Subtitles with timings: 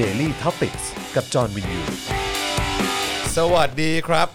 [0.00, 0.76] Daily t o p i c ก
[1.14, 1.80] กับจอห์นวินยู
[3.36, 4.28] สวัสดีครับ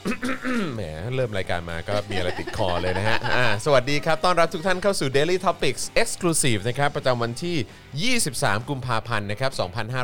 [0.75, 0.81] แหม
[1.15, 9.51] เริ่มรายการมาก็มีอะไรติดคอเลยนะฮะอ่าสวัสดีครับ ต้อนรับทุกท่านเข้าสู่ Daily Topics Exclusive นะครับ ประจำวันที่ 23 กุมภาพันธ์นะครับ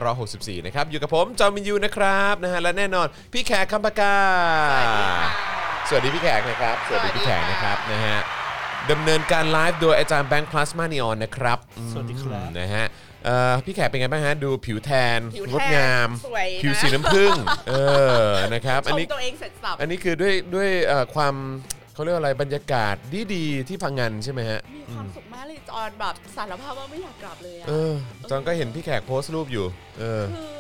[0.08, 4.16] 2564 นะครับ อยู่กับผม จอมินยูนะครับนะฮะและแน่นอน พี่แขกคำปากา
[5.89, 8.18] สวัสดีพี่แขกนะครับ สวัสดีพี่แขกนะครับนะฮะ
[8.91, 11.57] ดำเนินการไลฟ์โดยอาจารย์แบงค์พลาสมานีออนนะครับ
[11.91, 12.86] สวัสดีครับอืมนะฮะ
[13.26, 17.34] เอ่อพี่แขกเป็นไงบ้างฮะ ดูผิวแทนผิวแทนงดงาม สวยนะ ผิวสีน้ำผึ้ง
[17.70, 17.74] เอ
[18.26, 21.36] อนะครับ ชอันมนี้ ตัวเองเสร็จสับอันนี้คือด้วยด้วยเอ่อความ
[21.93, 22.96] เขาเรียกว่าอะไรบรรยากาศ
[23.34, 27.93] ดีๆที่พังงานใช่ไหมฮะ มีความสุขมากเลยจอนแบบสารภาพว่าไม่อยากกลับเลยอะเออ
[28.29, 29.65] จอนก็เห็นพี่แขกโพสต์รูปอยู่
[30.00, 30.54] เออ คือ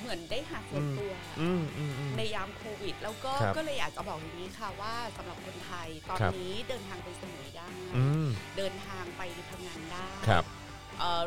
[0.00, 8.26] เหมือนได้หาส่วนตัว อืมอืมอืม ในยามโควิด แล้วก็ครับก็เลยอยากจะบอกอย่างนี้ค่ะว่าสำหรับคนไทยตอนครับ นี้เดินทางไปสมุยได้ อืม
[8.58, 10.55] เดินทางไปทำงานได้ ครับเอ่อ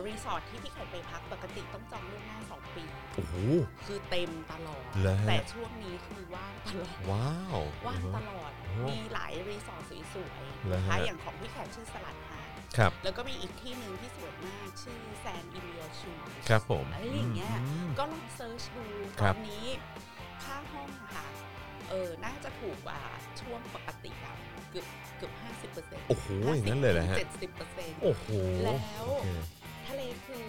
[0.05, 2.83] รีสอร์ทที่พี่ไข่ไปพักปกติต้องจองล่วงหน้าสองปี
[3.15, 3.35] โอ้โห
[3.85, 10.31] คือเต็มตลอดเหรอฮะแต่ช่วงนี้คือว่างตลอด ว้าว ว่างตลอด โอ้โหมีหลายรีสอร์ทสวย
[10.65, 16.11] เหรอๆฮะนะคะอย่างของพี่แขกชื่อ Salad Hut ครับ แล้วก็มีอีกที่หนึ่งที่สวยมากชื่อ Sand in My Shoes
[16.49, 17.53] ครับผมอะไรอย่างเงี้ย
[17.87, 18.85] ม ก็ลอง search ดู
[19.19, 19.65] คตรัอบ นนี้
[20.43, 21.25] ค่าห้องอะค่ะ
[21.89, 22.99] เออ น่าจะถูกกว่า
[23.41, 24.35] ช่วงปกติอะ
[24.71, 24.85] เกือบ
[25.17, 28.27] เกือบห้าสิบเปอร์เซ็นต์โอ้โหอย่างนั้นเลยเหรอฮะ เจ็ดสิบเปอร์เซ็นต์ โอ้โห
[28.65, 29.27] แล้ว โอเค
[29.89, 30.45] ทะเลคือ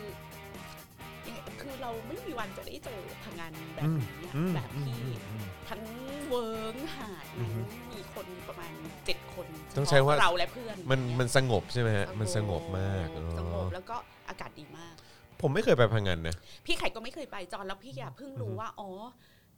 [1.26, 5.82] ยังไงคือเราไม่มีวันจะได้เจอพังงานแบอืบมนี้อะอืมแบบที่อืมอืมทั้ง
[6.28, 7.60] เวิร์งหาดอือฮึ
[7.92, 8.72] มีคนประมาณ
[9.06, 13.96] เจ็ดคนต้องใช้ว่าเฉพะเราและเพื่อนมันอย่างเงี้ยมันสงบใช่ไหมฮะมันสงบมากสงอ๋บอแล้วก็
[14.28, 14.94] อากาศดีมาก
[15.40, 18.88] ผมไม่เคยไปพังงานนะพี่ไข่ก็ไม่เคยไปจอนแล้วพี่อะเพิ่งรู้อือฮึว่าอ๋อ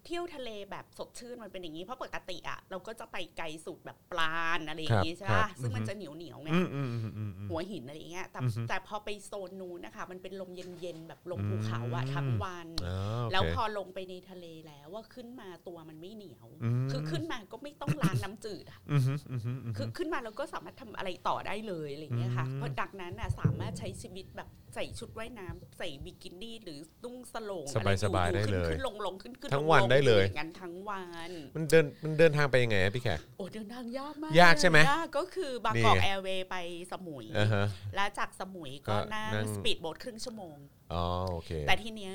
[0.06, 36.56] เที่ยวทะเลแบบสดชื่นมันเป็นอย่างนี้ เพราะปกติอะเราก็จะไปไกลสุดแบบปลานอะไรอย่างนี้ใช่ครัปะบซึ่งมันอือฮึจะเหนียวเหนียวๆไงอืมอืมอืมอืมอืมหัวหินอะไรอย่างเงี้ยแต่อือฮึแต่พอไปโซนนู้นนะคะมันเป็นลมเย็นๆแบบลมอืมภูเขาอะทั้งวันอ๋อโอเคแล้วพอลงไปในทะเลแล้วว่าขึ้นมาตัวมันไม่เหนียวอืมคือขึ้นมาก็ไม่ต้องล้างน้ำจืดอะอืมอืมอืมอืมคือขึ้นมาเราก็สามารถทำอะไรต่อได้เลยอะไรอย่างเงี้ยค่ะอืมเพราะดังนั้นน่ะสามารถใช้ชีวิตแบบใส่ชุดว่ายน้ำใส่บิกินี่หรือนุ่งโสร่งสบายสบายอะรได้เลยขึ้นๆลงลงขึ้นขึ้นทั้งลวันลได้เลยอย่างนั้นทั้งวันมันเดินมันเดินทางไปยังไงอะพี่แขก โอ้เดินทางยากมากยากใช่ไหมยากก็คือบางกอกแอร์เวย์นี่ไงไป
[36.92, 37.64] สมุย อ่าฮะ
[37.94, 40.56] แล้วจากสมุยก็ก็นั่งนั่ง สปีดโบ๊ทครึ่งชั่วโมง
[40.92, 42.14] อ๋อโอเค แต่ทีเนี้ย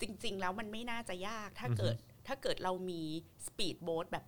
[0.00, 3.02] จริง ๆ แล้วมันไม่น่าจะยากถ้าเกิดถ้าเกิดเรามี
[3.46, 4.24] สปีดโบ๊ทแบบ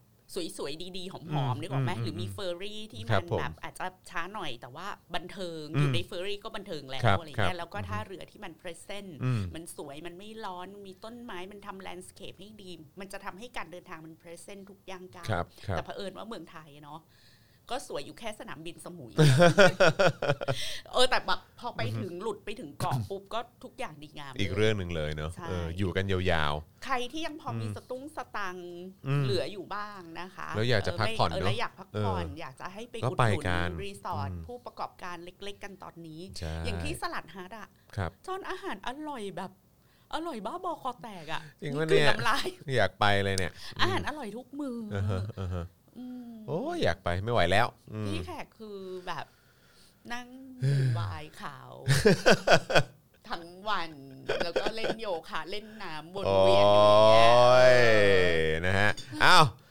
[0.56, 17.00] สวยๆดีๆหอมๆนึกออกไหมอืมหรือมีเฟอร์รี่ที่ครัมับนผมแบบอาจจะช้าหน่อย แต่ว่าบันเทิงอืมอยู่ในเฟอร์รี่ก็บันเทิงแล้ครับวอะไรครัเงี้บยแล้วก็ท่าเรือที่มันเพรสเซนต์อืมมันสวยมันไม่ร้อนมันมีต้นไม้มันทำแลนด์สเคปให้ดี มันจะทำให้การเดินทางมันเพรสเซนต์ทุกย่างก้าวครับครับแต่เผอิญว่าเมืองไทยอะเนาะ
[17.70, 19.12] ก็สวยอยู่แค่สนามบินสมุย
[20.92, 28.70] เออแต่แบบพอไปถึงหลุดไปถึงเกาะปุ๊บก็ทุกอย่างดีงาม อีกลยเรื่องหนึ่งเลยเนาะใช่ เอออยู่กันยาว ใครที่ยังพอมีอืมสตุ้งสตังค์
[29.06, 39.52] อืมเหลืออยู่บ้างนะคะแล้วอยากจะพักผ่อนเออเนอะแล้วอยากพักผ่อนเอออยากจะให้ไปก็อุดไปหนุกันนรีสอร์ทอืม ผู้ประกอบการเล็ก ๆ กันตอนนี้ ๆใช่อย่างที่สลัดฮาร์ดอะครับ จอนอาหารอร่อยแบบ
[40.14, 42.46] อร่อยบ้าบอคอแตกอะจริงนี่ปะคือเนี่ยน้ำลาย
[42.76, 45.77] อยากไปเลยเนี่ยอาหารอร่อยทุกมืออ อ่าฮะอ่าฮะอืม
[46.48, 49.26] โอ้ยอยากไปไม่ไหวแล้วอืมพี่แขกคือแบบ
[50.12, 50.26] นั่ง
[50.62, 51.72] ดื่มไวายขาว
[53.28, 53.90] ทั้งวัน
[54.44, 57.30] แล้วก็เล่นโยคะเล่นน้ำวนโอ้เวียนอยู่อย่างเงี้ย
[58.58, 58.90] ยนะฮะ
[59.24, 59.67] อ้าวเอ่อ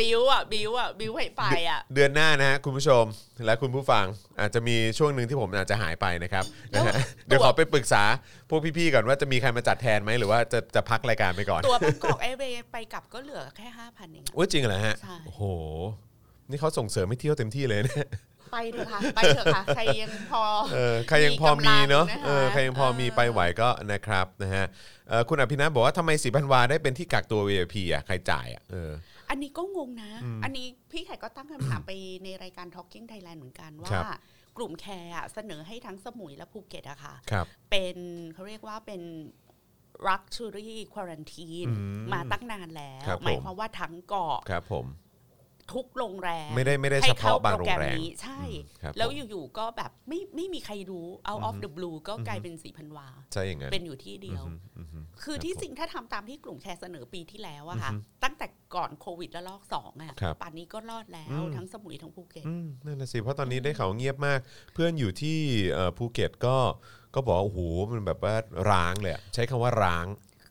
[0.00, 3.04] บิวอะบิวอะบิวให้ไปอะ เดือนหน้านะฮะคุณผู้ชม
[3.46, 4.04] และคุณผู้ฟัง
[4.40, 6.44] อาจจะมีช่วงหนึ่งที่ผมอาจจะหายไปนะครับ
[6.74, 6.94] นะฮะ
[7.26, 8.02] เดี๋ยวขอไปปรึกษา
[8.50, 15.42] พวกพี่ๆก่อนว่าจะมีใครมาจัดแทนไหมหรือว่าจะจะพักรายการไปก่อน ตัวบางกอกแอร์เวย์ไปกลับก็เหลือแค่ห้าพันเองอะโอ้ยจริงเหรอฮะใช่โอ้โห
[16.50, 18.08] นี่เขาส่งเสริมให้เที่ยวเต็มที่เลยเนี่ย
[18.52, 20.44] ไปเถอะค่ะไปเถอะค่ะใครยังพอ
[20.74, 24.64] เออใครยังพอมีเนาะมีกำลังนะคะเออใครยังพอมีไปไหวก็นะครับนะฮะ
[25.08, 31.90] เอ่อคุณอภินัทบอกว่าทำไมสีพันวาได้เป็นที่กักตัว VIP อะใครจ่ายอะเอออันนี้ก็งงนะอืมอันนี้พี่ไข่ก็ตั้งคำถามไป
[32.24, 34.18] ในรายการ Talking Thailand เหมือนกันครัว่าบ
[34.56, 37.96] กลุ่มแคร์อะเสนอให้ทั้งสมุยและภูเก็ตอะค่ะครับเป็น
[38.34, 39.02] เขาเรียกว่าเป็น
[40.06, 44.86] luxury quarantine อืมมาตั้งนานแล้วครับผมหมายความว่าทั้งเกาะครับผม
[45.72, 48.42] ทุกโรงแรมไม่ได้ไม่ได้ให้เฉพาะบางโปโรแกรงมแรมนี้ใช่
[48.82, 64.40] ครับแล้วผมอยู่ๆก็แบบไม่ไม่มีใครรู้ out of the blue ก็กลายเป็นสี่พันวาใช่อย่างนั้นเป็นอยู่ที่เดียวอืมอืมอืมคือครับที่ผมจริงถ้าทำตามที่กลุ่มแคร์เสนอปีที่แล้วอะค่ะอือฮึตั้งแต่ก่อนโควิดแล้วลอกสองอะครับป่านนี้ก็รอดแล้วอืมทั้งสมุยทั้งภูเก็ตอืมนั่นแหละสิเพราะตอนนี้ได้ข่าวเงียบมาก
[64.74, 65.38] เพื่อนอยู่ที่
[65.72, 66.56] เอ่อภูเก็ตก็
[67.14, 67.58] ก็บอกว่าโอ้โห
[67.92, 68.34] มันแบบว่า
[68.70, 70.06] ร้างเลยอะใช้คำว่าร้าง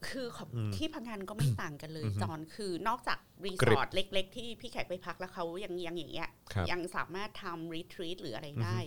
[0.07, 8.77] คือของที่พะงันก็ไม่ต่างกันเลยอือฮึจอนคือนอกจากรีกสริบอร์ทเล็ก ๆ ที่พี่แขกไปพักแล้วเขายังยังอย่างเงี้ยครับยังสามารถทำ retreat หรืออะไรได้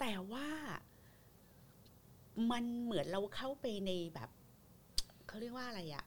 [0.00, 0.48] แต่ว่า
[2.50, 4.30] มันเหมือนเราเข้าไปในแบบ
[5.26, 6.04] เขาเขาเรียกว่าอะไรอะ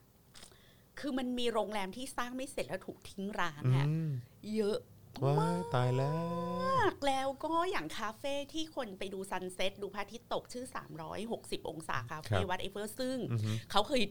[1.00, 4.10] คือมันมีโรงแรมที่สร้างไม่เสร็จแล้วถูกทิ้งร้างอะอืม
[4.56, 4.78] เยอะ
[5.24, 6.16] ว้ายตายแล้ว
[6.64, 10.66] มากแล้วก็อย่างคาเฟ่ที่คนไปดู sunset ดูพระอาทิตย์ตกชื่อ
[11.18, 14.02] 360 องศาคาเฟ่ครับ whatever ซึ่งอือฮึเขาเคย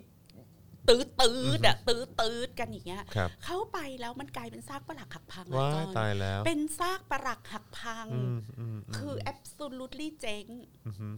[0.89, 10.47] ตื้อตื้อๆอะตื้อตื้อๆกันอย่างเงี้ยครับเข้าไปแล้วมันกลายเป็นซากปรักหักพังอะว้าจยอนตายแล้ว เป็นซากปรักหักพังอืมอืมมคือ absolutely เจ๊ง
[10.87, 11.09] อือฮึ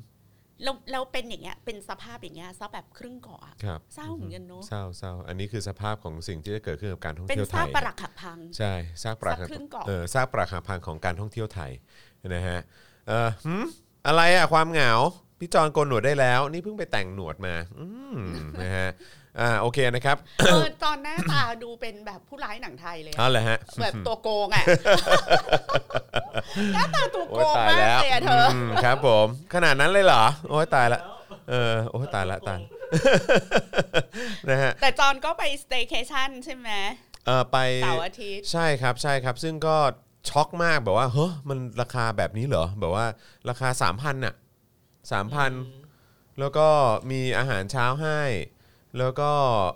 [0.62, 11.70] แล้วแล้วเป็นอย่างเงี้ยเป็นสภาพอย่างเงี้ยซะแบบครึ่งเกาะอะครับเศร้าเหมือนกันเนอะเศร้าเศร้าอันนี้คือสภาพของสิ่งที่จะเกิดขึ้นกับการท่องเป็นเที่ยวไทซากยปรักหักพังใช่ซากปรักซากครึ่งเกาะเออซากปรักหักพังของการท่องเที่ยวไทย
[12.28, 12.60] นะฮะ
[13.08, 13.64] เออหืม
[14.06, 14.92] อะไรอะความเหงา
[15.38, 18.18] พี่จอนโกนหนวดได้แล้ว นี่เพิ่งไปแต่งหนวดมา อืม
[18.62, 18.88] นะฮะ
[19.40, 24.64] อ่าโอเคนะครับเออตอนหน้าตาดูเป็นแบบผู้ร้ายหนังไทยเลยอะเอาเลยฮะแบบตัวโกงอะ
[26.74, 31.00] หน้าตาตัวโอ้โกยงตายมากแล้วเลยอะเธออมครับผม ขนาดนั้นเลยเหรอ โอ้ยตายละ
[31.50, 32.60] เออโอ้ยตายละตาย
[34.50, 36.70] นะฮะแต่จอนก็ไปสเต y c a t i o n ใช่ไหม
[37.26, 39.76] เออไปเสาร์อาทิตย์ใช่ครับใช่ครับ ซึ่งก็
[40.30, 43.06] ช็อกมากแบบว่าเฮ้ยมันราคาแบบนี้เหรอ แบบว่า
[43.48, 44.34] ราคา3,000น่ะ
[45.56, 46.68] 3,000แล้วก็
[47.10, 48.20] มีอาหารเช้าให้
[48.98, 49.30] แล้วก็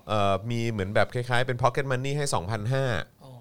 [0.08, 3.32] เอ่อมีเหมือนแบบคล้ายๆ เป็น pocket money ให้ 2,500อ๋อ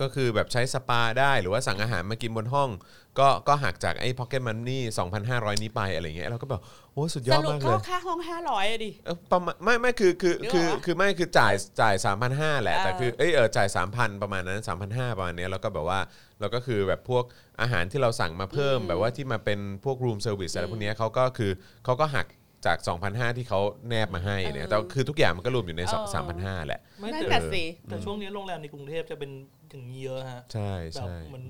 [0.00, 2.70] ก็คือแบบใช้สปาได้หรือว่าสั่งอาหารมากินบนห้อง
[3.18, 4.80] ก็ก็หักจากไอ้ pocket money
[5.20, 6.62] 2,500 นี้ไปอะไรเงี้ยเราก็แบบ
[6.92, 11.94] โอ้สุดยสอดรุปมากเลก็ยค่าห้องห้าร้อยดิเออประมาณไม่ไม่คือคือนึกออกคือปะคือไม่คือจ่ายจ่าย
[12.28, 14.60] 3,500 แหละ แต่เออคือเอยเออจ่าย 3,000 ประมาณนั้น
[14.90, 16.00] 3,500 ประมาณเนี้ยแล้วก็แบบว่า
[16.40, 17.24] เราก็คือแบบพวก
[17.60, 21.50] อาหารที่เราสั่งมาเพิ่ม แบบว่าที่มาเป็นพวก room service อะไรพวกเนี้ยเขาก็คือ
[21.84, 22.26] เขาก็หัก
[22.66, 22.78] จาก
[23.08, 25.82] 2,500 ที่เขาแนบมาให้เนี่ยแต่คือทุกอย่างมันก็รวมอยู่ใน
[26.24, 29.30] 3,500 แหละ ไม่นั่นแต่แหละสิ แต่ช่วงนี้โรงแรมในกรุงเทพจะเป็น
[29.70, 31.46] อย่างนี้เยอะฮะใช่แบบใช่ เหมือน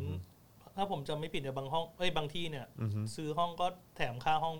[0.76, 2.66] ถ้าผมจำไม่ผิดเนี่ยบางห้องเอ้ยบางที่เนี่ย
[3.14, 3.66] ซื้อห้องก็
[3.96, 4.56] แถมค่าห้อง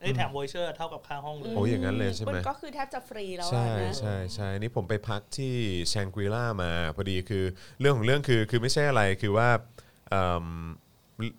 [0.00, 5.54] เอ้ยแถม voucher เท่ากับค่าห้องเลยโอ้ยอย่างนั้นเลยใช่ไหม นก็คือแทบจะฟรีแล้วใช่อะนะ ใช่ใช่นี่ผมไปพักที่
[5.88, 7.44] แชงกรีล่ามา พอดีคือ
[7.80, 9.48] เรื่องของเรื่องคือคือไม่ใช่อะไรคือว่า
[10.10, 10.46] เอิ่ม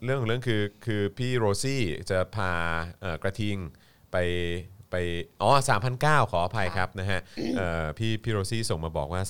[0.05, 2.51] เรื่องของเรื่องคือคือพี่โรซี่จะพา
[3.01, 3.57] เอ่อกระทิง
[4.11, 4.15] ไป
[4.91, 4.95] ไป
[5.41, 5.51] อ๋อ
[5.93, 7.19] 3,009ขออภัยครับนะฮะ
[7.57, 9.21] เอ่อพี่พี่โรซี่ส่งมาบอกว่า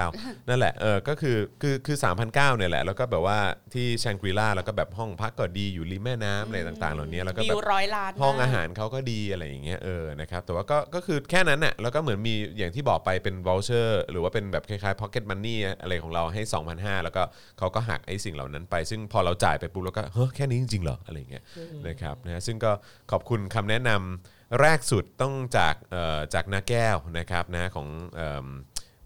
[0.00, 3.38] 3,009นั่นแหละเออก็คือคือคือ3,009เนี่ยแหละ แล้วก็แบบว่า
[3.74, 16.42] ที่แชงกรีล่าแล้วก็แบบห้องพักก็ดีอยู่ริมแม่น้ำอะไรต่างๆ เหล่านี้แล้วก็วิแบวบร้อยล้านห้องมก อาหารเขาก็ดีอะไรอย่างเงี้ยเออนะครับแต่ว่าก็ก็คือแค่นั้นน่ะแล้วก็เหมือนมีอย่างที่บอกไปเป็น voucher หรือว่าเป็นแบบคล้ายๆ pocket money อะไรของเราให้
[16.74, 17.22] 2,500 แล้วก็
[17.58, 21.44] เขาก็หักไอ้สิ่งเหล่านั้นไป ซึ่งพอเราจ่ายไปปุ๊บเราก็เฮ้ยแค่นี้จริงๆเหรออะไรอย่างเงี้ย
[21.88, 22.72] นะครับนะฮะซึ่งก็
[23.10, 28.48] ขอบคุณคำแนะนำ แรกสุดต้องจากเอ่อจากนาแก้วนะครับนะของเอิ่ม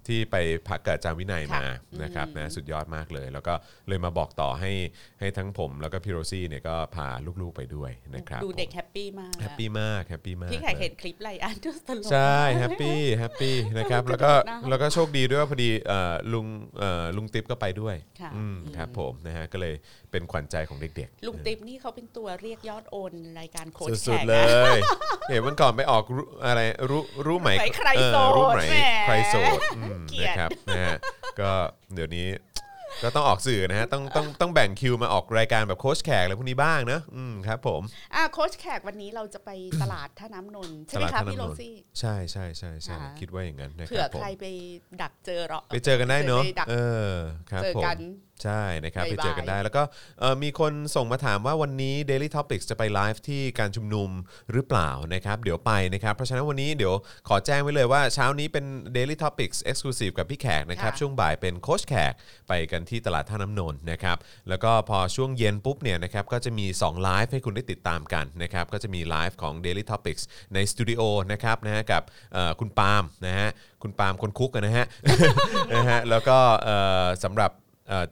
[0.09, 0.37] ที่ไป
[0.69, 3.55] พักกับอาจารย์วินัยมาค่ะนะครับอืมนะสุดยอดมากเลย แล้วก็
[3.89, 4.73] เลยมาบอกต่อให้
[5.21, 7.07] ให้ทั้งผมแล้วก็พี่โรซี่เนี่ยก็พา
[7.43, 16.47] ลูกๆไปด้วยนะครับดูเด็ก happy มาก happy มาก happy มากพี่แขกเห็นคลิปไลอันก็ตลกใช่มาก happy happy นะครับแล้วก็น่ารักแล้วก็โชคดีด้วยว่าพอดีเอ่อลุง
[16.79, 19.75] เอ่อลุงติ๊บก็ไปด้วยค่ะอืมครับผมนะฮะก็เลย
[20.13, 24.45] เป็นขวัญใจของเด็กๆ ลุงติ๊บนี่เขาเป็นตัวเรียกยอดโอนรายการโค้ชแขสุดกๆเลนะ
[24.77, 24.79] ย
[25.31, 26.61] เห็นวันก่อนไปออกรู้อะไร
[26.91, 28.77] รู้รู้ไหมใครเออโสดรู้ไหมแหม
[29.07, 30.99] ใครโสดอืมเกลียดนะครับนะฮะ
[31.41, 31.51] ก็
[31.95, 32.29] เดี๋ยวนี้
[33.03, 37.83] ก็ต้องออกสื่อนะฮะต้องต้องต้องแบ่งคิวมาออกรายการแบบโค้ชแขกอะไรพวกนี้บ้างเนอะอืมครับ ผม
[38.15, 39.51] อะโค้ชแขกวันนี้เราจะไป
[39.83, 44.45] ตลาดท่าน้ำนนท์ใช่ไหมตลาดคะท่าพี่โรน้ำนนท์ซี่ใช่ใช่ใช่ใช่อ่าคิดว่าอย่างนั้นนะคเผื่อรับผมใครไป
[45.03, 46.75] ดักเจอเราไปเจอกันได้เนอะไปดักเอ
[47.09, 47.13] อ
[47.51, 47.99] ครับเจอผมกัน
[48.43, 49.83] ใช่นะครับไปบ่ายๆเจอกันได้ แล้วก็
[50.21, 54.11] เอ่อมีคนส่งมาถามว่าวันนี้ Daily Topics จะไปไลฟ์ที่การชุมนุม
[54.53, 56.95] หรือเปล่านะครับ เดี๋ยวไปนะครับเพราะฉะนั้นวันนี้เดี๋ยว
[57.29, 58.65] ขอแจ้งไว้เลยว่าเช้านี้เป็น
[58.97, 62.13] Daily Topics Exclusive กับพี่แขกนะครับค่ะช่วงบ่ายเป็นโค้ชแขก
[62.49, 64.17] ไปกันที่ตลาดท่าน้ำนนท์นะครับ
[64.49, 70.23] แล้วก็พอช่วงเย็นปุ๊บเนี่ยนะครับก็จะมี2ไลฟ์ให้คุณได้ติดตามกันนะครับก็จะมีไลฟ์ของ Daily Topics
[70.55, 73.49] ในสตูดิโอนะครับนะฮะกับเอ่อคุณปาล์มนะฮะ
[73.83, 74.87] คุณปาล์มคนคุกอะนะฮะ
[75.75, 77.62] นะฮะแล้วก็เอ่อสำหรับเอ่อ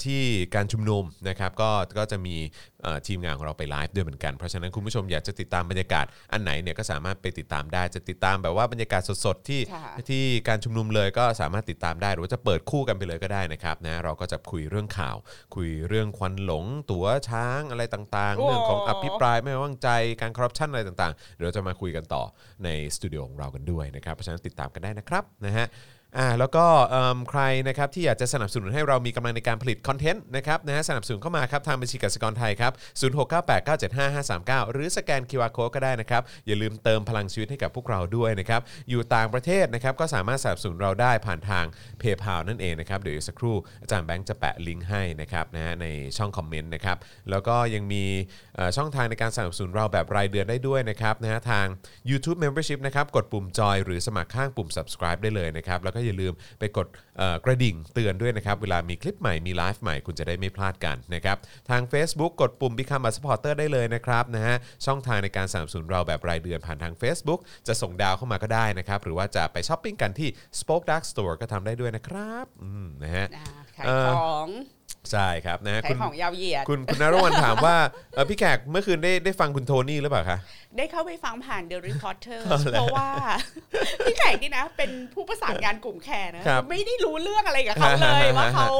[0.05, 0.23] ที่
[0.55, 2.37] การชุมนุมนะครับก็ก็จะมี
[2.83, 15.17] เอ่อทีมงานของเราไปไลฟ์ด้วยเหมือนกัน เพราะฉะนั้นคุณผู้ชมอยากจะติดตามบรรยากาศอันไหนเนี่ยก็สามารถไปติดตามได้จะติดตามแบบว่าบรรยากาศสดๆที่ค่ะที่การชุมนุมเลยก็สามารถติดตามได้หรือว่าจะเปิดคู่กันไปเลยก็ได้นะครับนะเราก็จะคุยเรื่องข่าว
[15.55, 19.89] คุยเรื่องควันหลง ตั๋วช้างอะไรต่างๆโอ้เรื่องของอภิปรายไม่ไว้วางใจ
[20.21, 22.23] การคอร์รัปชันอะไรต่างๆเดี๋ยวเราจะมาคุยกันต่อ
[22.65, 25.67] ในสตูดิโอของเรากันด้วยนะครับเพราะฉะนั้นติดตามกันได้นะครับนะฮะ
[26.19, 41.64] อ่าแล้วก็เอิ่มใครนะครับที่อยากจะสนับสนุนให้เรามีกำลังในการผลิตคอนเทนต์นะครับนะฮะสนับสนุนเข้ามาครับทางบัญชีกสิกรไทยครับ 0698975539 หรือสแกน QR Code ก็ได้นะครับ อย่าลืมเติมพลังชีวิตให้กับพวกเราด้วยนะครับ อยู่ต่างประเทศนะครับก็สามารถสนับสนุนเราได้ผ่านทาง
[42.00, 45.87] PayPal นั่นเองนะครับ เดี๋ยวอีกสักครู่อาจารย์แบงค์จะแปะลิงก์ให้นะครับนะฮะใน
[46.17, 46.97] ช่องคอมเมนต์นะครับ
[47.31, 48.05] แล้วก็ยังมี
[48.57, 51.67] เอ่อช่องทางในการสนับสนุนเราแบบรายเดือนได้ด้วยนะครับนะฮะทาง
[52.11, 56.87] YouTube Membership นะครับกดปุ่มจอยหรือสมัครข้างปุ่ม subscribe ได้เลยนะครับแล้วก็อย่าลืมไปกด
[57.19, 61.37] เอ่อกระดิ่งเตือนด้วยนะครับ เวลามีคลิปใหม่มีไลฟ์ใหม่คุณจะได้ไม่พลาดกันนะครับ
[61.71, 70.28] ทาง Facebook กดปุ่ม Become a supporter ได้เลยนะครับนะฮะช่องทางในการสนับสนุนเราแบบรายเดือนผ่านทาง Facebook จะส่งดาวเข้ามาก็ได้นะครับ หรือว่าจะไปช้อปปิ้งกันที่
[70.61, 74.49] Spoke Dark Store ก็ทำได้ด้วยนะครับอืมนะฮะอ่าขายเอ่อของ
[75.11, 77.76] ใช่ครับนะฮะขาคุยณของยาวเหยียด คุณคุณนรวันถามว่า
[78.14, 80.38] เอ่อพี่แขกเมื่อคืนได้ได้ฟังคุณโทนี่หรือเปล่าคะ
[80.76, 82.40] ได้เข้าไปฟังผ่าน The Reporter
[82.73, 83.09] เพราะว่า
[84.04, 88.70] พี่แขกนี่นะ เป็นผู้ประสานงานกลุ่มแคร์นะครับ ไม่ได้รู้เรื่องอะไรกับเขาเลย ว่าเขา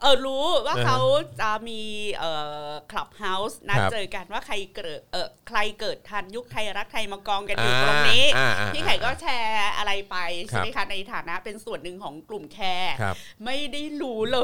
[0.00, 0.98] เออรู้ว่าเขา
[1.40, 1.82] จะมี
[2.18, 2.32] เอ่
[2.68, 14.40] อคลับเฮาส์นัดครับเจอกันว่าใครเกิดเออใครเกิดทันยุคไทยรักไทยมากองกันอยู่ตรงนี้ อ่าอ่าพี่แขกก็แชร์อะไรไปใช่ไหมครัคะบในฐานะเป็นส่วนหนึ่งของกลุ่มแคร์ครับ ไม่ได้รู้เล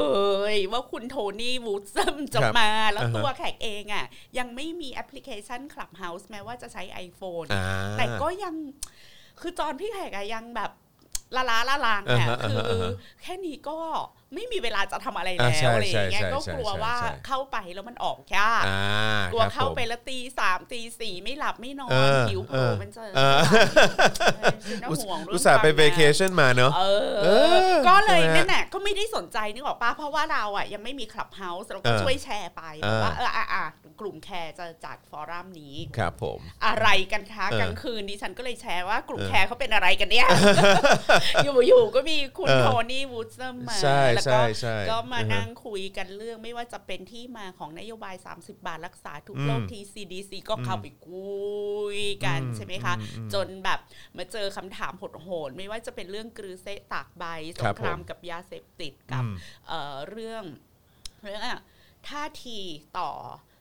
[0.53, 4.05] ยว่าคุณโทนี่วูดซัมจะครับมา แล้วอ่าฮะตัวแขกเองอะ
[4.37, 7.65] ยังไม่มีแอปพลิเคชัน Clubhouse แม้ว่าจะใช้ iPhone อ่า
[7.97, 8.55] แต่ก็ยัง
[9.41, 10.71] คือจอนพี่แขกอะยังแบบ
[11.35, 13.77] ละล้าละลางเนี่ยอ่าฮะคืออ่าฮะแค่นี้ก็
[14.33, 23.39] ไม่มีเวลาจะทำอะไรอ่าแล้ใช่วอะไรอย่างเงี้ยใช่ก็ใช่กลัวใช่ว่าใช่เข้าไปแล้วมันออกยากอ่ากลัวครับเข้าผมไปแล้วตีสามตีสี่ไม่หลับไม่นอนเออหิวโหเออมันจะเออ
[24.65, 26.83] เป็นน่าห่วงเรื่องอุตส่าห์ไปควมเวงานเคชั่นมาเนอะเอ
[27.23, 33.65] เอออก็เลยใช่ไหมนั่นแหละก็ไม่ได้สนใจนึกออกปะเพราะว่าเราอะยังไม่มี Clubhouse เราก็เออช่วยแชร์ไปเออว่าเอออะอะ
[33.99, 40.27] กลุ่มแคร์จะจัด forum นี้ครับผม อะไรกันคะเออกลางคืนดิฉันก็เลยแชร์ว่ากลุ่มเออแคร์เขาเป็นอะไรกันเนี่ย
[41.43, 51.33] อยู่ๆก็มีคุณเออโทนี่วูดซัมมาใช่แล้วใช่ก็ใช่ก็มาอือฮะนั่งคุยกันเรื่องไม่ว่าจะเป็นที่มาของนโยบาย 30 บาทรักษาทุกโรคอืมที่ CDC ก็เข้าไปคุ
[51.95, 53.79] ยกันอืมใช่ไหมคะอืมอืมจนแบบ
[54.17, 59.35] มาเจอคำถามโหดๆไม่ว่าจะเป็นเรื่องกรือเซะตากใบครับสงครามครับผมกับยาเสพติดกับอืม
[59.67, 60.43] เอ่อเรื่อง
[61.23, 61.59] เรื่องอะ
[62.09, 62.59] ท่าที
[62.99, 63.51] ต่อเอ่อ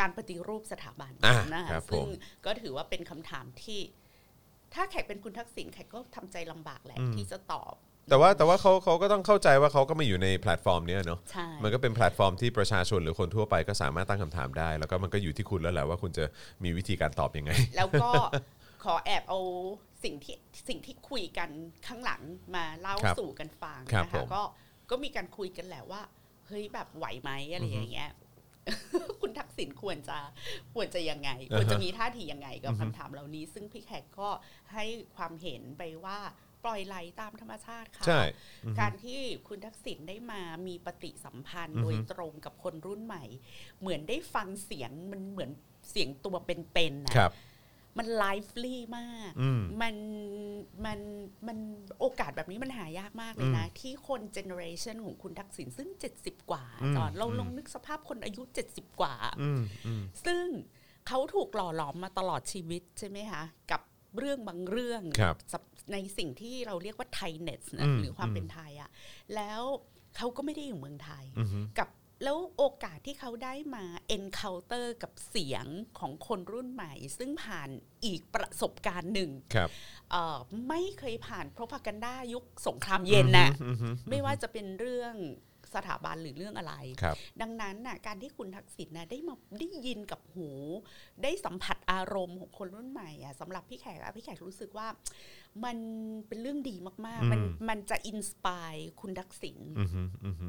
[0.00, 2.06] การปฏิรูปสถาบันอะนะคะครับผมซึ่ง
[2.44, 3.80] ก็ถือว่าเป็นคำถามที่
[4.74, 7.74] ถ้าแขกเป็นคุณทักษิณแขกก็ทำใจลำบากแหละที่จะตอบ
[8.08, 16.24] แต่ว่าแต่ว่าเขาเขาก็ต้องเข้าใจว่าเขาก็มาอยู่ในแพลตฟอร์มเนี้ยเนาะใช่มันก็เป็นแพลตฟอร์มที่ประชาชนหรือคนทั่วไปก็สามารถตั้งคำถามได้ แล้วก็มันก็อยู่ที่คุณแล้วแหละว่าคุณจะ
[16.64, 18.10] มีวิธีการตอบยังไง แล้วก็
[18.84, 19.40] ขอแอบเอา
[20.04, 20.36] สิ่งที่
[20.68, 21.50] สิ่งที่คุยกัน
[21.86, 22.22] ข้างหลัง
[22.56, 24.42] มาเล่าครับสู่กันฟังครับนะผคะมก็
[24.90, 26.02] ก็มีการคุยกันแหละว่า
[26.46, 28.10] เฮ้ยแบบไหวไหมอะไรอย่างเงี้ย
[29.20, 30.18] คุณทักษิณควรจะ
[30.74, 34.30] ควรจะยังไง ควรจะมีท่าทียังไงกับคำถามเหล่านี้ ซึ่งพี่แขกก็
[34.74, 34.84] ให้
[35.16, 36.18] ความเห็นไปว่า
[36.64, 38.22] ปล่อยไหลตามธรรมชาติค่ะใช่
[38.80, 43.24] การที่คุณทักษิณได้มามีปฏิสัมพันธ์อือฮึโดยตรงกับคนรุ่นใหม่
[43.80, 45.50] เหมือนได้ฟังเสียงมันเหมือน
[45.90, 47.32] เสียงตัวเป็นๆนะครับ
[47.98, 49.96] มัน lively มากอืมมัน
[50.84, 50.98] มัน
[51.46, 51.58] มัน
[52.00, 55.88] โอกาสแบบนี้มันหายากมากเลยนะ ที่คน generation ของคุณทักษิณซึ่ง
[56.20, 60.44] 70 กว่าอืมจนเราอืมลองนึกสภาพคนอายุ 70 กว่าอืมอืมซึ่ง
[61.08, 63.80] เขาถูกหล่อหลอมมาตลอดชีวิตใช่ไหมคะกับ
[64.18, 65.62] เรื่องบางเรื่องครับซับ
[65.92, 68.90] ในสิ่งที่เราเรียกว่า Thainess อืมนะหรือความอืมเป็นไทยอะ
[69.34, 69.62] แล้ว
[70.16, 71.88] เขาก็ไม่ได้อยู่เมืองไทยอือฮึกับ
[72.22, 73.84] แล้วโอกาสที่เขาได้มา
[74.16, 75.66] encounter กับเสียง
[75.98, 77.68] ของคนรุ่นใหม่ ซึ่งผ่าน
[78.04, 79.68] อีกประสบการณ์หนึ่งครับ
[80.10, 85.14] เอ่อไม่เคยผ่านพ r o p a g a n d a ยุคสงครามเย็นน่ะอือฮึไม่ว่าจะเป็นเรื่อง
[85.76, 90.48] สถาบันหรือเรื่องอะไรครับดังนั้นน่ะการที่คุณทักษิณนะได้มาได้ยินกับหู
[91.22, 94.88] ได้สัมผัสอารมณ์ของคนรุ่นใหม่อะสำหรับพี่แขกอะพี่แขกรู้สึกว่า
[95.64, 95.78] มัน
[96.28, 100.46] เป็นเรื่องดีมากอืมๆมันมันจะ inspire คุณทักษิณอือฮึอือฮึ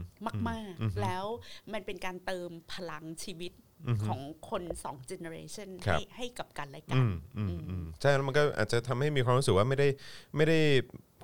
[0.49, 1.25] มากอือฮึๆแล้ว
[1.73, 3.53] มันเป็นการเติมพลังชีวิต
[3.87, 4.19] อือฮึของ
[4.49, 9.87] คนสอง generation ครับให้ให้กับกันและกัอืนมอืมอืมใช่แล้วมันก็อาจจะทำให้มีความรู้สึกว่าไม่ได้
[10.35, 10.59] ไม่ได้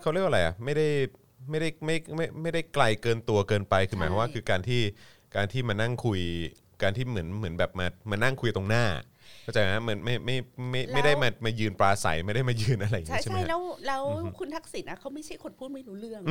[0.01, 0.88] เขาเรียกว่าอะไรอะไม่ได้
[1.50, 4.82] ไม่ได้ไม่ไม่ไม่ได้ไกลเกินตัวเกินไปคือหมายความว่าใช่คือการที่
[5.36, 6.20] การที่มานั่งคุย
[6.82, 8.86] การที่เหมือนเหมือนแบบมามานั่งคุยตรงหน้า
[9.44, 10.38] เข้าใจไหมเหมือนไม่ไม่
[10.72, 14.04] ไม่ไม่ได้มามายืนปราศัยไม่ได้มายืนอะไรอย่างใช่เงี้ยใช่ไหมใช่ฮะ แล้วแล้ว
[14.40, 16.22] คุณทักษิณนะเขาไม่ใช่คนพูดไม่รู้เรื่อง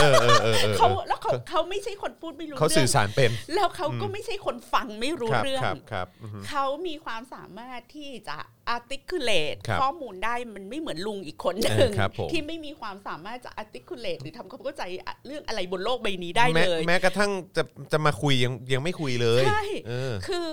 [0.00, 8.36] เออเออเออเออเขาแล้วเขาเขาไม่ใช่คนพูดไม่รู้เขาเรื่สื่อสารเป็นแล้วเขาก็ไม่ใช่คนฟังไม่รู้ครับเรื่อง ครับครับอือฮึ เขามีความสามารถที่จะ
[8.76, 14.82] articulate ครับข้อมูลได้มันไม่เหมือนลุงอีกคนหนึ่งเออครับผม ที่ไม่มีความสามารถจะ articulate หรือทำความเข้าใจ
[15.26, 20.46] เรื่องอะไรบนโลกใบนี้ได้แม้เลย แม้กระทั่งจะจะมาคุยยังยังไม่คุยเลยใช่ เออ คือ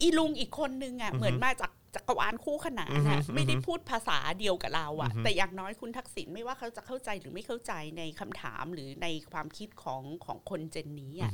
[0.00, 11.32] อีลุงอีกคนนึงอะเหมือนมาจากจักรวาลคู่ขนานน่ะไม่ได้พูดภาษาเดียวกับเราอะแต่อย่างน้อยคุณทักษิณไม่ว่าเขาจะเข้าใจหรือไม่เข้าใจในคำถามหรือในความคิดของของคนเจนนี้อะ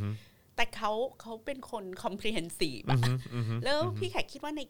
[0.56, 3.00] แต่เขาเขาเป็นคน comprehensive อะ
[3.64, 4.62] แล้วพี่แขกคิดว่าใน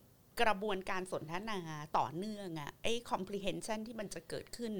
[0.42, 1.58] กระบวนการสนทนา
[1.98, 4.72] ต่อเนื่องอะไอ้ comprehension ที่มันจะเกิดขึ้น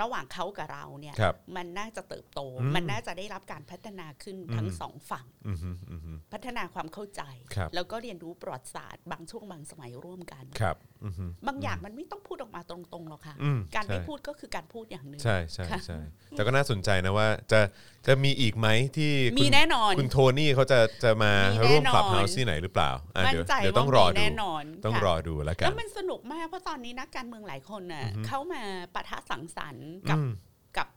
[0.00, 7.22] ระหว่างเขากับเราเนี่ยครับมันน่าจะเติบโตอืมมันน่าจะได้รับการพัฒนาขึ้นทั้งอืมสองฝั่งอือฮึอือฮึพัฒนาความเข้าใจ
[7.54, 15.98] ครับแล้วก็เรียนรู้ประวัติศาสตร์บางช่วงบางสมัยร่วมกันครับอือฮึบางอย่างมันไม่ต้องพูดออกมาตรงๆหรอกค่ะอืมการไม่ใช่พูดก็คือการพูดอย่างหนึ่งใช่ใช่ค่ะใช่
[16.30, 17.60] แต่ก็น่าสนใจนะว่าจะ
[18.06, 28.62] จะมีอีกไหมที่คุณมีแน่นอนคุณโทนี่เขาจะจะมามีแน่นอนร่วมคลับเฮาส์ที่ไหนหรือเปล่าอะมั่นเดี๋ยวใจเดี๋ยวว่าต้องรอมีดูแน่นอนต้องค่ะรอดูแล้วกัแล้นวมันสนุกมากเพราะตอนนี้นักการเมืองหลายคนน่ะเข้ามา
[28.94, 30.32] ปะทะสังสรรค์กับอืม
[30.78, 30.88] กับ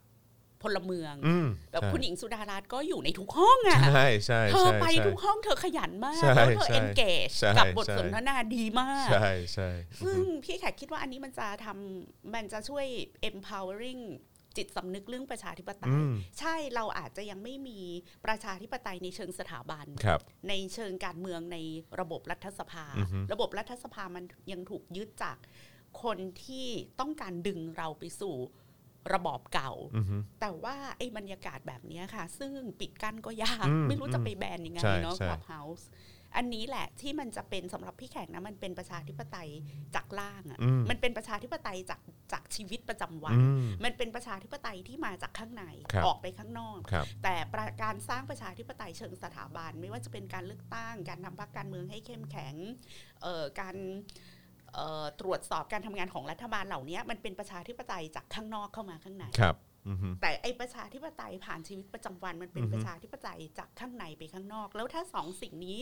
[0.62, 9.70] พลเมืองอืมแบบใช่คุณหญิงสุดารัตน์ก็อยู่ในทุกห้องอะใช่ใช่เธอใช่ไปใช่ทุกห้องเธอขยันมากใช่แล้วเธอใช่ engage ใช่กับบทใช่สนทนาดีมาก ใช่ใช่
[10.04, 12.86] ซึ่งพี่แขกคิดว่าอันนี้มันจะทำมันจะช่วย
[13.30, 14.02] empowering
[14.56, 17.80] จิตสำนึกเรื่องประชาธิปไตอืยมใช่เราอาจจะยังไม่มี
[18.26, 21.58] ประชาธิปไตยในเชิงสถาบันครับในเชิงการเมืองใน
[22.00, 25.38] ระบบรัฐสภาอือฮึระบบรัฐสภามันยังถูกยึดจาก
[26.02, 26.68] คนที่
[27.00, 28.36] ต้องการดึงเราไปสู่
[29.14, 35.88] ระบอบเก่าอือฮึแต่ว่าไอ้บรรยากาศแบบเนี้ยค่ะ ซึ่งปิดกั้นก็ยากอืมไม่รู้จะไปแบนยังไงใช่เนาะใช่คลับเฮาส์
[36.36, 39.48] อันนี้แหละที่มันจะเป็นสำหรับพี่แขกนะมันเป็นประชาธิปไตย
[39.94, 42.00] จากล่างอะ่ะอืมมันเป็นประชาธิปไตยจาก
[42.32, 52.54] จากชีวิตประจำวันอืมมันเป็นประชาธิปไตยที่มาจากข้างในครับออกไปข้างนอกครับแต่ประการสร้างประชาธิปไตยเชิงสถาบัน ไม่ว่าจะเป็นการเลือกตั้ง การทำพรรคการเมืองให้เข้มแข็ง
[53.22, 53.76] เอ่อการ
[54.74, 59.73] เอ่อตรวจสอบการทำงานของรัฐบาลเหล่านี้มันเป็นประชาธิปไตยจากข้างนอกเข้ามาข้างในครับอือฮึ
[60.20, 65.78] แต่ไอประชาธิปไตยผ่านชีวิตประจำวันมันเป็นอือฮึประชาธิปไตยจากข้างในไปข้างนอก แล้วถ้าสองสิ่งนี้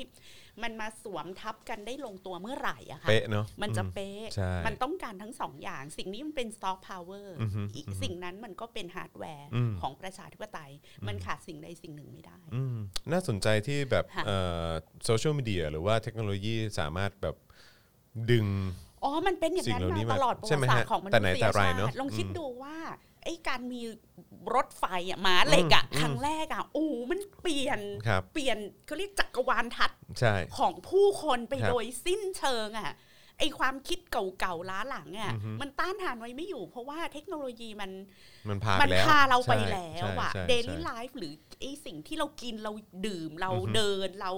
[0.62, 10.72] มันมาสวมทับกันได้ลงตัวเมื่อไหร่อะค่ะเป๊ะเนาะมันจะอืเป๊ะใช่มันต้องการทั้งสองอย่าง สิ่งนี้มันเป็น soft power อือฮึอีกอือฮึสิ่งนั้นมันก็เป็นฮาร์ดแวร์อืมของประชาธิปไตย
[11.06, 12.76] มันขาดสิ่งใดสิ่งหนึ่งไม่ได้อืม
[13.12, 14.24] น่าสนใจที่แบบค่ะ
[15.04, 17.36] โซเชียลมีเดียหรือว่าเทคโนโลยีสามารถแบบ
[18.30, 18.46] ดึง
[19.02, 22.76] อ๋อ มันเป็นอย่างนั้นสิ่งเหล่านี้มามาตลอดประใช่วัไหมติศาสตฮะร์ของมนุแต่ษไหนยแต่ไรชาเนอะติลองคิดอืมดูว่า
[23.24, 23.80] ไอ้การมี
[24.54, 32.92] รถไฟอะม้าเหล็กอะอืมครั้งแรกอะโอ้มันเปลี่ยนครับ เปลี่ยนเขาเรียกจักรวาลทัศน์ใช่ ของผู้คนไปครับโดยสิ้นเชิงอะ
[33.38, 37.90] ไอความคิดเก่าๆล้าหลังอะอือฮึ มันต้านทานไว้ไม่อยู่ เพราะว่าเทคโนโลยีมัน
[38.48, 42.72] มันพามันไปแล้วพาเราไปใช่แล้วอะใช่ใช่ daily ใช่ life หรือไอสิ่งที่เรากินเรา
[43.06, 44.32] ดื่มเราอือฮึเดินเรา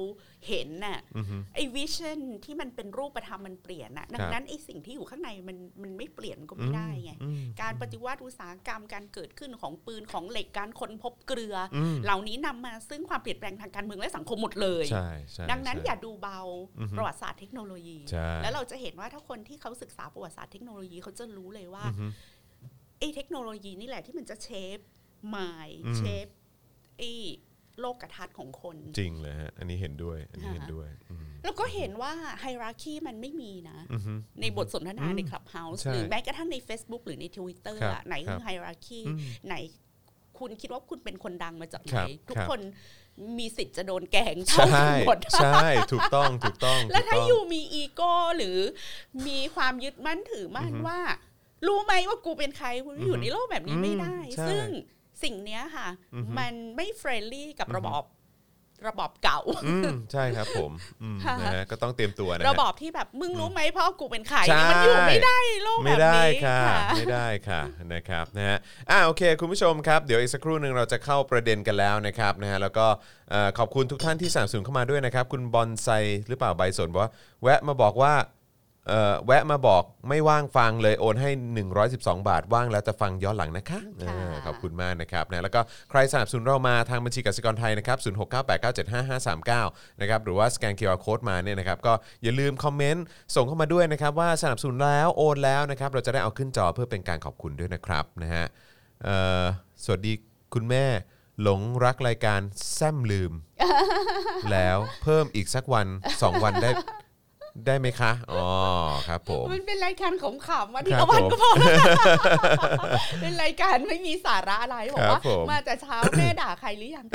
[0.48, 16.40] เห็นน่ะอือฮึไอ vision ที่มันเป็นรูปธรรมมันเปลี่ยนอะดัครังนั้นครับไอสิ่งที่อยู่ข้างในมันมันไม่เปลี่ยนก็ไม่ได้ไงอืมการปฏิวัติอุตสาหกรรมการเกิดขึ้นของปืนของเหล็กการค้นพบเกลือออืมเหล่านี้นำมาซึ่งความเปลี่ยนแปลงทางการเมืองและสังคมหมดเลยใช่ใช่ดังนั้นใช่อย่าดูเบา
[16.81, 22.07] อือฮึประวัติศาสตร์เทคโนโลยีใช่แล้วเราจะเห็นว่าถ้าคนที่เขาศึกษาประวัติศาสตร์เทคโนโลยีเขาจะรู้เลยว่าอือฮึ
[22.98, 24.78] ไอ้เทคโนโลยีนี่แหละที่มันจะเชฟ
[25.37, 26.26] มายอืมเชฟ
[26.98, 27.12] ไอ้
[27.80, 39.54] โลกทัศน์ของคน จริงเลยฮะ อันนี้เห็นด้วย อันนี้เห็นด้วยอืม แล้วก็เห็นว่าไฮรักีมันไม่มีนะ อือฮึ ในบทสนทนาอืมใน Clubhouse ใช่หรือแม้กระทั่งใน Facebook หรือใน Twitter ครับอะไหนครัคืบอไฮรักีอืมไหน
[40.38, 42.61] คุณคิดว่าคุณเป็นคนดังมาจากไหคนรับทุกครับ คน
[43.38, 48.59] มีสิทธิ์จะโดนแกล้งเท่าใช่ กันหมด ใช่ ถูกต้อง ถูกต้องแล้วถ้าถูกต้ง อยู่มีอีโก้หรือ
[49.26, 51.00] มีความยึดมั่นถือมั่นอือฮึว่า
[51.68, 54.66] รู้ไหมว่ากูเป็นใครคุณอยู่ในโลกแบบนี้ไม่ได้อืมใช่ซึ่ง
[55.22, 58.05] สิ่งเนี้ยค่ะอือฮึมันไม่เฟรนลี่กับอือฮึระบอบ
[58.88, 60.70] ระบอบเก่าอืมใช่ครับผม
[61.03, 67.61] อืมค่ะนะฮะก็ต้องเตรียมตัวนะฮะระบอบที่แบบมึงรู้ไหมพ่อกูเป็นใครใช่มันอยู่ไม่ได้โลกแบไม่บได้นี้ค่ะค่ะ ไม่ได้ค่ะ
[67.94, 68.57] นะครับนะฮะ
[68.90, 72.87] อ่าโอเค คุณผู้ชมครับ เดี๋ยวอีกสักครู่หนึ่งเราจะเข้าประเด็นกันแล้วนะครับนะฮะแล้วก็
[73.31, 75.88] เอ่อขอบคุณทุกท่านที่สนับสนุนเข้ามาด้วยนะครับ คุณบอลไซ
[76.29, 78.43] หรือเปล่าใบสนบอกว่าแวะมาบอกว่าเอ่อ
[79.27, 81.31] แวะมาบอกไม่ว่างฟังเลยโอนให้
[81.79, 87.99] 112 บาทว่างแล้วจะฟังย้อนหลังนะคะค่ะเออขอบคุณมากนะครับนะแล้วก็ใครสนับสนุนเรามาทางบัญชีกสิกรไทยนะครับ
[88.61, 91.92] 0698975539นะครับหรือว่าสแกน QR Code มาเนี่ยนะครับก็
[92.23, 98.44] อย่าลืมคอมเมนต์ส่งเข้ามาด้วยนะครับว่าสนับสนุนแล้วโอนแล้วนะครับเราจะได้เอาขึ้นจอเพื่อเป็นการขอบคุณด้วยนะครับนะฮะ
[99.05, 99.44] เอ่อ
[99.85, 100.12] สวัสดี
[100.55, 100.87] คุณแม่
[101.42, 102.40] หลงรักรายการ
[102.73, 103.33] แซมลืม
[104.53, 106.70] แล้วเพิ่มอีกสักวัน 2 วันได้
[107.66, 108.46] ได้ไหมคะอ๋อ
[109.08, 111.50] ครับผมมันเป็นรายการขำๆวันที่ครับละวันผมก็พอ
[113.20, 117.06] เป็นรายการไม่มีสาระอะไรบอกว่าครับผมมาแต่เช้าแม่ด่าใครหรือยัง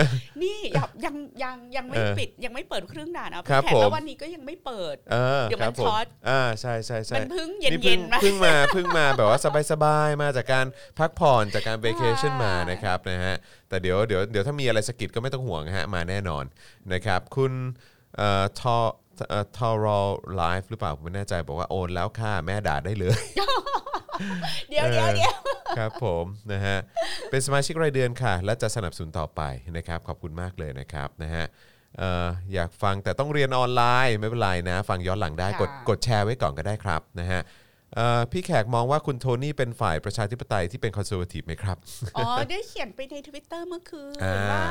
[0.42, 9.40] นี่ยังยังยังยังไม่เออปิดยังไม่เปิดเครื่องด่านะครับแขกแล้ผมววันนี้ก็ยังไม่เปิดเออเดี๋ยวมันครับผมช็อตอ่าใช่ใช่ใช่มันเพิ่งเย็นเพิ่งๆมาเพิ่งมาเพิ่งมาแบบว่า
[9.72, 10.66] สบายๆมาจากการ
[11.00, 13.36] พักผ่อนจากการเวกเคชั่นค่ะมานะครับนะฮะ
[13.70, 16.44] แต่เดี๋ยวเดี๋ยวเดี๋ยวถ้ามีอะไรสะกิดก็ไม่ต้องห่วงฮะมาแน่นอน
[16.94, 17.52] นะครับ คุณ
[18.18, 19.09] เอ่อทอเอ่อ
[19.58, 20.00] ทอรอ
[20.36, 23.20] ไลฟ์หรือเปล่าผมไม่แน่ใจบอกว่าโอนแล้วค่ะแม่ด่าได้เลย
[24.70, 25.36] เดี๋ยวเดี๋ยวเดี๋ยว
[25.78, 26.78] ครับผมนะฮะ
[27.30, 29.42] เป็นสมาชิกรายเดือนค่ะ และจะสนับสนุนต่อไป
[29.78, 31.46] นะครับขอบคุณมากเลยนะครับนะฮะ
[31.98, 37.59] เอ่ออยากฟังแต่ต้องเรียนออนไลน์ไม่เป็นไรนะ ฟังย้อนหลังได้กดกดแชร์ไว้ก่อนก็ได้ครับนะฮะเอ่อ
[38.32, 41.78] พี่แขกมองว่าคุณโทนี่เป็นฝ่ายประชาธิปไตยที่เป็น conservative ไหมครับ
[42.16, 44.66] อ๋อ ได้เขียนไปในทวิตเตอร์เมื่อคืนอ่าว่า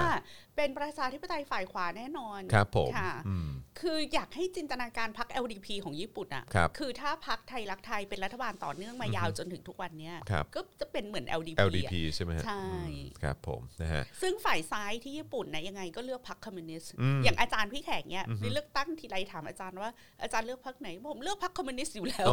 [0.56, 3.48] เป็นประชาธิปไตยฝ่ายขวาแน่นอนครับผมค่ะอืม
[3.80, 19.90] คืออยากให้จินตนาการพัก LDP ของญี่ปุ่นอะครับอถ้าพรรคไทยรักไทยเป็นรัฐบาลต่อเนื่องมายาวจนถึงทุกวันเนี้ยครับก็จะเป็นเหมือน LDP, LDP อะใช่ไหมฮะใช่อืมครับผมนะฮะซึ่งฝ่ายซ้ายที่ญี่ปุ่นนะยังไงก็เลือกพรรคคอมมิวนิสต์อืมอย่างอาจารย์พี่แขกเนี่ยนี่เลือกตั้งทีไรถามอาจารย์ว่า
[20.22, 22.28] อาจารย์เลือกพรรคไหนผมเลือกพรรคคอมมิวนิสต์อยู่แล้ว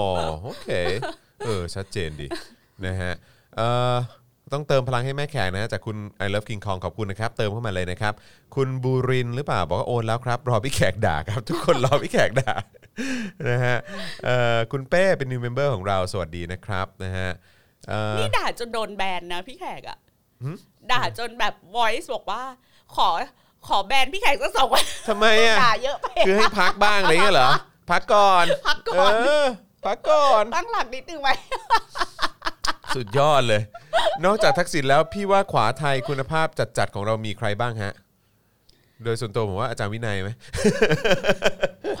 [0.00, 0.68] โอ้โอเค
[1.44, 2.26] เออ ชัดเจนดี
[2.86, 3.12] นะฮะ
[3.56, 3.96] เอ่อ
[4.52, 8.14] ต้องเติมพลังให้แม่แขกนะจากคุณ I love King Kong ขอบคุณนะครับ เติมเข้ามาเลยนะครับ
[8.54, 12.54] คุณบูรินทร์หรือเปล่า บอกว่าโอนแล้วครับ รอพี่แขกด่าครับ ทุกคนรอพี่แขกด่า
[13.50, 13.76] นะฮะ
[14.24, 17.28] เอ่อคุณเป้เป็น new member ของเราสวัสดีนะครับนะฮะ
[17.88, 19.98] เอ่อ นี่ด่าจนโดนแบนนะพี่แขกอะ
[20.92, 22.42] ด่าจนแบบ voice บอกว่า
[22.96, 23.08] ขอ
[23.68, 27.50] ขอแบนพี่แขกสักสองวันทำไมอะ ด่าเยอะไป คือให้พักบ้างอะไรเงี้ยเหรอ
[27.90, 29.46] พักก่อนพักก่อน เออ
[29.84, 31.34] พักก่อนตั้งหลักนิดนึงไว้
[32.94, 33.62] สุดยอดเลย
[34.24, 36.46] นอกจากทักษิณแล้วพี่ว่าขวาไทยคุณภาพ
[36.78, 37.92] จัดๆของเรามีใครบ้างฮะ
[39.04, 40.30] โดยส่วนตัวผมว่าอาจารย์วินัยไหม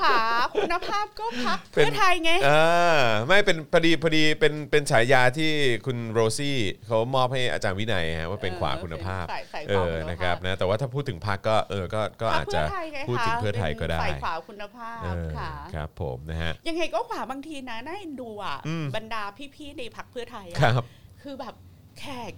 [0.00, 0.18] ขวา
[0.56, 5.50] คุณภาพก็พักเป็นเพื่อไทยไงอ่าไม่เป็นพอดีพอดีเป็นเป็นฉายาที่
[5.86, 19.22] คุณโรซี่เขามอบให้อาจารย์วินัยฮะว่าเป็นเออขวาคุณภาพเป็นฝ่ายฝ่ายเอขวาอคุณภาพนะครับนะแต่ว่าถ้าพูดถึงพักก็เออก็ก็พรรอาคจจะเพื่อไทยไงพูดถึงเพื่อไทยก็ได้เป็นฝ่ายขวาคุณภาพเออค่ะครับผมนะฮะยังไงก็ขวาบางทีนะน่าเอ็นดูอะอืมบรรดา
[19.54, 20.84] พี่ๆในพักเพื่อไทยคอะรับ
[21.22, 21.54] คือแบบ
[22.00, 22.32] แขก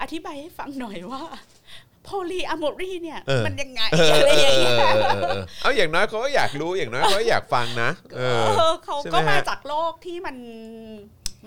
[0.00, 1.22] อธิบายให้ฟังหน่อยว่า
[2.04, 10.36] โพลีอะโมรีเนี่ยเออมันยังไงเอออะไรเออย่างอเงี้ยเออเออเออเอาอย่างน้อยเขาก็อยากรู้อย่างน้อยเขาก็อยากฟังนะเออเออเขาใช่ไหมก็มาฮะจากโลกที่มัน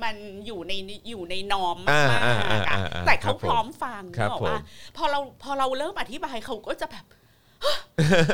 [0.03, 0.15] มัน
[0.45, 0.71] อยู่ใน
[1.09, 4.57] อยู่ในนอมอ่ามากอ่าๆอ่าอะอ่าอ่าแต่ครัเขาบผมพร้อมฟังครับบอกผมว่า
[4.97, 7.05] พอเราพอเราเริ่มอธิบายเขาก็จะแบบ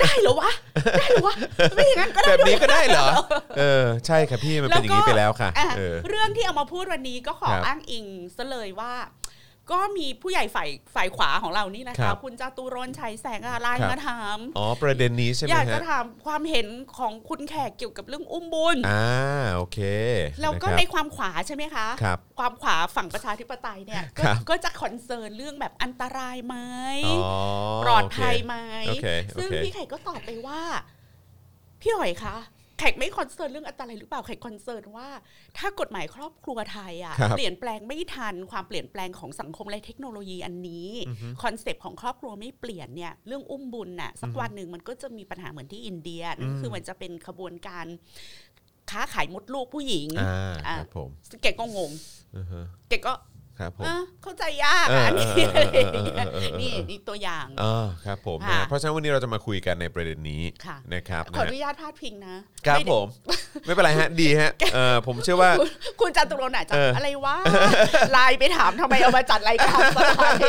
[0.02, 0.52] ได้เหรอวะ
[1.00, 1.36] ได้เหรอวะ
[1.76, 3.08] ไม่อย่างนั้นก็ได้แบบนี้ด้วยก็ได้เหรอ
[3.58, 8.06] เออ ใช่ครับพี่มันเป็นอย่างนี้ไปแล้วค่ะอะเออเรื่องที่เอามาพูดวันนี้ก็ขอครับอ้างอิง
[8.36, 8.94] ซะเลยว่า
[9.72, 19.06] ก็มีผู้ใหญ่ฝ่ายฝ่ายขวาของเรานี่นะครัคะบคุณจตุรนต์ชัยแสงอะไรครับมาถามอ๋อประเด็นนี้ใช่ไหมอยากจะฮะถถามความเห็นของคุณแขกเกี่ยวกับเรื่องอุ้มบุญอ่า
[19.56, 19.80] โอเค
[20.42, 26.58] แล้วก็ะครับในความขวาใช่ไหมคะครับความขวาฝั่งประชาธิปไตยเนี่ยก็ครับก็จะ concern เรื่องแบบอันตรายไหม
[27.06, 27.20] อ๋อ
[27.84, 28.56] ปลอดภัยไหมโอเค
[28.88, 30.62] โอเคโอเคซึ่งพี่แขกก็ตอบไปว่า
[31.82, 32.36] พี่หอยคะ
[32.82, 35.08] แขกไม่ concern เรื่องอันตรายหรือเปล่าแขก concern ว่า
[35.58, 40.88] ถ้ากฎหมายครอบครัวไทยอะครับเปลี่ยนแปลงไม่ทันความเปลี่ยนแปลงของสังคมและเทคโนโลยีอันนี้
[41.44, 47.86] concept ของครอบครัวไม่เปลี่ยนเนี่ยเรื่องอุ้มบุญน่ะสักวันหนึ่งมันก็จะมีปัญหาเหมือนที่อินเดียนั่นคือมันจะเป็นขบวนการ
[48.92, 51.10] ค้าขายมดลูกผู้หญิงอ่าอะครับผม
[51.42, 51.92] แกก็งง
[52.36, 53.14] อือฮะแกก็
[53.62, 63.06] ครับผมอะเข้าใจยากเอออะนี่เออเออเออเออเออนี่นี่ตัวอย่างอ่าครับผมค่ะนะเพราะฉะนั้นวันนี้เราจะมาคุยกันในประเด็นนี้ค่ะนะครับขออนะนุญาตพาดพิงนะครับได้ครับผม
[63.66, 65.70] ไม่เป็นไรฮะดีฮะเออผมเชื่อว่า คุณ
[66.02, 67.36] คุณจาตุรนต์อาจจะเออออะไรวะ
[68.12, 70.44] ไลน์ไปถามทำไมเอามาจัดรายการสไตล์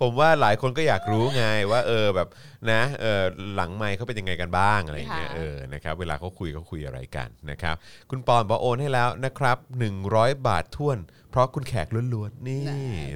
[0.00, 2.28] ผมว่าหลายคนก็อยากรู้ไงว่า เออแบบ
[2.72, 3.22] นะเออ
[3.54, 7.76] หลังไมค์เขาเป็นยังไงกันบ้างอะไรอย่างเงี้ยค่ะเออนะครับเวลาเขาคุยเขาคุยอะไรกันนะครับ
[8.10, 9.56] คุณปอนบอกโอนให้แล้วนะครับ
[10.02, 10.98] 100 บาทท่วน
[11.30, 12.64] เพราะคุณแขกล้วนๆนี่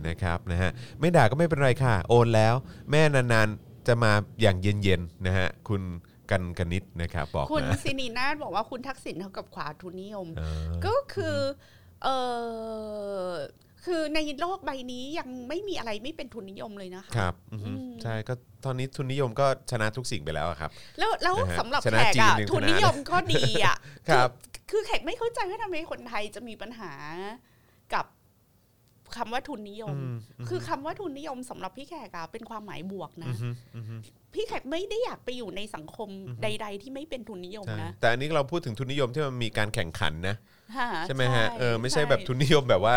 [0.09, 0.71] นะครับนะฮะ
[1.01, 2.55] ไม่ด่าก็ไม่เป็นไรค่ะ โอนแล้ว
[2.91, 5.83] แม่นานๆจะมาอย่างเย็นๆนะฮะคุณ
[6.31, 11.39] กันกนิดนะครับบอกคุณมาซินีนาฏบอกว่าคุณทักษิณเท่ากับขวาทุนนิยมเออก็คือ
[12.03, 12.09] เอ
[13.31, 13.33] อ
[13.85, 23.77] คือในโลกใบนี้ยังไม่มีอะไรไม่เป็นทุนนิยมเลยนะคะครับอือฮึอืมใช่ก็ตอนนี้ทุนนิยมก็ชนะทุกสิ่งไปแล้วอะครับ แล้วแล้วนะฮะสำหรับชนะแขกจีนอะยังทุนชนะนิยมก็ดีอะ
[24.09, 24.29] ครับ
[24.71, 26.93] คือแขกไม่เข้าใจว่าทำไมคนไทยจะมีปัญหา
[27.95, 28.07] กับ
[29.17, 33.95] คำว่าทุนนิยมอืมคือคำว่าทุนนิยมสำหรับพี่แขกอะเป็นความหมายบวกอืนะอฮึอือฮึ
[34.35, 36.09] พี่แขกไม่ได้อยากไปอยู่ในสังคม
[36.43, 40.37] ใด ๆ ที่ไม่เป็นทุนนิยมใช่นะ แต่อันนี้เราพูดถึงทุนนิยมที่มันมีการแข่งขันนะ
[40.77, 42.97] ค่ะใช่ไหมฮะเออไม่ใช่แบบทุนนิยมแบบว่า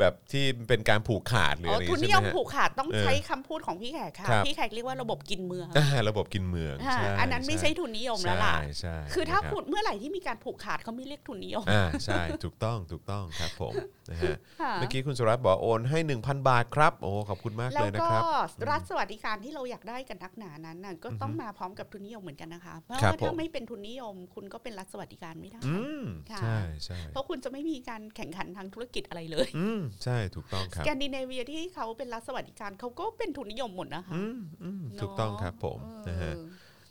[0.00, 13.72] แบบที่เป็นการผูกขาดหรืออ๋อะอไรอย่างทุนงี้นิใช่ยไหมมฮะผูกขาดต้องเออใช้คำพูดของพี่แขกค่ะครับพี่แขกเรียกว่าระบบกินเมืองอ่าระบบกินเมืองค่ะใช่อันนั้นไม่ใช่ทุนนิยมแล้วล่ะใช่ใช่คือถ้ารับพูดเมื่อไหร่ที่มีการผูกขาดเขาไม่เรียกทุนนิยมอ่าใช่ถูกต้องถูกต้องครับผม
[14.10, 18.24] นะฮะค่ะเมื่อกี้คุณสุรัตน์บอกโอนให้ 1,000 บาทครับโอ้ขอบคุณมากแล้วเลยนะก็ครับ
[18.70, 36.34] รัฐสวัสดิการที่เราอยากได้กันนักหนานั้นน่ะก็ต้องมาพร้อมกับทุนนิยมเหมือนกันนะคะเพราะครับว่าผมถ้าไม่เป็นทุนนิยม คุณก็เป็นรัฐสวัสดิการไม่ได้อืมค่ะใช่ใช่เพราะคุณจะไม่มีการแข่งขันทางธุรกิจอะไรเลยอืมใช่ถูกต้องคสรับแกนดิเนเวียที่เขาเป็นรัฐสวัสดิการเขาก็เป็นทุนนิยมหมดนะคะอืมอืมเนอะถูกต้องครับผมเออนะฮะ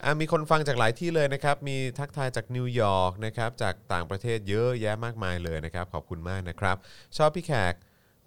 [0.04, 6.76] อะมีคนฟังจากหลายที่เลยนะครับ มีทักทายจากนิวยอร์กนะครับ จากต่างประเทศเยอะแยะมากมายเลยนะครับ ขอบคุณมากนะครับ
[7.16, 7.74] ชอบพี่แขก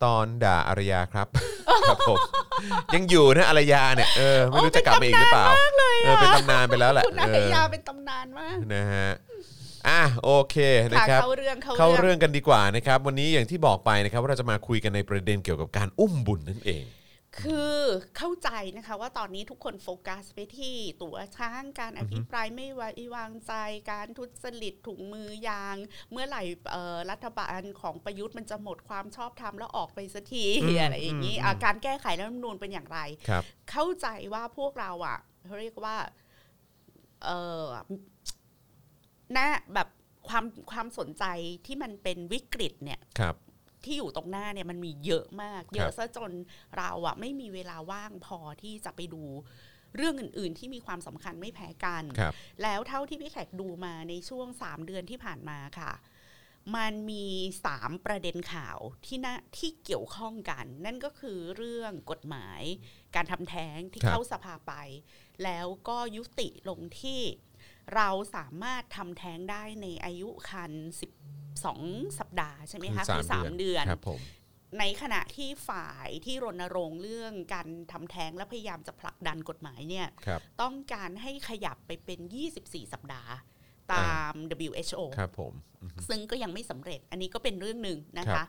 [0.03, 1.27] ตอนด่าอารยาครับ
[1.89, 2.17] ครับผม
[2.95, 5.47] ยังอยู่นะอารยาเนี่ยเออไม่รู้จะกลับมาอีกหรือเปล่า
[6.03, 9.09] เออเป็นตำนานไปแล้วแหละคุณอาเอรอยาเป็นตำนานมากนะฮะ
[9.87, 10.55] อะโอเค
[10.91, 16.85] นะค่ะครับ เข้าเรื่องเข้าเข้าเรื่องเรื่องกันดีกว่านะครับ วันนี้อย่างที่บอกไปนะครับว่าเราจะมาคุยกันในประเด็นเกี่ยวกับการอุ้มบุญนั่นเอง
[17.41, 17.79] คือ
[18.17, 23.53] เข้าใจนะคะว่าตอนนี้ทุกคนโฟกัสไปที่ตัวช้างการอภิปรายไม่ไว้วางใจ
[23.91, 25.75] การทุจริตถุงมือยาง
[26.11, 35.95] เมื่อไหร่เอ่อรัฐบาลของประยุทธ์มันจะหมดความชอบธรรมแล้วออกไปสักทีอืมอะไรอย่างนี้อืมอะการแก้ไขรัฐธรรมนูญเป็นอย่างไรครับเข้าใจว่าพวกเราอะเขาเรียกว่า
[39.31, 39.87] เออนะแบบ
[40.27, 41.25] ความความสนใจ
[41.65, 43.35] ที่มันเป็นวิกฤตเนี่ยครับ
[43.83, 46.31] ที่อยู่ตรงหน้าเนี่ยมันมีเยอะมาก เยอะซะจน
[46.77, 49.23] เราอะไม่มีเวลาว่างพอที่จะไปดู
[49.95, 55.91] เรื่องอื่น ๆ ที่มีความสำคัญไม่แพ้กันครับแล้วเท่าที่พี่แขกดูมาในช่วง 3 เดือนที่ผ่านมาค่ะ
[56.75, 57.25] มันมี
[57.67, 62.61] 3 ประเด็นข่าวที่น่าที่เกี่ยวข้องกัน นั่นก็คือเรื่องกฎหมาย
[63.15, 64.73] การทำแท้งที่ครับเข้าสภาไป
[65.43, 67.21] แล้วก็ยุติลงที่
[67.95, 70.71] เราสามารถทำแท้งได้ในอายุคัน
[71.45, 74.21] 12 สัปดาห์ใช่ไหมคะคือสามเดือนครับผม
[74.79, 82.19] ในขณะที่ฝ่ายที่รณรงค์เรื่องการทำแท้งและพยายามจะผลักดันกฎหมายเนี่ยครับต้องการให้ขยับไปเป็น
[82.57, 83.33] 24 สัปดาห์
[83.93, 84.33] ตาม
[84.67, 85.53] WHO ครับผม
[86.09, 88.47] ซึ่งก็ยังไม่สำเร็จอันนี้ก็เป็นเรื่องหนึ่งนะครัคะบ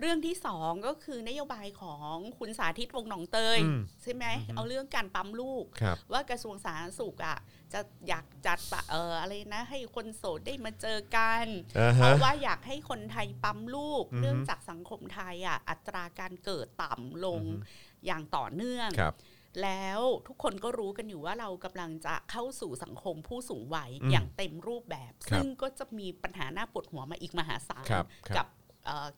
[0.00, 7.38] เรื่องที่สองก็คือนโยบายของคุณสาธิตวงศ์หนองเตยอืมใช่ไหมเอาเรื่องการปั๊มลูกครับว่ากระทรวงสาธารณสุขอะ
[7.72, 11.46] จะอยากจัดปะเอออะไรนะ ให้คนโสดได้มาเจอกัน
[11.78, 19.14] อ่าเพฮะราะว่าอยากให้คนไทยปั๊มลูกอือฮึเนื่องจากสังคมไทยอะอัตราการเกิดต่ำลงอือฮึอย่างต่อเนื่องครับ
[19.62, 28.59] แล้วทุกคนก็รู้กันอยู่ว่าเรากำลังจะเข้าสู่สังคมผู้สูงวัยอืมอย่างเต็มรูปแบบครับซึ่งก็จะมีปัญหาหน้าปวดหัวมาอีกมหาศาลครับครับกับเอ่อ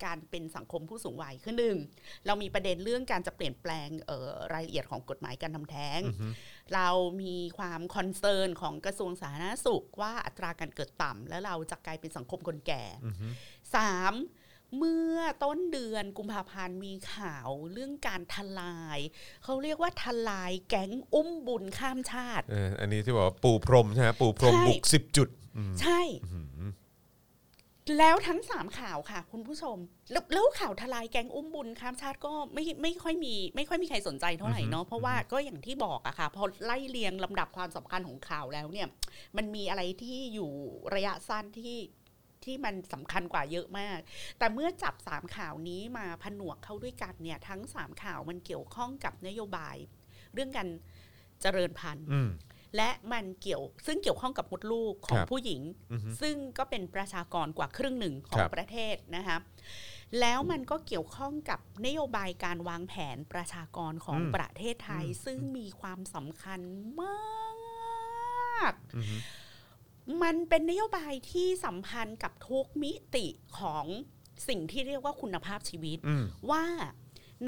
[0.04, 1.76] การเป็นสังคมผู้สูงวัยคือหนึ่ง
[2.26, 6.28] เรามีประเด็นเรื่องการจะเปลี่ยนแปลงเอ่อรายละเอียดของกฎหมายการทำแท้งอือฮึ
[6.74, 6.88] เรา
[7.22, 13.26] มีความคอนเซิร์นของกระทรวงสาธารณสุขว่าอัตราการเกิดต่ำแล้วเราจะกลายเป็นสังคมคนแก่อือฮึ
[13.74, 14.14] สาม
[14.78, 18.98] เมื่อต้นเดือนกุมภาพันธ์มีข่าวเรื่องการทลาย
[19.44, 25.28] เขาเรียกว่าทลายแก๊งอุ้มบุญข้ามชาติเอออันนี้ที่บอกว่าปูพรมใช่ไหมปูพรมใช่บุกสิบจุด
[25.80, 26.00] ใช่
[27.98, 29.76] แล้วทั้งสามข่าวค่ะ คุณผู้ชม
[30.12, 38.88] แล้วแล้วข่าวทลายแก๊งอุ้มบุญข้ามชาติก็ไม่ไม่ค่อยมี ไม่ค่อยมีใครสนใจเท่าไหร่เนาะเพราะว่าก็อย่างที่บอกอะค่ะ พอไล่เรียงลำดับความสำคัญของข่าวแล้วเนี่ย
[39.36, 40.50] มันมีอะไรที่อยู่
[40.94, 41.76] ระยะสั้นที่
[42.44, 43.98] ที่มันสำคัญกว่าเยอะมาก
[44.38, 49.76] แต่เมื่อจับสามข่าวนี้มาผนวกเข้าด้วยกันเนี่ย ทั้งสามข่าวมันเกี่ยวข้องกับนโยบาย
[50.34, 50.68] เรื่องการ
[51.40, 52.30] เจริญพันธุ์อืม
[52.76, 59.36] และมันเกี่ยวซึ่งเกี่ยวข้องกับมดลูกของครับผู้หญิงอือฮึซึ่งก็เป็นประชากรกว่าครึ่งหนึ่งขอคงรับประเทศนะคะ
[60.20, 66.60] แล้วมันก็เกี่ยวข้องกับนโยบายการวางแผนประชากรของอืมประเทศไทย ซึ่งมีความสำคัญ
[67.00, 69.16] มากอือฮึ
[70.22, 73.26] มันเป็นนโยบายที่สัมพันธ์กับทุกมิติ
[73.58, 73.84] ของ
[74.48, 76.64] สิ่งที่เรียกว่าคุณภาพชีวิตอืมว่า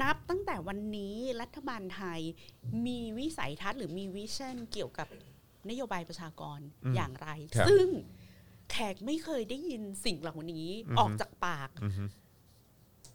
[0.01, 2.21] นับตั้งแต่วันนี้รัฐบาลไทย
[2.85, 5.07] มีวิสัยทัศน์หรือมีวิชั่นเกี่ยวกับ
[5.69, 7.87] นโยบายประชากรอืมอย่างไรครับซึ่ง
[8.71, 12.03] แขกไม่เคยได้ยินสิ่งเหล่านี้อือฮึออกจากปากอือฮึ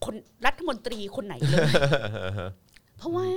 [0.05, 0.15] คน
[0.47, 1.73] รัฐมนตรีคนไหนเลย
[2.97, 3.29] เพราะว่า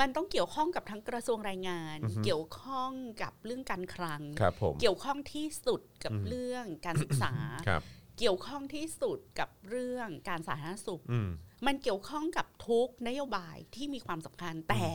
[0.00, 7.32] มันต้องเกี่ยวข้องกับทั้งกระทรวงแรงงานอือฮึเกี่ยวข้องกับเรื่องการคลังครับผมเกี่ยวข้องที่สุดกับอืมเรื่องการศึกษา
[7.68, 7.82] ครับ
[8.18, 11.20] เกี่ยวข้องที่สุดกับเรื่องการสาธารณสุขอื
[11.62, 14.86] มมันเกี่ยวข้องกับทุกนโยบายที่มีความสำคัญแต่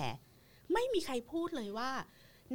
[0.74, 1.92] ไม่มีใครพูดเลยว่า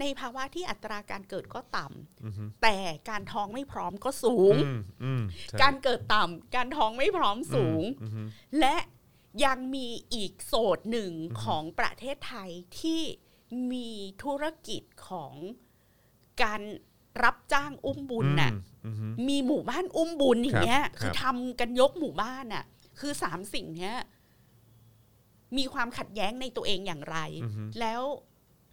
[0.00, 2.76] ในภาวะที่อัตราการเกิดก็ต่ำอือฮึแต่
[3.10, 8.22] การท้องไม่พร้อมก็สูงอืมอืมใช่การเกิดต่ำการท้องไม่พร้อมสูงอืมอือฮึ
[8.60, 8.76] และ
[9.44, 11.12] ยังมีอีกโสดหนึ่ง
[11.44, 13.02] ของประเทศไทยที่
[13.72, 13.90] มี
[14.22, 15.34] ธุรกิจของ
[16.42, 16.62] การ
[17.24, 18.52] รับจ้างอุ้มบุญน่ะ
[18.84, 22.64] อืมอืมมีหมู่บ้านอุ้มบุญอย่างเงี้ยครับคือทำกันยกหมู่บ้านน่ะ
[23.00, 23.96] คือสามสิ่งเนี้ย
[25.58, 28.02] มีความขัดแย้งในตัวเองอย่างไรอือฮึแล้ว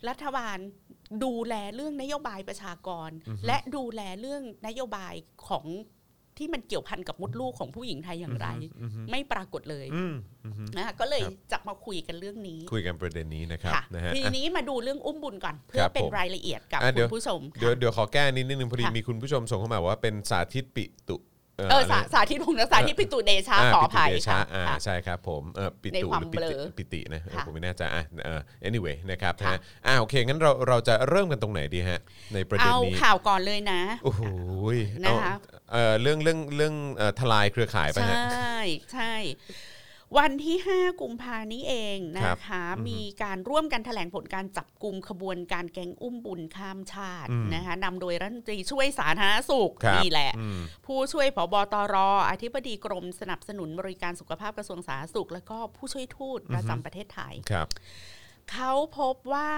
[0.09, 0.57] รัฐบาล
[1.23, 5.13] ดูแลเรื่องนโยบายประชากรอือฮึและดูแลเรื่องนโยบาย
[5.47, 5.65] ของ
[6.37, 8.47] ที่มันเกี่ยวพันกับมดลูกของผู้หญิงไทยอย่างไร
[8.81, 21.17] อือฮึไม่ปรากฏเลยอืมอือฮึนะคะก็เลยครับจะมาคุยกันเรื่องนี้ คุยกันประเด็นนี้นะครับค่ะนะฮะทีอะนี้มาดูเรื่องอุ้มบุญก่อน เพื่คอรับเป็นผมรายละเอียดกับอะเดี๋คุยวณผู้ชม เดี๋ยวค่ะเดี๋ยวขอแก้นิดนึงพอดีค่ะมีคุณผู้ชมส่งเข้ามาว่าเป็นสาธิตปิตุ
[21.57, 31.99] เออเอออะไรสาสาธิตพงษ์สาธิตพิตุเดชาาขออภัยปิติเดชะค่ะอ่าค่ะใช่ครับผมเออปิในตุความหรือปิเบลติอปิตินะเออค่ะผมไม่แน่ใจอะเออ anyway นะครับค่ะฮะอ่าโอเคงั้นเราเราจะเริ่มกันตรงไหนดีฮะ
[32.33, 34.23] ในประเด็นเอานี้ข่าวก่อนเลยนะโอ้โห
[34.75, 35.35] ยนะคะเอา
[35.71, 38.57] เออเรื่องเรื่องเรื่องเอ่อทลายเครือข่ายไปใชฮะ่
[38.93, 39.13] ใช่
[40.17, 51.95] วันที่ 5 กุมภานี้เองนะคะ มีการร่วมกันแถลงผลการจับกลุ่มขบวนการแก๊งอุ้มบุญข้ามชาติอืมนะคะนำโดยรัฐมนตรีช่วยสาธารณสุขครับนี่แหละอืมผู้ช่วยผบตร
[52.29, 57.67] อธิบดีกรมสนับสนุนบริการสุขภาพกระทรวงสาธารณสุข แล้วก็ผู้ช่วยทูตประจำประเทศไทยครับ
[58.53, 59.51] เขาพบว่า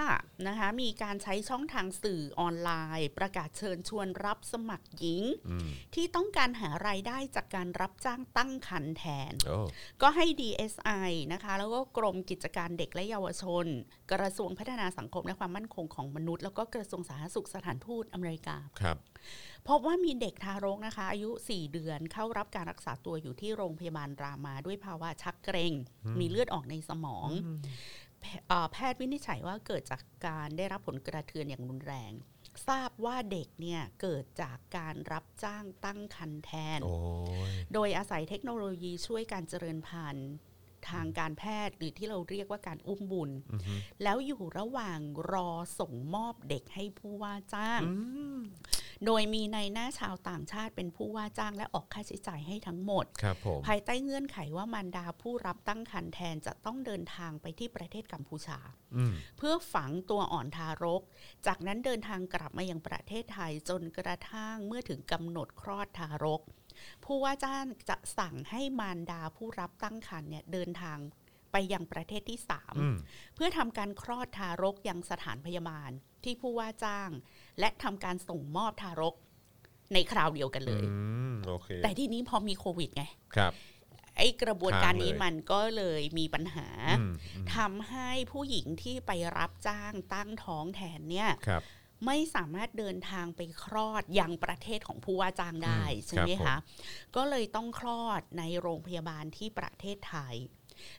[0.48, 9.58] นะคะมีการใช้ช่องทางสื่อออนไลน์ ประกาศเชิญชวนรับสมัครหญิงอืมที่ต้องการหารายได้จากการรับจ้างตั้งครรภ์แทนโอ้
[10.02, 13.66] ก็ให้ DSI นะคะแล้วก็กรมกิจการเด็กและเยาวชน
[14.12, 18.98] กระทรวงพัฒนาสังคมและความมั่นคงของมนุษย์ แล้วก็กระทรวงสาธารณสุขสถานทูตอเมริกาครับ
[19.68, 25.74] พบว่ามีเด็กทารกนะคะ อายุ 4 เดือนเข้ารับการรักษาตัวอยู่ที่โรงพยาบาลรามาด้วยภาวะชักเกร็ง
[26.20, 27.30] มีเลือดออกในสมอง
[28.22, 32.14] แพเอ่อแพทย์วินิจฉัยว่าเกิดจากการได้รับผลกระเทือนอย่างรุนแรง
[32.68, 36.96] ทราบว่าเด็กเนี่ยเกิดจากการรับจ้างตั้งครรภ์แทน โอ้
[37.50, 40.30] ยโดยอาศัยเทคโนโลยีช่วยการเจริญพันธุ์
[40.90, 45.00] ทางการแพทย์หรือที่เราเรียกว่าการอุ้มบุญ อือฮึแล้วอยู่ระหว่าง
[45.32, 47.82] รอส่งมอบเด็กให้ผู้ว่าจ้าง
[49.06, 58.60] โดยมีในหน้าชาวต่างชาติเป็นผู้ว่าจ้างและออกค่าใช้จ่ายให้ทั้งหมดครับผมภายใต้เงื่อนไขว่ามารดาผู้รับตั้งครรภ์แทนจะต้องเดินทางไปที่ประเทศกัมพูชา
[58.96, 61.02] อืมเพื่อฝังตัวอ่อนทารก
[61.48, 66.42] จากนั้นเดินทางกลับมายังประเทศไทยจนกระทั่งเมื่อถึงกำหนดคลอดทารก
[67.06, 71.00] ผู้ว่าจ้างจะสั่งให้มารดาผู้รับตั้งครรภ์เนี่ยเดินทาง
[71.52, 72.40] ไปยังประเทศที่
[72.78, 75.92] อืม3เพื่อทำการคลอดทารกยังสถานพยาบาล
[76.24, 77.10] ที่ผู้ว่าจ้าง
[77.60, 79.16] และทำการส่งมอบทารก
[79.94, 80.94] ในคราวเดียวกันเลยอื
[81.32, 83.04] มโอเคแต่ที่นี้พอมีโควิดไง
[83.36, 83.54] ครับ
[84.18, 86.68] ไอ้กระบวนการนี้ค้างเลยมันก็เลยมีปัญหา
[87.00, 91.64] อืมอืมทำให้ผู้หญิงที่ไปรับจ้างตั้งท้องแทนเนี่ยครับ
[92.06, 96.60] ไม่สามารถเดินทางไปคลอดยังประเทศของผู้ว่าจ้างได้อืมใช่ไหมครัคะบ
[97.16, 100.36] ก็เลยต้องคลอดในโรงพยาบาลที่ประเทศไทย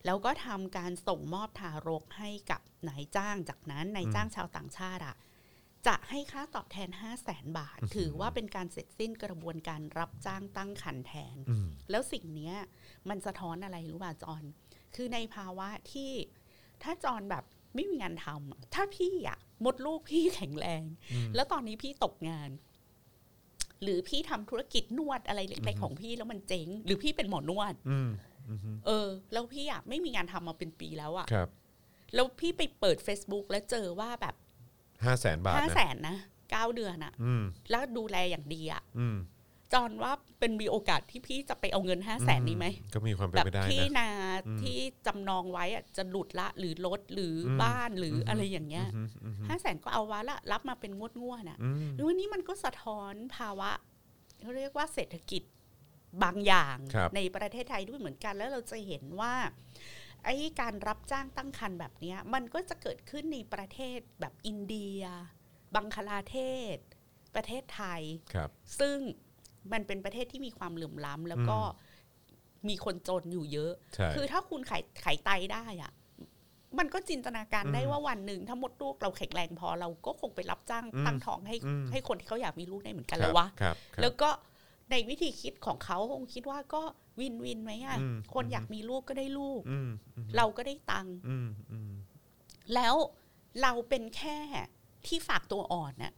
[0.04, 5.16] แล้วก็ทำการส่งมอบทารกให้กับนายจ้างจากนั้นนายจ้างชาวต่างชาติอะ
[5.86, 12.54] จะให้ค่าตอบแทน 5 0 0แสนบาท ถือว่าเป็นการเสร็จสิ้นกระบวนการรับจ้างตั้งครรภ์แทนอืมแล้วสิ่งเนี้ย
[13.08, 14.42] มันสะท้อนอะไรรู้ป่ะจอน
[14.94, 16.12] คือในภาวะที่
[16.82, 20.82] ถ้าจอนแบบไม่มีงานทำอะถ้าพี่อะมดลูกพี่แข็งแรง
[21.34, 22.50] แล้วตอนนี้พี่ตกงาน
[23.82, 28.10] หรือพี่ทำธุรกิจนวดอะไรเล็กๆของพี่แล้วมันเจ๊ง หรือพี่เป็นหมอนวดอืม
[28.86, 31.48] เออ แล้วพี่อะไม่มีงานทำมาเป็นปีแล้วอะครับ
[32.14, 34.34] แล้วพี่ไปเปิด Facebook แล้วเจอว่าแบบ
[35.04, 36.16] ห้าแสนบาทห้านะแสนนะ
[36.50, 39.16] เก้าเดือนอะอืมแล้วดูแลอย่างดีอะอืม
[39.74, 44.08] จอนว่าเป็นมีโอกาสที่พี่จะไปเอาเงินห้าแสนนี้ไหมก็มีความเป็นแบบไปได้ที่นะนา
[44.46, 53.70] อืมที่จำนองไว้อะจะหลุดละหรือรถหรืออมบ้านหรืออมอะไรอย่างเงี้ยอืมอืมห้าแสนก็เอาวะละรับมาเป็นงวดงวดๆอะอืมหรือวันนี้มันก็สะท้อนภาวะ
[54.42, 55.42] เขาเรียกว่าเศรษฐกิจ
[56.24, 59.34] บางอย่างครับในประเทศไทยด้วยเหมือนกัน แล้วเราจะเห็นว่า
[60.24, 65.02] ไอ้การรับจ้างตั้งครรภ์แบบเนี้ยมันก็จะเกิดขึ้นในประเทศแบบอินเดีย
[65.74, 66.36] บังคลาเท
[66.74, 66.76] ศ
[67.34, 68.02] ประเทศไทย
[68.34, 68.98] ครับ ซึ่ง
[69.72, 71.58] มันเป็นประเทศที่มีความเหลื่อมล้ำแล้วก็
[72.68, 75.92] มีคนจนอยู่เยอะใช่คือถ้าคุณไขไขไตได้อะ
[76.78, 84.28] มันก็จินตนาการได้อืมว่าวันหนึ่งถ้ามดลูกเราแข็งแรงพอเราก็คงไปรับจ้างอืมตั้งท้องให้อืมให้คนที่เขาอยากมีลูกได้เหมือนกันคแล้รับววะครับครับแล้วก็
[84.90, 86.82] ในวิธีคิดของเขาคงคิดว่าก็
[87.20, 91.92] วินวินไหมอะอืมคนอยากมีลูกก็ได้ลูกอืมอืมเราก็ได้ตังค์อืมอืม
[92.74, 92.94] แล้ว
[93.62, 94.38] เราเป็นแค่
[95.06, 96.12] ที่ฝากตัวอ่อนน่ะ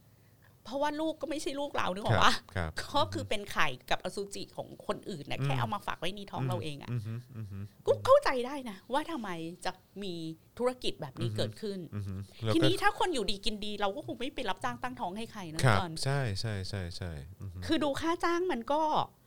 [0.65, 7.21] เพราะว่าลูกก็ไม่ใช่ลูกเรานึกออกปะครับก็คือเป็นไข่กับอสุจิของคนอื่นนะแค่อืมเอามาฝากไว้ในท้องเราเองอะอืมอืม
[7.53, 9.31] อืมก็เข้าใจได้นะ ว่าทำไม
[9.65, 10.15] จะมี
[10.59, 19.22] ธุรกิจแบบนี้อือฮึเกิดขึ้นอืมแล้วทีก็นี้ถ้าคนอยู่ดีกินดี เราก็คงไม่ไปรับจ้างตั้งท้องให้ใครนะครับก่อนใช่ใช่ใช่ใช่อืมคือดูค่าจ้างมันก็เออ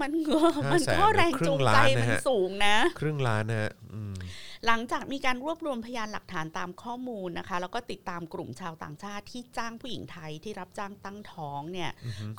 [0.00, 4.14] มันเงอห้ามันแสนก็แรงครึ่จูงงล้าใจนนะมันฮะสูงนะ ครึ่งล้านนะฮะอืม
[4.66, 11.90] หลังจากมีการรวบรวมพยานหลักฐานตามข้อมูลนะคะ แล้วก็ติดตามกลุ่มชาวต่างชาติที่จ้างผู้หญิงไทยที่รับจ้างตั้งท้องเนี่ย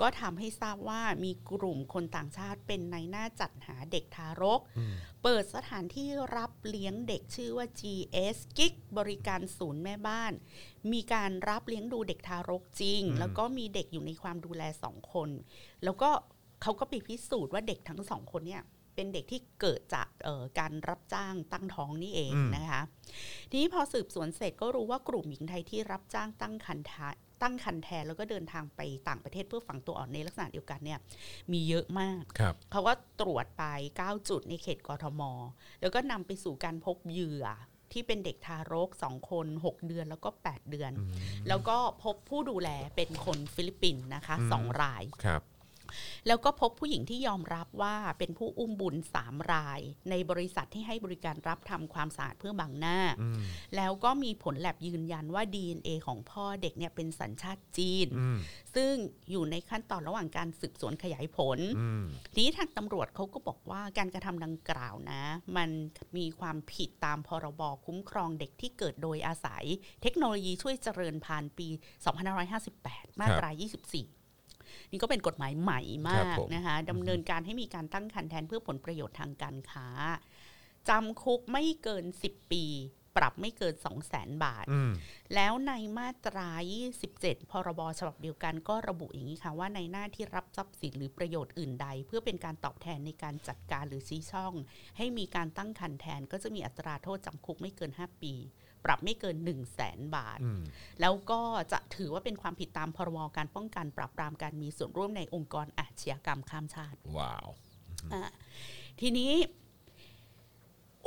[0.01, 10.33] ก็ทำให้ทราบว่ามีกลุ่มคนต่างชาติเป็นในหน้าจัดหาเด็กทารกอืมเปิดสถานที่รับเลี้ยงเด็กชื่อว่า GS กิ๊กบริการศูนย์แม่บ้าน
[10.91, 15.29] มีการรับเลี้ยงดูเด็กทารกจริงอืมแล้วก็มีเด็กอยู่ในความดูแลสองคน
[15.83, 16.11] แล้วก็
[16.61, 18.63] เขาก็ไปพิสูจน์ว่าเด็กทั้งสองคนเนี่ย
[18.95, 22.81] เป็นเด็กที่เกิดจากเอ่อการรับจ้างตั้งท้องนี่เองนะคะ
[23.49, 27.09] ทีนี้พอสืบสวนเสร็จก็รู้ว่ากลุ่มหญิงไทยที่รับจ้างตั้งครรภ์ทา
[27.41, 30.99] ตั้งครรภ์แทนแล้วก็เดินทางไปต่างประเทศเพื่อฝังตัวอ่อนในลักษณะเดียวกันเนี่ย
[31.51, 33.63] มีเยอะมากครับเขาก็ตรวจไป
[34.01, 35.21] 9 จุดในเขตกทม
[35.81, 37.45] แล้วก็นำไปสู่การพบเหยื่อ
[37.91, 40.91] ที่เป็นเด็กทารก 2 คน 6 เดือนแล้วก็ 8 เดือน
[41.47, 45.41] แล้วก็พบผู้ดูแลเป็นคนฟิลิปปินส์นะคะสองรายครับ
[46.27, 49.79] แล้วก็พบผู้หญิงที่ยอมรับว่าเป็นผู้อุ้มบุญ3ราย
[50.09, 53.41] ในบริษัทที่ให้บริการรับทำความสะอาดเพื่อบังหน้าอืม
[53.75, 58.37] แล้วก็มีผลแลบยืนยันว่า DNA ของพ่อเด็กเนี่ยเป็นสัญชาติจีนอืม
[58.75, 58.93] ซึ่ง
[59.31, 65.23] อยู่ในขั้นตอนระหว่างการสืบสวนขยายผลอืมทีนี้ทางตำรวจเขาก็บอกว่าการกระทำดังกล่าวนะ
[65.57, 65.69] มัน
[66.17, 69.65] มีความผิดตามพรบคุ้มครองเด็กที่เกิดโดยอาศัย
[70.01, 71.67] เทคโนโลยีช่วยเจริญพันธุ์ปี
[72.49, 73.49] 2558 มาตรา
[73.89, 74.20] 24
[74.91, 79.87] นี่ก็เป็นกฎหมายใหม่มาครักบผมนะคะดำเนินการให้มีการตั้งคันแทนเพื่อผลประโยชน์ทางการค้า
[80.89, 82.65] จำคุกไม่เกิน 10 ปี
[83.17, 84.91] ปรับไม่เกิน 2 0 0 0 0 0บาทอืม
[85.35, 86.49] แล้วในมาตรา
[86.99, 94.53] 27 พรบฉบับเดียวกันก็ระบุอย่างนี้ค่ะ ว่าในหน้าที่รับทรัพย์สินหรือประโยชน์อื่นใด เพื่อเป็นการตอบแทนในการจัดการหรือชี้ช่อง
[94.97, 98.33] ให้มีการตั้งคันแทนก็จะมีอัตราโทษจำคุกไม่เกิน 5 ปี
[98.85, 100.61] ปรับไม่เกิน 1 0 0 0 0แสนบาทอืม
[101.01, 107.47] แล้วก็จะถือว่าเป็นความผิดตามพรบการป้องกันปราบปรามการมีส่วนร่วมในองค์กรอาชญากรรมข้ามชาติ ว้าว
[108.13, 108.31] อะ
[108.99, 109.31] ทีนี้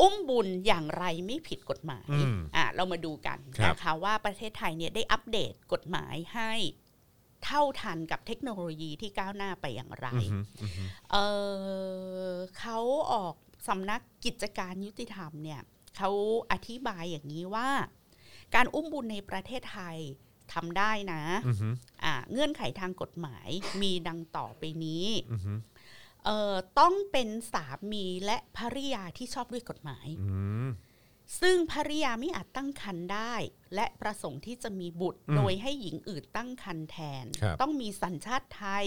[0.00, 6.52] อุ้มบุญอย่างไรไม่ผิดกฎหมายอืมอะเรามาดูกันครับนะคะว่าประเทศไทยเนี่ยได้อัปเดตกฎหมายให้
[7.44, 10.72] เท่าทันกับเทคโนโลยีที่ก้าวหน้าไปอย่างไรอืมอืม
[11.10, 11.16] เอ
[12.32, 12.78] อเขา
[13.12, 13.34] ออก
[13.68, 15.60] สำนักกิจการยุติธรรมเนี่ย
[15.96, 16.10] เขา
[16.52, 17.70] อธิบายอย่างนี้ว่า
[18.54, 19.98] การอุ้มบุญในประเทศไทย
[20.52, 21.74] ทำได้นะอืม
[22.04, 23.48] อะเงื่อนไขทางกฎหมาย
[23.82, 25.58] มีดังต่อไปนี้อืม
[26.24, 30.28] เอ่อต้องเป็นสามีและภริยาที่ชอบด้วยกฎหมายอื
[30.66, 30.68] ม
[31.40, 33.34] ซึ่งภริยาไม่อาจตั้งครรภ์ได้
[33.74, 38.86] และประสงค์ที่จะมีบุตรอืมโดยให้หญิงอื่นตั้งครรภ์แทนครับต้องมีสัญชาติไทย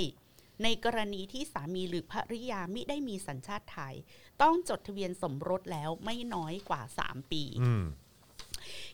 [0.63, 3.95] ในกรณีที่สามีหรือภริยาไม่ได้มีสัญชาติไทย
[4.41, 7.83] ต้องจดทะเบียนสมรสแล้วไม่น้อยกว่า 3 ปีอืม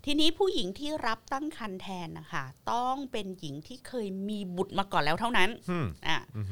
[0.05, 6.47] ทีนี้ผู้หญิงที่รับตั้งครรภ์แทนนะคะต้องเป็นหญิงที่เคยมีบุตรมาก่อนแล้วเท่านั้นอืมอะอืม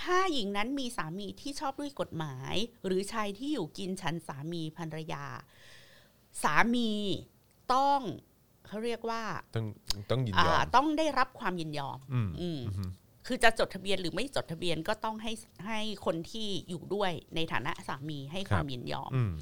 [0.00, 2.54] ถ้าหญิงนั้นมีสามีที่ชอบด้วยกฎหมาย
[2.86, 5.24] หรือชายที่อยู่กินฉันสามีภรรยา
[6.42, 6.90] สามี
[7.74, 8.00] ต้อง
[8.66, 9.22] เขาเรียกว่า
[9.56, 9.66] ต้อง
[10.10, 12.90] ต้องยินยออ่ามต้องได้รับความยินยอม อืมอืมอืม
[13.26, 15.32] คือจะจดทะเบียนหรือไม่จดทะเบียนก็ต้องให้
[15.66, 19.32] ให้คนที่อยู่ด้วยในฐานะสามีให้ความยินยอมอืม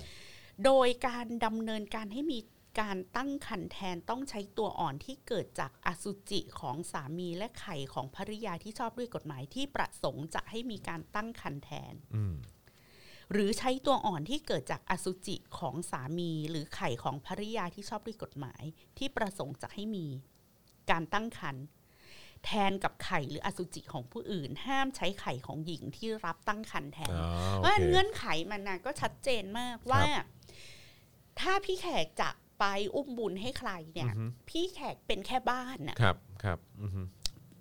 [0.65, 2.39] โดยการดำเนินการให้มี
[2.81, 12.35] การตั้งครรภ์แทนต้องใช้ตัวอ่อนที่เกิดจากอสุจิของสามีและไข่ของภริยาที่ชอบด้วยกฎหมายที่ประสงค์จะให้มีการตั้งครรภ์แทนอืม
[13.33, 18.63] หรือใช้ตัวอ่อนที่เกิดจากอสุจิของสามี หรือไข่ของภริยาที่ชอบด้วยกฎหมาย
[18.99, 20.07] ที่ประสงค์จะให้มี
[20.91, 21.65] การตั้งครรภ์
[22.45, 27.27] แทนกับไข่หรืออสุจิของผู้อื่น ห้ามใช้ไข่ของหญิงที่รับตั้งครรภ์แทนอ๋อ
[27.57, 30.03] เพโอราะฉะนั้นเคเงื่อนไขมันนะก็ชัดเจนมากว่า
[31.41, 32.31] ถ้าพี่แขกจะ
[32.61, 32.65] ไป
[32.95, 36.87] อุ้มบุญให้ใครเนี่ยอือฮึพี่แขกเป็นแค่บ้านน่ะครับครับอื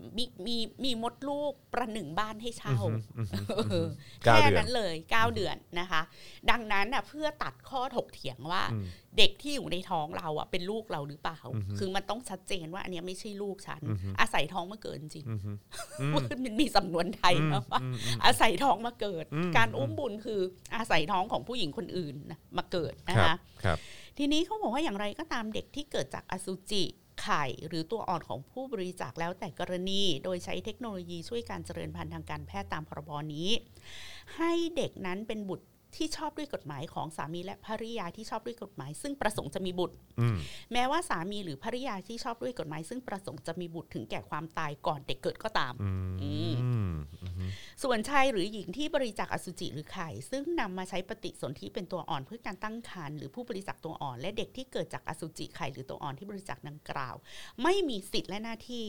[0.08, 3.28] มมีมีมีมดลูกประหนึ่งบ้านให้เช่าอืมอืม
[3.70, 3.88] เออ
[4.26, 6.02] เก้าแค่เดือนนั้นเลย9เดือนนะคะ
[6.50, 8.86] ดังนั้นน่ะเพื่อตัดข้อถกเถียงว่าอืม
[9.18, 16.12] เด็กที่อยู่ในท้องเราอะเป็นลูกเราหรือเปล่าอือฮึคือมันต้องชัดเจนว่าอันเนี้ยไม่ใช่ลูกฉันอือฮึอาศัยท้องมาเกิดจริงอืมอืม
[16.44, 20.42] มันมีสำนวนไทยนะว่าอืมอืมอาศัยท้องมาเกิดอืมการอุ้มบุญคือ
[20.76, 23.78] อาศัยท้องของผู้หญิงคนอื่นนะมาเกิดนะครัคะบครับ
[24.18, 26.84] ทีนี้เขาบอกว่าอย่างไรก็ตามเด็กที่เกิดจากอสุจิ
[27.22, 33.50] ไข่หรือตัวอ่อนของผู้บริจาคแล้วแต่กรณี โดยใช้เทคโนโลยีช่วยการเจริญพันธุ์ทางการแพทย์ตามพรบนี้
[34.38, 40.38] ให้เด็กนั้นเป็นบุตร ที่ชอบด้วยกฎหมายของสามีและภริยาที่ชอบด้วยกฎหมาย ซึ่งประสงค์จะมีบุตรอืม
[40.74, 46.34] แม้ว่าสามีหรือภริยาที่ชอบด้วยกฎหมาย ซึ่งประสงค์จะมีบุตรถึงแก่ความตายก่อนเด็กเกิดก็ตามอืมอื
[46.90, 47.52] มอืม
[47.84, 57.16] ส่วนชายหรือหญิงที่บริจาคอสุจิหรือไข่ ซึ่งนำมาใช้ปฏิสนธิเป็นตัวอ่อนเพื่อการตั้งครรภ์หรือผู้บริจาคตัวอ่อน และเด็กที่เกิดจากอสุจิไข่หรือตัวอ่อนที่บริจาคดังกล่าว
[57.64, 58.86] ไม่มีสิทธิ์และหน้าที่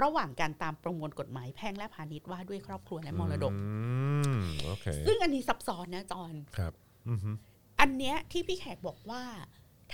[0.00, 6.72] ระหว่างการตามประมวลกฎหมายแพ่งและพาณิชย์ว่าด้วยครอบครัวและมรดกอืมโอเคซึ่งอันนี้ซับซ้อนนะจอนครับ
[7.08, 7.18] อืม
[7.80, 9.22] อันเนี้ยที่พี่แขกบอกว่า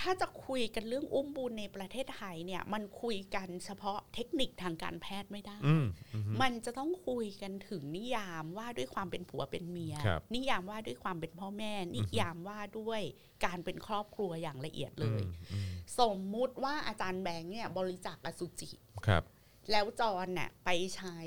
[0.01, 13.01] ถ้าจะคุยกันเรื่องอุ้มบุญในประเทศไทยเนี่ย มันคุยกันเฉพาะเทคนิคทางการแพทย์ไม่ได้อืมอืมมันจะต้องคุยกันถึงนิยามว่าด้วยความเป็นผัวเป็นเมียครับนิยามว่าด้วยความเป็นพ่อแม่ นิยามว่าด้วย
[13.45, 15.23] การเป็นครอบครัวอย่างละเอียดเลย
[15.53, 18.71] อืมสมมุติว่าอาจารย์แบงค์เนี่ยบริจาคอสุจิ
[19.07, 19.23] ครับ
[19.71, 21.19] แล้วจอนน่ะไปใช้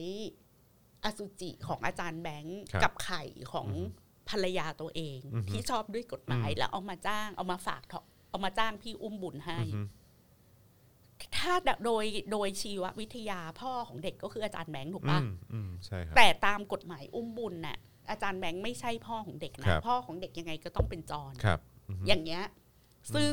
[1.04, 3.24] อสุจิของอาจารย์แบงค์ครับกับไข่
[3.54, 3.70] ของ
[4.30, 7.84] ภรรยาตัวเองอือฮึที่ชอบด้วยกฎหมายอืมแล้วเอามาจ้างเอามาฝาก
[8.30, 9.88] เอามาจ้างพี่อุ้มบุญให้อืม
[11.38, 11.54] ถ้า
[11.86, 17.78] โดยโดยชีววิทยาพ่อของเด็กก็คืออาจารย์แบงค์ถูกอืปะมอืมใช่ครับแต่ตามกฎหมายอุ้มบุญน่ะ
[18.10, 21.60] อาจารย์แบงค์ไม่ใช่พ่อของเด็กครันะบพ่อของเด็กยังไงก็ต้องเป็นจอนครับ
[21.90, 22.44] อือฮึอย่างเงี้ย
[23.16, 23.32] ซึ่ง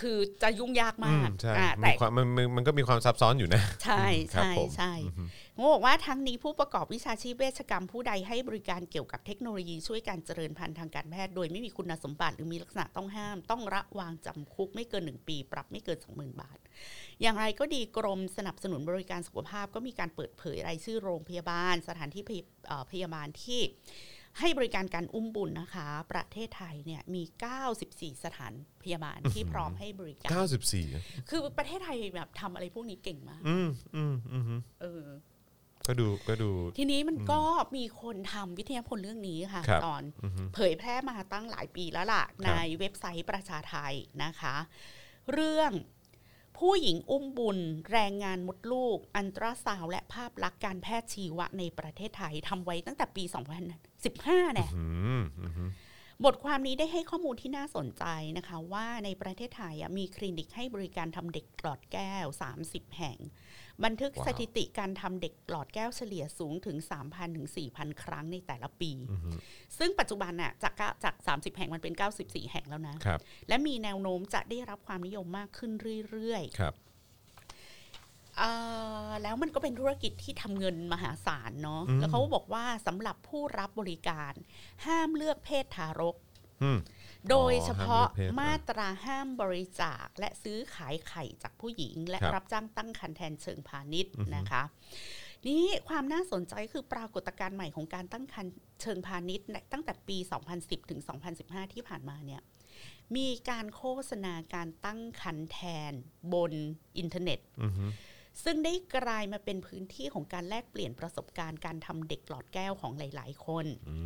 [0.00, 5.24] คือจะยุ่งยากอืมามกใช่อ่ามีแต่ความมันมันมันก็มีความซับซ้อนอยู่นะ ใช่ครับใช่ผมใช่อือฮึ
[5.54, 16.58] เขาบอกว่าทั้งนี้ผู้ประกอบวิชาชีพเวชกรรมผู้ใดให้บริการเกี่ยวกับเทคโนโลยีช่วยการเจริญพันธุ์ทางการแพทย์ โดยไม่มีคุณสมบัติหรือมีลักษณะต้องห้าม ต้องระวางจำคุกไม่เกิน 1 ปี ปรับไม่เกิน 20,000 บาท
[17.22, 23.60] อย่างไรก็ดีกรมสนับสนุนบริการสุขภาพก็มีการเปิดเผยรายชื่อโรงพยาบาล สถานที่พยเอ่อพยาบาลที่
[24.38, 27.22] ให้บริการการอุ้มบุญนะคะ ประเทศไทยเนี่ยมี
[27.72, 28.52] 94 สถาน
[28.82, 30.30] พยาบาลที่พร้อมให้บริการ
[30.66, 35.04] 94อะคือประเทศไทยแบบทำอะไรพวกนี้เก่งมาก อืมอืมอืมฮึเออ
[35.86, 37.40] ก็ดูก็ดู ทีนี้มันก็
[37.76, 44.56] มีคนทำวิทยาพลเรื่องนี้ค่ะครับตอนอือฮึเผยแพร่มาตั้งหลายปีแล้วล่ะคในรับเว็บไซต์ประชาไทยนะคะ
[45.32, 45.72] เรื่อง
[46.60, 47.58] ผู้หญิงอุ้มบุญ
[47.92, 53.24] แรงงานมดลูก อันตราซาวด์และภาพลักษณ์การแพทย์ชีวะในประเทศไทยทำไว้ตั้งแต่ปี
[53.88, 54.84] 2015เนี่ยอื
[55.20, 55.64] มอืมฮึ
[56.24, 58.04] บทความนี้ได้ให้ข้อมูลที่น่าสนใจ
[58.38, 62.26] นะคะ ว่าในประเทศไทยอะมีคลินิกให้บริการทำเด็กหลอดแก้ว
[62.62, 63.18] 30 แห่ง
[63.84, 66.76] บันทึกสถิติการทำเด็กหลอดแก้วเฉลี่ยสูงถึง
[67.06, 69.30] 3,000 ถึง 4,000 ครั้งในแต่ละปีอือฮึ
[69.78, 75.72] ซึ่งปัจจุบันน่ะจากเก้าจาก 30 แห่งมันเป็น 94 แห่งแล้วนะครับและมีแนวโน้มจะได้รับความนิยมมากขึ้น
[76.10, 78.50] เรื่อยครับๆเอ่
[79.06, 84.32] อแล้วมันก็เป็นธุรกิจที่ทำเงินมหาศาลเนาะอืมแล้วเขาก็บอกว่าสำหรับผู้รับบริการ
[84.86, 86.16] ห้ามเลือกเพศทารก
[86.62, 86.78] อืม
[87.30, 94.62] โดยเฉพาะห้ามเลือกเพศมาตราห้ามบริจาคและซื้อขายไข่จากผู้หญิง และครับรับจ้างตั้งครรภ์แทนเชิงพาณิชย์อือฮึนะคะ
[95.48, 98.52] นี่ความน่าสนใจคือปรากฏการณ์ใหม่ของการตั้งครรภ์
[98.82, 100.16] เชิงพาณิชย์ในตั้งแต่ปี
[100.54, 101.00] 2010 ถึง
[101.36, 102.42] 2015 ที่ผ่านมาเนี่ย
[103.16, 105.58] มีการโฆษณาการตั้งครรภ์แท
[105.90, 105.92] น
[106.34, 106.52] บน
[106.98, 107.84] อินเทอร์เน็ตอือฮึ
[108.44, 113.96] ซึ่งได้กลายมาเป็นพื้นที่ของการแลกเปลี่ยนประสบการณ์การทำเด็กหลอดแก้วของหลาย ๆ คนอื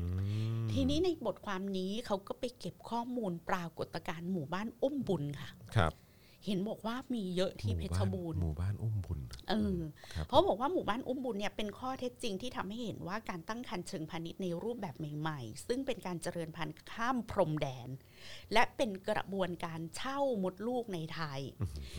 [0.64, 5.94] มทีนี้ในบทความนี้เขาก็ไปเก็บข้อมูลปรากฏการณ์หมู่บ้านอุ้มบุญค่ะครับ
[6.46, 9.20] เห็นบอกว่ามีเยอะที่เพชรบูรณ์หมู่บ้านอุ้มบุญ
[9.50, 9.78] เออ
[10.14, 17.88] ครับเพราะบอกว่าหมู่บ้านอุ้มบุญเนี่ยเป็นข้อเท็จจริงที่ทำให้เห็นว่าการตั้งครรภ์เชิงพาณิชย์ในรูปแบบใหม่ ๆ ซึ่งเป็นการเจริญพันธุ์ข้ามพรมแดน
[18.52, 21.40] และเป็นกระบวนการเช่ามดลูกในไทย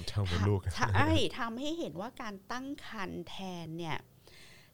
[0.09, 1.09] เช่าเป็นลูกใช่
[1.39, 3.97] ทำให้เห็นว่าการตั้งครรภ์แทนเนี่ย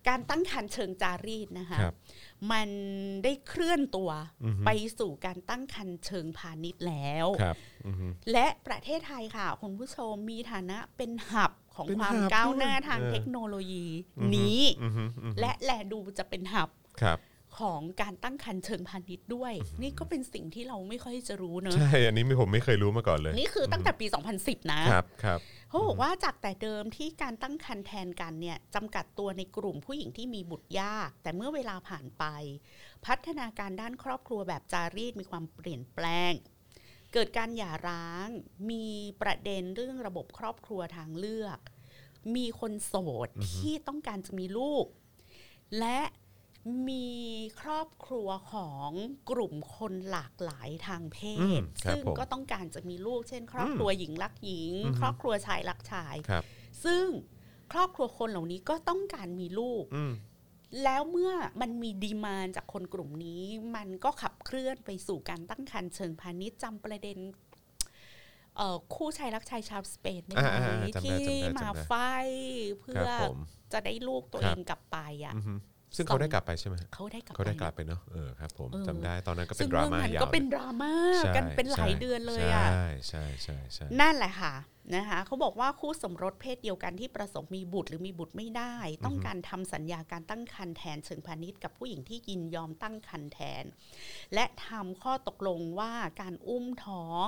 [0.10, 1.96] การตั้งครรภ์เชิงจารีตนะคะครับ
[2.52, 2.70] มัน
[3.24, 4.12] ได้เคลื่อนตัว
[4.46, 7.56] อือฮึไปสู่การตั้งครรภ์เชิงพาณิชย์แล้วครับ
[7.88, 13.86] อือฮึและประเทศไทยค่ะ คุณผู้ชมมีฐานะเป็นหับของเป็นความหับก้าวหน้าด้วยทางเออเทคโนโลยี
[14.20, 16.70] อือฮึนี้อือฮึอือฮึและแลดูจะเป็นหับ
[17.02, 17.20] ครับ
[17.62, 24.06] ของการตั้งครรภ์เชิงพาณิชย์ด้วย นี่ก็เป็นสิ่งที่เราไม่ค่อยจะรู้เนอะใช่ อันนี้ไม่ผมไม่เคยรู้มาก่อนเลย นี่คือตั้งแต่ปี
[24.40, 25.40] 2010 นะครับครับ
[25.70, 32.24] เขาบอกว่าจากแต่เดิมที่การตั้งครรภ์แทนกันเนี่ยจำกัดตัวในกลุ่มผู้หญิงที่มีบุตรยาก แต่เมื่อเวลาผ่านไป
[33.06, 36.34] พัฒนาการด้านครอบครัวแบบจารีตมีความเปลี่ยนแปลง
[37.14, 38.28] เกิดการหย่าร้าง
[38.72, 38.86] มี
[39.22, 41.60] ประเด็นเรื่องระบบครอบครัวทางเลือก
[42.36, 42.96] มีคนโส
[43.28, 44.86] ดที่ต้องการจะมีลูก
[45.80, 46.00] และ
[46.90, 47.10] มี
[47.62, 48.90] ครอบครัวของ
[49.32, 56.44] กลุ่มคนหลากหลายทางเพอืศมครับซึ่งผมก็ต้องการจะมีลูกเช่น ครอบครัวหญิงรักหญิงอืมครอบครัวชายรักชายครับ
[56.86, 57.06] ซึ่ง
[57.72, 60.14] ครอบครัวคนเหล่านี้ก็ต้องการมีลูกอืม
[60.84, 61.32] แล้วเมื่อ
[61.62, 63.44] มันมีดีมานจากคนกลุ่มนี้
[63.76, 67.18] มันก็ขับเคลื่อนไปสู่การตั้งครรภ์เชิงพาณิชย์จำประเด็น
[68.58, 71.94] เอ่อคู่ชายรักชายชาวสเปนได้ไหมอ่าอ่าจำได้ที่จำได้จำได้มาไฟ
[72.80, 73.38] เพื่คอรับผม
[73.74, 75.54] จะได้ลูกตัวครัเอบงกลับไปอะอือฮึ
[75.96, 84.54] ซึ่งเขาได้กลับไปใช่ไหมเขาได้กลับเขาได้ไปกลับไปเนาะเออครับผมเออจำได้ตอนนั้นก็เป็ซึ่นงดราเรื่องม่านั้นยาวก็เป็นดราม่าใช่กันเป็นหลายใช่เดือนเลยอะใช่ใช่ใช่ใช่นั่นแหละค่ะ
[84.96, 88.76] นะคะเขาบอกว่าคู่สมรสเพศเดียวกันที่ประสงค์มีบุตรหรือมีบุตรไม่ได้
[89.06, 93.64] ต้องการทำสัญญาการตั้งครรภ์แทนเชิงพาณิชย์กับผู้หญิงที่ยินยอมตั้งครรภ์แทน
[94.34, 97.28] และทำข้อตกลงว่าการอุ้มท้อง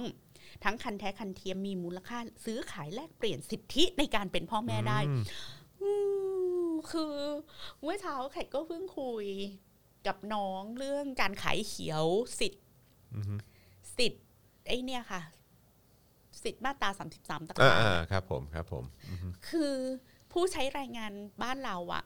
[0.63, 5.23] ทั้งคันแท้คันเทียมมีมูลค่า ซื้อขายแลกเปลี่ยนสิทธิในการเป็นพ่อแม่ได้อืม
[5.81, 5.91] อื
[6.41, 6.42] ม
[6.91, 7.13] คือ
[7.81, 9.25] เมื่อเช้าแขกก็เพิ่งคุย
[10.07, 12.05] กับน้องเรื่องการขายเขียว
[12.39, 12.63] สิทธิ์
[13.15, 13.35] อือฮึ
[13.97, 14.23] สิทธิ์
[14.67, 15.21] ไอ้เนี่ยค่ะ
[16.43, 19.75] สิทธิ์มาตราสามสิบสามต่าอ่างอ่าครับผมครับผมอือฮึๆคือ
[20.31, 21.13] ผู้ใช้แรงงาน
[21.43, 22.03] บ้านเราอะ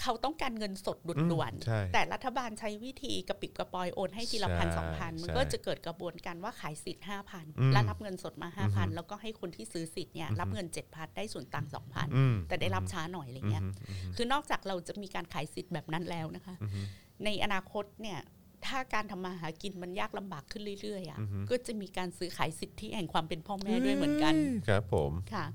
[0.00, 16.80] เขาต้องการเงินสดด่วนใช่ๆแต่รัฐบาลใช้วิธีกระปิบกระปอยโอนให้ทีละใช่พันสองพันมันใช่ก็จะเกิดกระบวนการว่าขายสิทธิ์ห้าพันอืมแล้วรับเงินสดมาห้าอืพันอฮึแล้วก็ให้คนที่ซื้อสิทธิ์เนี่ยอือฮึรับเงินเจ็ดพันได้ส่วนต่างสองพันอืมแต่ได้รับช้าหน่อยอะไรเงี้ยอือฮึคือนอกจากเราจะมีการขายสิทธิ์แบบนั้นแล้วนะคะอือฮึ
[17.24, 18.18] ในอนาคตเนี่ย
[18.66, 21.18] ถ้าการทำมาหากินมันยากลำบากขึ้นเรื่อยๆอะ
[21.50, 24.34] ก็จะมีการซื้อขายสิทธิแห่งความเป็นพ่อแม่ด้วยเหมือนกัน
[24.68, 25.46] ครับผมค่ะ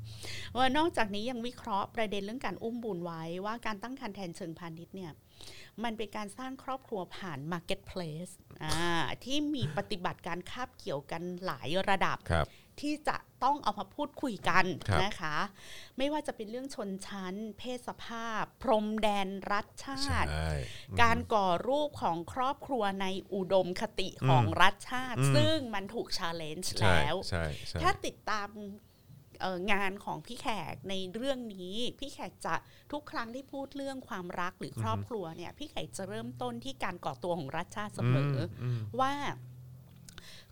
[0.55, 5.11] ว่านอกจากนี้ยังวิเคราะห์ประเด็นเรื่องการอุ้มบุญไว้ว่าการตั้งครรภ์แทนเชิงพาณิชย์เนี่ย
[5.83, 8.33] มันเป็นการสร้างครอบครัวผ่าน Marketplace
[8.63, 12.47] อ่าที่มีปฏิบัติการคาบเกี่ยวกันหลายระดับครับ
[12.81, 15.37] ที่จะต้องเอามาพูดคุยกันครับนะคะ
[15.97, 20.29] ไม่ว่าจะเป็นเรื่องชนชั้น เพศสภาพ พรมแดนรัฐชาติใช่
[21.01, 28.49] การก่อรูปของครอบครัวในอุดมคติของรัฐชาติอืมซึ่งมันถูก challenge ใช่แล้วใช่ใช่ถ้าติดตาม
[29.41, 32.55] เอ่องานของพี่แขกในเรื่องนี้ พี่แขกจะ
[32.91, 39.13] ทุกครั้งที่พูดเรื่องความรักหรือครอบครัวเนี่ย พี่แขกจะเริ่มต้นที่การก่อตัวของรัฐชาติเสมออมว่า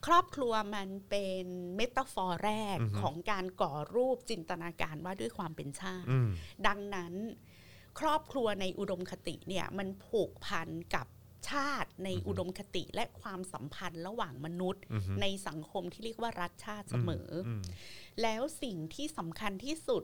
[0.06, 1.46] ครอบครัวมันเป็น
[1.76, 6.30] เมตาฟอร์แรกอือฮึของการก่อรูปจินตนาการว่าด้วยความเป็นชาติอืม
[6.68, 7.14] ดังนั้น
[8.00, 11.08] ครอบครัวในอุดมคติเนี่ยมันผูกพันกับ
[11.50, 17.62] ชาติในอุดมคติและความสัมพันธ์ระหว่างมนุษย์อือฮึในสังคมที่เรียกว่ารัฐชาติเสมออม
[18.22, 20.04] แล้วสิ่งที่สำคัญที่สุด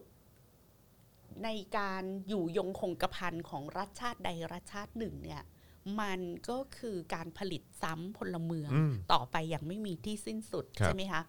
[1.44, 5.42] ในการอยู่ยงคงกระพันของรัฐชาติใดรัฐชาติหนึ่งเนี่ย
[6.02, 6.20] มัน
[6.50, 11.22] ก็คือการผลิตซ้ำพลเมืองอืมต่อไปอย่างไม่มีที่สิ้นสุดครับใช่ไหมคะ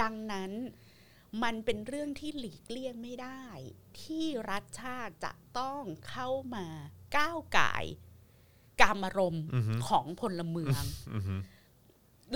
[0.00, 0.50] ดังนั้น
[1.42, 3.44] มันเป็นเรื่องที่หลีกเลี่ยงไม่ได้
[4.02, 6.66] ที่รัฐชาติจะต้องเข้ามา
[7.16, 7.84] ก้าวไก่าย
[8.80, 10.82] กามารมณ์อือฮึของพลเมือง
[11.14, 11.40] อืม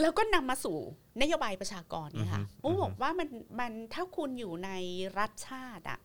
[0.00, 0.78] แล้วก็นำมาสู่
[1.20, 4.70] นโยบายประชากรเนี่ยค่ะอือฮึโอ้บอกว่ามันมันถ้าคุณอยู่ใน
[5.18, 6.00] รัฐชาติอะ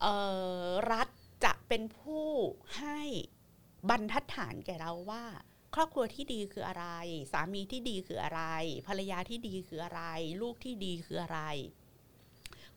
[0.00, 0.14] เอ่
[0.64, 1.08] อรัฐ
[1.44, 2.26] จะเป็นผู้
[2.78, 3.00] ให้
[3.90, 5.24] บรรทัดฐานแก่เราว่า
[5.74, 6.86] ครอบครัวที่ดีคืออะไร
[7.32, 8.42] สามีที่ดีคืออะไร
[8.86, 10.02] ภรรยาที่ดีคืออะไร
[10.42, 11.40] ลูกที่ดีคืออะไร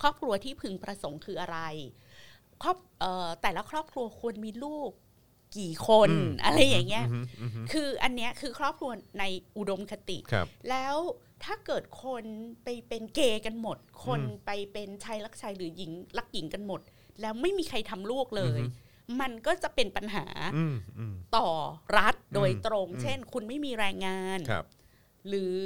[0.01, 1.59] ครอบครัวที่พึงประสงค์คืออะไร
[2.63, 4.91] ครอบเอ่อแต่ละครอบครัวควรมีลูก
[5.57, 9.23] กี่คนอืมอะไรอย่างเงี้ยอืมอืมอืมคืออันเนี้ยคือครอบครัวใน
[9.57, 10.95] อุดมคติครับแล้ว
[11.43, 12.23] ถ้าเกิดคน
[12.63, 16.81] ไปเป็นเกย์กันหมด คนอืมไปเป็นชายรักชายหรือหญิงรักหญิงกันหมด
[17.21, 18.83] แล้วไม่มีใครทำลูกเลยอือฮึ
[19.21, 20.25] มันก็จะเป็นปัญหา
[20.55, 21.49] อืมอืมต่อ
[21.97, 24.65] รัฐโดยอืมตรงอืมเช่น คุณไม่มีแรงงานครับ
[25.27, 25.61] หรือ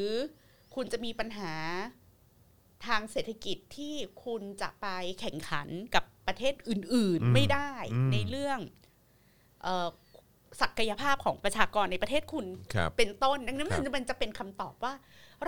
[0.75, 1.53] คุณจะมีปัญหา
[2.87, 4.87] ทางเศรษฐกิจที่คุณจะไป
[5.19, 8.59] แข่งขันกับประเทศอื่นอืมๆไม่ได้อืมในเรื่อง
[9.63, 9.87] เออ
[10.61, 14.93] ศักยภาพของประชากรในประเทศคุณครับเป็นต้น ดังนั้นครับมันจะเป็นคำตอบว่า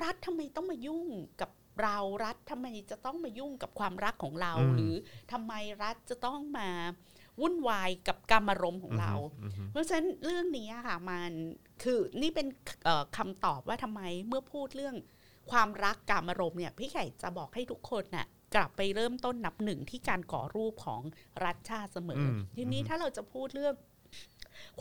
[0.04, 1.08] รัฐทำไมต้องมายุ่ง
[1.42, 1.50] กับ
[1.82, 4.94] เรารัฐทำไมจะต้องมายุ่งกับความรักของเราอืมหรือ
[5.32, 6.70] ทำไมรัฐจะต้องมา
[7.42, 11.32] วุ่นวายกับกรรมารมณ์ของเราอืมอืมเพราะฉะนั้นเรื่องนี้อะค่ะมัน
[11.84, 12.48] คือนี่เป็น
[12.84, 14.96] เอ่อคำตอบว่าทำไมเมื่อพูดเรื่อง
[15.52, 18.26] ความรักกามารมณ์เนี่ยพี่ไข่จะบอกให้ทุกคนน่ะ
[18.56, 21.02] กลับไปเริ่มต้นนับหนึ่งที่การก่อรูปของ
[21.44, 23.76] รัฐชาติเสมออมทีนี้ถ้าเราจะพูดเรื่อง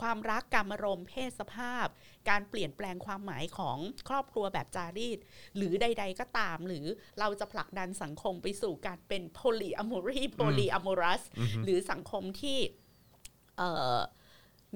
[0.01, 1.87] ความรักกามารมณ์เพศสภาพ
[2.29, 3.77] การเปลี่ยนแปลงความหมายของ
[4.09, 5.19] ครอบครัวแบบจารีต
[5.57, 6.85] หรือใด ๆ ก็ตาม หรือ
[7.19, 11.23] เราจะผลักดันสังคมไปสู่การเป็น polyamory polyamorous
[11.65, 12.59] หรือสังคมที่
[13.57, 13.97] เอ่อ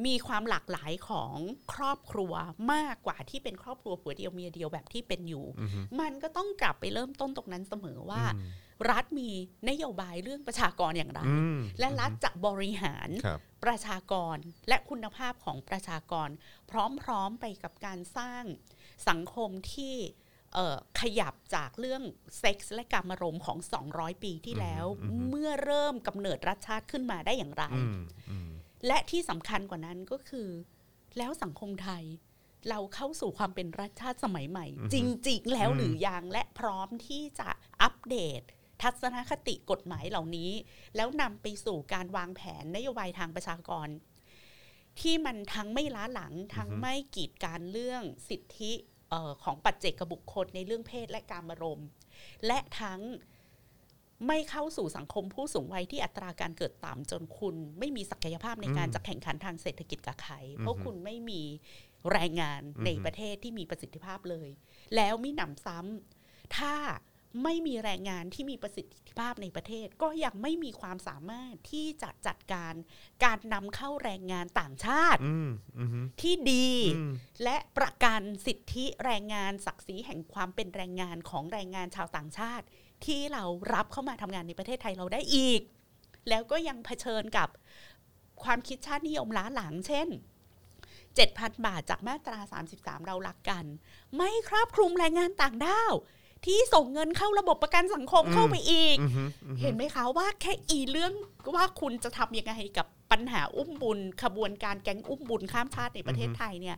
[0.06, 1.36] มีความหลากหลายของ
[1.74, 2.34] ครอบครัว
[2.74, 5.70] มากกว่าที่เป็นครอบครัวผัวเดียวเมียเดียวแบบที่เป็นอยู่อืม
[6.02, 8.52] มันก็ต้องกลับไปเริ่มต้นตรงนั้นเสมอว่าอืม
[8.92, 9.32] รัฐมี
[9.70, 14.38] นโยบายเรื่องประชากรอย่างไรอืมและรัฐจะบริหารครับประชากร
[14.70, 16.30] และคุณภาพของประชากร
[16.72, 18.44] พร้อมๆไปกับการสร้าง
[19.10, 19.96] สังคมที่
[20.54, 22.04] เอ่อขยับจากเรื่อง
[22.40, 23.58] เซ็กส์และการมารมณ์ของ
[23.92, 28.00] 200 ปีที่แล้วอืมอืมเมื่อเริ่มกำเนิดรัฐชาติขึ้นมาได้อย่างไรอืม
[28.32, 28.50] อืม
[28.88, 30.50] และที่สำคัญกว่านั้นก็คือ
[31.18, 32.04] แล้วสังคมไทย
[32.70, 34.96] เราเข้าสู่ความเป็นรัฐชาติสมัยใหม่ จ
[35.28, 37.50] ริง ๆ แล้วหรือยังและพร้อมที่จะ
[37.82, 38.42] อัปเดต
[38.82, 40.52] ทัศนคติกฎหมายเหล่านี้
[40.96, 43.88] แล้วนำไปสู่การวางแผนนโยบายทางประชากร
[45.00, 48.72] ที่มันทั้งไม่ล้าหลังทั้งไม่กีดการเรื่องสิทธิ
[49.10, 51.88] เออของปัจเจกบุคคลในเรื่องเพศและการมารมณ์
[52.46, 53.02] และทั้ง
[54.28, 61.42] ไม่เข้าสู่สังคมผู้สูงวัยที่อัตราการเกิดต่ำจนคุณไม่มีศักยภาพในการอืมจะแข่งขันทางเศรษฐกิจกับใครเพราะอือฮึคุณไม่มี
[62.12, 64.50] แรงงานอือฮึในประเทศที่มีประสิทธิภาพเลย
[64.96, 66.76] แล้วมิหนำซ้ำถ้า
[67.44, 72.74] ไม่มีแรงงานที่มีประสิทธิภาพในประเทศ ก็ยังไม่มีความสามารถที่จะจัดการ
[73.24, 75.50] การนำเข้าแรงงานต่างชาติอืม
[75.80, 77.12] อืมที่ดีอืม
[77.44, 82.66] และประกันสิทธิแรงงานศักดิ์ศรีแห่งความเป็นแรงงานของแรงงานชาวต่างชาติ
[83.06, 83.44] ที่เรา
[83.74, 85.62] รับเข้ามาทำงานในประเทศไทยเราได้อีก
[86.30, 87.50] แล้วก็ยังเผชิญกับ
[88.44, 90.08] ความคิดชาตินิยมล้าหลัง เช่น
[90.88, 92.40] 7,000 บาทจากมาตรา
[92.74, 93.66] 33 เรารักกัน
[94.16, 95.94] ไม่ครอบคลุมแรงงานต่างด้าว
[96.46, 101.14] ที่ส่งเงินเข้าระบบประกันสังคมเข้าไปอีกอืมอืมเห็นไหมคะว่าแค่อีเรื่อง
[101.56, 106.78] ว่าคุณจะทำยังไงกับปัญปัญหาอุ้มบุญ ขบวนการแก๊งอุ้มบุญข้ามชาติในประเทศไทยเนี่ย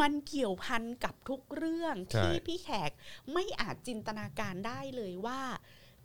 [0.00, 2.90] มันเกี่ยวพันกับทุกเรื่องใช่ที่พี่แขก
[3.32, 5.40] ไม่อาจจินตนาการได้เลยว่า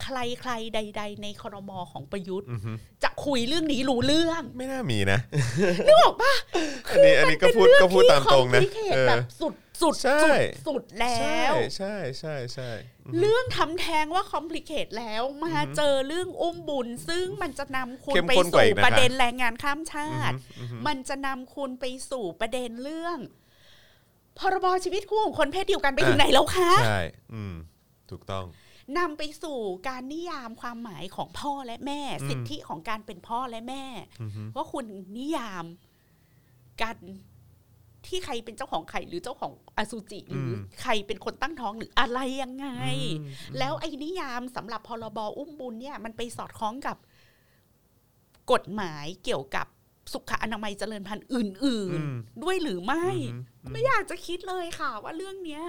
[0.04, 2.72] ใครใครๆใด ๆ ในครมของประยุทธ์อือฮึ
[3.04, 5.20] จะคุยเรื่องนี้รู้เรื่อง ไม่น่ามีนะ
[5.88, 6.34] นึกออกปะ
[6.90, 12.70] อันนี้อันนี้ก็พูดก็พูดตามตรงนะเออเออแบบสุดสุดใช่สุดสุดแล้ใช่วใช่ใช่ใช่
[13.20, 23.18] เรื่องทำแท้งว่าคอมพลีเคทแล้วมาเจอเรื่องอุ้มบุญ ซึ่งมันจะนำคุณเข้มไปข้นกว่าสู่อีกนะคะประเด็นแรงงานข้ามชาติอือฮึมันจะนำคุณไปสู่ประเด็นเรื่อง
[24.40, 27.02] พรบชีวิตคู่ของคนเพศเดียวกันไปถึงไหนแล้วคะใช่
[27.34, 27.54] อืม
[28.12, 28.46] ถูกต้อง
[28.98, 33.84] นำไปสู่การนิยามความหมายของพ่อและแม่อืมสิทธิของการเป็นพ่อและแม่
[34.22, 34.86] อือฮึว่าคุณ
[35.18, 35.66] นิยาม
[36.82, 36.98] การ
[38.08, 42.68] ที่ใครเป็นเจ้าของไข่หรือเจ้าของอสุจิหรืออใครเป็นคนตั้งท้องหรืออะไรยังไง
[43.58, 46.98] แล้วไอ้นิยามสำหรับพรบอุ้มบุญเนี่ย มันไปสอดคล้องกับ
[48.52, 49.68] กฎหมายเกี่ยวกับ
[50.14, 53.38] สุขอนามัยเจริญพันธุ์อื่นอืมๆด้วยหรือไม่อื
[53.70, 55.64] มไม่อยากจะคิดเลยค่ะ ว่าเรื่องเนี้ย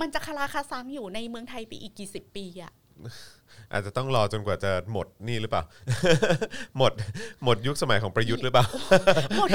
[0.00, 2.72] มันจะคาราคาซังอยู่ในเมืองไทยไปอีกกี่สิบปีอะ
[3.72, 5.62] อาจจะต้องรอจนกว่าจะหมดนี่หรือเปล่า
[6.78, 6.92] หมด
[7.44, 8.66] หมดยุคสมัยของประยุทธ์หรือเปล่า
[9.36, 9.48] หมด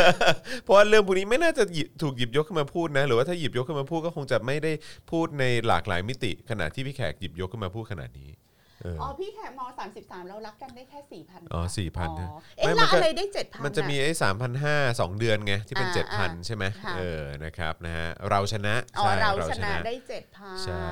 [0.63, 4.71] เพราะว่าเรื่องพวกนี้ไม่น่าจะหยิบถูกหยิบยกขึ้นมาพูดนะ หรือว่าถ้าหยิบยกขึ้นมาพูดก็คงจะไม่ได้
[5.11, 20.85] พูดในหลากหลายมิติขณะที่พี่แขกหยิบยกขึ้นมาพูดขนาดนี้เอออ๋อพี่แขกมสามสิบสามเรารักกันได้แค่สี่พันอ๋อ4,000นะเอ๊ะไม่แล้มัวนก็อะไรได้เจ็ดพันมันจะมีไอ้สามพันห้าสองเดือนไงที่เป็นอ่าเจ็ดพันอ่าใช่ไหมค่ะเออนะครับนะฮะเราชนะอ๋อใช่เราชนะได้เจ็ดพันใช่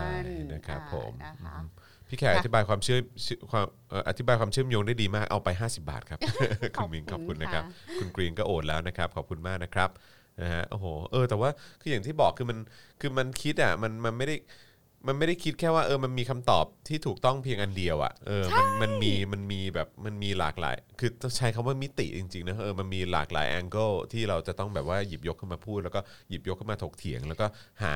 [0.53, 1.55] นะครับผมนะคะ
[2.09, 6.19] พี่แขกอธิบายความเชื่อชื่อความเอ่ออธิบายความเชื่อมโยงได้ดีมากเอาไป 50 บาทครับ
[6.75, 7.63] คุณมิงขอบคุณนะครับ
[7.99, 9.89] คุณกรีนก็โอนแล้วนะครับ ขอบคุณมากนะครับ
[10.41, 11.49] นะฮะโอ้โหเออแต่ว่า
[11.81, 12.57] คืออย่างที่บอกคือมัน
[13.01, 14.35] คือมันคิดอะมันมันไม่ได้
[15.07, 27.45] มันไม่ได้คิดแค่ว่าเออมันมีคำตอบที่ถูกต้องเพียงอันเดียวอะเออมันมันมีมันมีแบบมันมีหลากหลาย คือต้องใช้คำว่ามิติจริงๆนะเออมันมีหลากหลาย angle ที่เราจะต้องแบบว่าหยิบยกขึ้นมาพูด แล้วก็หยิบยกขึ้นมาถกเถียง แล้วก็
[27.83, 27.95] หา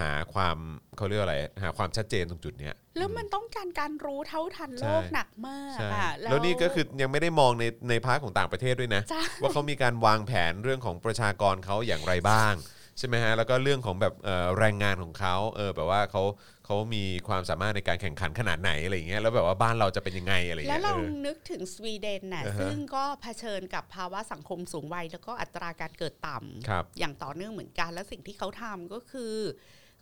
[0.00, 0.56] หาความ
[0.96, 12.54] เขาเรียกว่าอะไร หาความชัดเจนตรงจุดเนี้ย แล้วมันต้องการการรู้เท่าทันโลกใช่ หนักมากใช่อะแล้วนี่ก็คือยังไม่ได้มองในใน part ของต่างประเทศด้วยนะ ใช่ ว่าเขามีการวางแผนเรื่องของประชากรเขาอย่างไรบ้าง
[13.00, 16.22] ใช่ไหมฮะแล้วก็เรื่องของแบบเอ่อแรงงานของเขาเออแบบว่าเขา
[16.66, 29.34] เขามีความสามารถในการแข่งขันขนาดไหนอะไรอย่างเงี้ยแล้วแบบว่าบ้านเราจะเป็นยังไงอะไรอย่างแล้วเงี้ยเราเออนึกถึงสวีเดนน่ะอ่าฮะซึ่งก็เผชิญกับภาวะสังคมสูงวัยแล้วก็อัตราการเกิดต่ำครับอย่างต่อเนื่องเหมือนกัน และสิ่งที่เขาทำก็คือ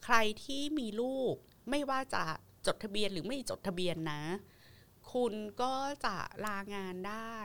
[0.05, 1.35] ใครที่มีลูก
[1.71, 2.23] ไม่ว่าจะ
[2.67, 4.23] จดทะเบียนหรือไม่จดทะเบียนนะ
[5.13, 5.75] คุณก็
[6.05, 7.37] จะลางานได้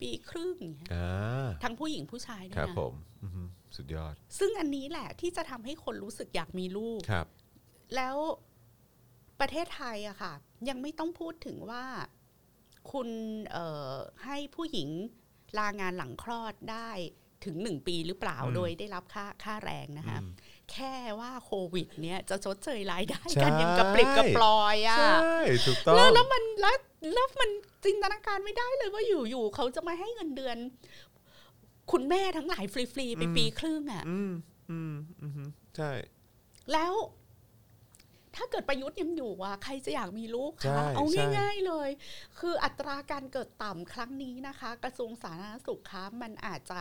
[0.00, 0.58] ปีครึ่ง
[0.94, 3.42] อ่าทั้งผู้หญิงผู้ชายด้วคยรับนะผมอือฮึ
[3.76, 7.26] สุดยอดซึ่งอันนี้แหละที่จะทำให้คนรู้สึกอยากมีลูก ครับ
[7.96, 8.16] แล้ว
[9.40, 10.32] ประเทศไทยอะค่ะ
[10.68, 11.84] ยังไม่ต้องพูดถึงว่า
[12.92, 13.08] คุณ
[13.52, 14.88] เอ่อให้ผู้หญิง
[15.58, 16.90] ลางานหลังคลอดได้
[17.44, 20.32] ถึงหนึ่งปีหรือเปล่าอืม โดยได้รับค่าค่าแรงนะคะ อืม
[20.72, 26.76] แค่ว่าโควิด เนี่ยจะชดเชยรายได้ใช่กันยังกระปริบกระปลอยอะใช่ถูกต้องแล้วแล้วมันแล้ว
[27.14, 27.50] แล้วมัน
[27.84, 30.56] จินตนาการไม่ได้เลยว่าอยู่ๆเขาจะมาให้เงินเดือน
[31.92, 34.32] คุณแม่ทั้งหลายฟรีๆไปอืมปีครึ่งอะอืม
[34.70, 35.90] อืมอืมใช่
[36.72, 36.94] แล้ว
[38.36, 41.90] ถ้าเกิดประยุทธ์ยังอยู่อะใครจะอยากมีลูกใช่คะเอาใช่ง่าย ๆเลย
[42.38, 46.80] คืออัตราการเกิดต่ำครั้งนี้นะคะ กระทรวงสาธารณสุขคะมันอาจจะ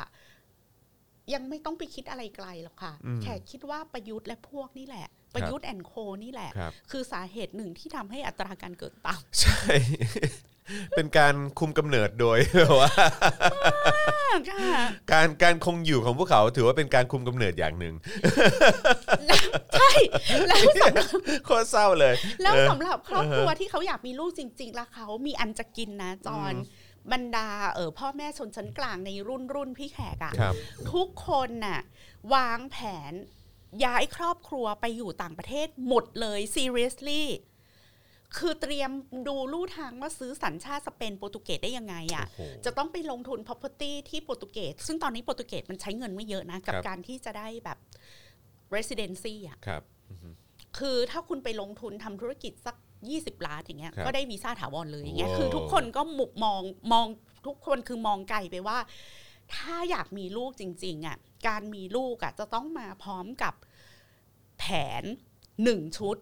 [1.34, 5.94] ยังไม่ต้องไปคิดอะไรไกลหรอกค่ะอืมแขกคิดว่าประยุทธ์และพวกนี่แหละ ประยุทธ์แอนโค
[6.24, 9.64] นี่แหละครับคือสาเหตุหนึ่งที่ทำให้อัตราการเกิดต่ำใช่
[10.96, 12.92] เป็นการคุมกำเนิดโดยแบบว่า
[14.50, 14.66] ค่ะ
[15.12, 17.96] การการคงอยู่ของพวกเขาถือว่าเป็นการคุมกำเนิดอย่างหนึ่ง
[19.76, 19.92] ใช่
[20.48, 21.08] แล้วสำหรับ
[21.46, 26.54] โคตรเศร้าเลย แล้วเออสำหรับครอบครัวที่เขาอยากมีลูกจริง ๆ แล้วเขามีอันจะกินนะจอน
[27.12, 30.56] บรรดาเออพ่อแม่ชนชั้นกลางในรุ่นรุ่นพี่แขกอะครับ
[30.94, 31.80] ทุกคนน่ะ
[32.34, 32.78] วางแผ
[33.12, 33.14] น
[33.86, 37.24] ย้ายครอบครัวไปอยู่ต่างประเทศหมดเลย seriously
[38.38, 38.92] คือเตรียม
[39.28, 47.78] ดูลู่ทางว่าซื้อสัญชาติสเปนโปรตุเกสได้ยังไงอะ่ะโอ้โหจะต้องไปลงทุน property ที่โปรตุเกส ซึ่งตอนนี้โปรตุเกสมันใช้เงินไม่เยอะนะ กับครับการที่จะได้แบบ
[48.76, 49.84] residency อะครับ
[50.78, 52.76] คือถ้าคุณไปลงทุนทำธุรกิจสัก
[53.12, 57.08] 20 ล้านอย่างเงี้ยครับก็ได้วีซ่าถาวรเลยอย่างเงี้ยว้าวคือทุกคนก็มุกมองมอง
[57.48, 58.78] ทุกคนคือมองไกลไปว่า
[59.54, 63.54] ถ้าอยากมีลูกจริง ๆอะการมีลูกอะจะต้องมาพร้อมกับ
[64.60, 64.66] แผ
[65.02, 65.04] น
[65.64, 66.18] หนึ่งชุด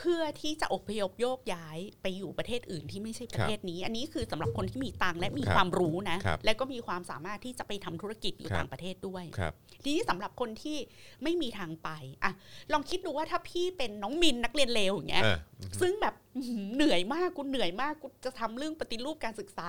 [0.00, 9.52] เพื่อที่จะอพยพโยกย้ายไปอยู่ประเทศอื่นที่ไม่ใช่ประเทศนี้ อันนี้คือสำหรับคนที่มีตังค์และมีครับความรู้นะครับและก็มีความสามารถที่จะไปทำธุรกิจอยู่ครับต่างประเทศด้วยครับ
[9.84, 10.78] ทีนี้สำหรับคนที่
[11.22, 11.88] ไม่มีทางไป
[12.24, 12.32] อะ
[12.72, 15.36] ลองคิดดูว่าถ้าพี่เป็นน้องมินนักเรียนเลวอย่างเงี้ยเออ
[15.80, 19.68] ซึ่งแบบอื้อหือเหนื่อยมากกูเหนื่อยมากกูจะทำเรื่องปฏิรูปการศึกษา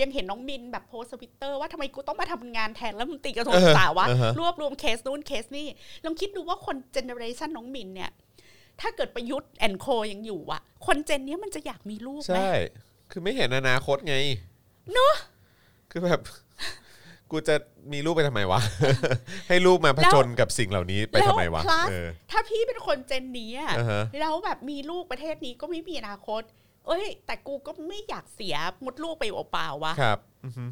[0.00, 5.68] ยังเห็นน้องมินแบบโพสทวิตเตอร์ว่าทำไมกูต้องมาทำงานแทนรัฐมนตรีกระทรวงศึกษาวะเออฮะรวบรวมเคสนู้นเคสนี่
[6.04, 8.10] ลองคิดดูว่าคน generation น้องมินเนี่ย
[8.80, 12.52] ถ้าเกิดประยุทธ์ and co ยังอยู่อะคน gen เนี้ยมันจะอยากมีลูกไหมใช่
[13.10, 14.16] คือไม่เห็นอนาคตไง
[14.92, 15.14] เนอะ
[15.90, 16.20] คือแบบ
[17.30, 17.54] กูจะ
[17.92, 18.60] มีลูกไปทำไมวะ
[19.48, 26.42] ให้ลูกมาผจญกับสิ่งเหล่านี้ไปทำไมวะแล้ว plus เออ ถ้าพี่เป็นคนเจนนี้อะอ่าฮะ แล้วแบบมีลูกประเทศนี้ก็ไม่มีอนาคต
[26.86, 30.64] เอ้ย แต่กูก็ไม่อยากเสียมดลูกไปเปล่าๆวะ ครับอือฮึ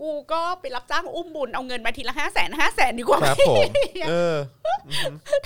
[0.00, 3.70] กูก็ไปรับจ้างอุ้มบุญเอาเงินมาทีละห้าแสนห้าแสนดีกว่าไหมครับผม
[4.08, 4.36] เออ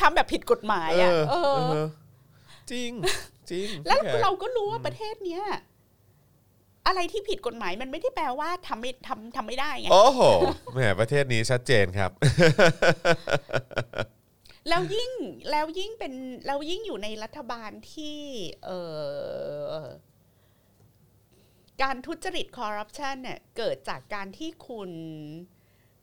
[0.01, 1.84] ทำแบบผิดกฎหมายอะเออเออ
[2.70, 2.90] จริง
[3.51, 5.42] จริง แล้วพี่ขกเราก็รู้ว่าประเทศเนี้ย
[6.86, 10.20] อะไรที่ผิดกฎหมายมันไม่ได้แปลว่าทำไม่ทำทำไม่ได้ไงโอ้โห
[10.74, 12.11] แหมประเทศนี้ชัดเจนครับ
[14.68, 15.11] แล้วยิ่ง
[15.51, 16.12] แล้วยิ่งเป็น
[16.46, 18.18] แล้วยิ่งอยู่ในรัฐบาลที่
[18.64, 18.70] เอ
[19.72, 19.74] อ
[21.82, 24.90] การทุจริตคอร์รัปชันเนี่ยเกิดจากการที่คุณ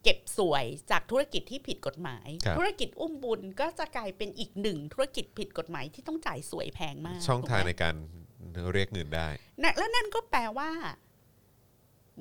[0.03, 7.95] เก็บสวยจากธุรกิจที่ผิดกฎหมายครับธุรกิจอุ้มบุญก็จะกลายเป็นอีกหนึ่งธุรกิจผิดกฎหมายที่ต้องจ่ายสวยแพงมาก ช่องทางถูกไหมในการ
[8.73, 9.27] เรียกเงินได้
[9.63, 10.69] นะแล้วนั่นก็แปลว่า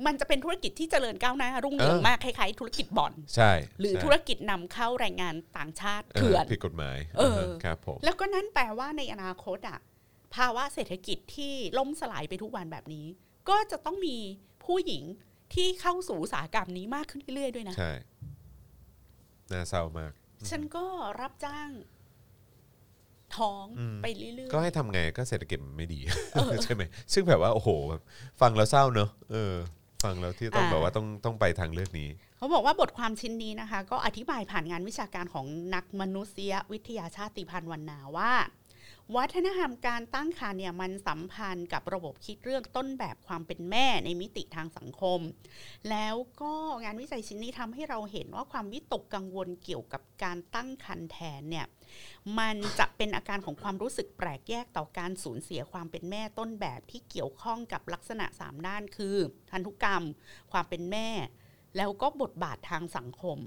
[0.07, 9.79] มันจะเป็นธุรกิจที่เจริญก้าวหน้ารุ่งเรืองเออมากคล้ายๆธุรกิจบ่อน ใช่ หรือใช่ธุรกิจนำเข้าแรงงานต่างชาติเออเถื่อนผิดกฎหมาย เออฮะครับผมแล้วก็นั่นแปลว่าในอนาคตอะ
[10.35, 13.07] ภาวะเศรษฐกิจที่ล่มสลายไปทุกวันแบบนี้
[13.49, 14.17] ก็จะต้องมี
[14.65, 15.03] ผู้หญิง
[15.55, 17.93] ที่เข้าสู่อุตสาหกรรมนี้มากขึ้นเรื่อยๆด้วยนะ ใช่
[19.53, 20.13] น่าเศร้ามาก
[20.51, 20.85] ฉันก็
[21.21, 21.69] รับจ้าง
[23.37, 26.01] ท้องอืมไปเรื่อยๆ ก็ให้ทำไงก็เศรษฐกิจมันไม่ดี
[26.65, 26.83] ใช่ไหม
[27.13, 28.03] ซึ่งแบบว่า โอ้โหแบบ
[28.41, 29.55] ฟังแล้วเศร้าเนอะเออ
[30.05, 38.33] ฟังแล้วที่ต้องอ่าแบบว่าต้องต้องไปทางเลือกนี้ เขาบอกว่าบทความชิ้นนี้นะคะ ก็อธิบายผ่านงานวิชาการของนักมนุษยวิทยาชาติพันธุ์วันนาว่า
[39.15, 45.21] วัฒนธรรมการตั้งครรภ์เนี่ยมันสัมพันธ์กับระบบคิดเรื่องต้นแบบความเป็นแม่ในมิติทางสังคม
[45.91, 46.55] แล้วก็
[46.85, 51.67] งานวิจัยชิ้นนี้ทำให้เราเห็นว่าความวิตกกังวลเกี่ยวกับการตั้งครรภ์แทนเนี่ย
[52.39, 59.17] มันจะเป็นอาการของความรู้สึกแปลกแยกต่อการสูญเสียความเป็นแม่ต้นแบบที่เกี่ยวข้องกับลักษณะสามด้านคือ
[59.51, 60.05] พันธุกรรม
[60.53, 61.09] ความเป็นแม่
[61.77, 63.39] แล้วก็บทบาททางสังคม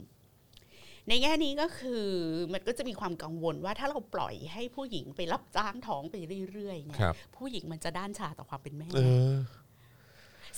[1.10, 2.06] ในแง่นี้ก็คือ
[2.54, 6.16] มันก็จะมีความกังวลว่าถ้าเราปล่อยให้ผู้หญิงไปรับจ้างท้องไป
[6.52, 9.00] เรื่อยๆเนี่คยรับผู้หญิงมันจะด้านชาต่อความเป็นแม่เอ
[9.32, 9.34] อ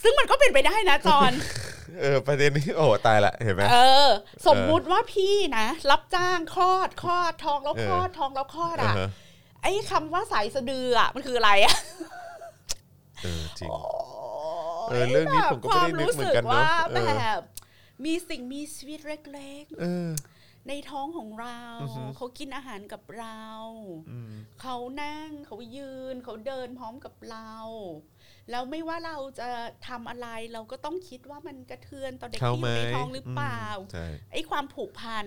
[0.02, 1.32] ซึ่งมันก็เป็นไปได้นะจอน
[2.00, 3.78] เออประเด็นนี้โอ้ตายละเห็นไหมเอ
[4.08, 4.10] อ
[4.48, 9.10] สมมุติว่าพี่นะ รับจ้างคลอดคลอดท้องแล้วเออคลอดท้องแล้วคลอดอ่าอะฮะ
[9.62, 11.76] ไอ้คำว่าสายสะดืออะมันคืออะไรอะ
[13.24, 17.42] เออจริงโเออเรื่องนี้ผมก็ไม่ได้นึกเหมือนกันเนอะความรู้สึกว่าเออแบบ
[18.06, 23.46] มีสิ่งมีชีวิตเล็กเออๆ ในท้องของเราอือฮึเขากินอาหารกับเรา
[24.10, 27.56] อืมเขานั่งเขายืน เขาเดินพร้อมกับเรา
[28.50, 29.50] แล้วไม่ว่าเราจะ
[29.88, 35.26] ทำอะไรเราก็ต้องคิดว่ามันกระเทือนต่อเด็กเข้าที่อไหมยู่ในท้องหรือเปล่ามใช่ไอ้ความผูกพัน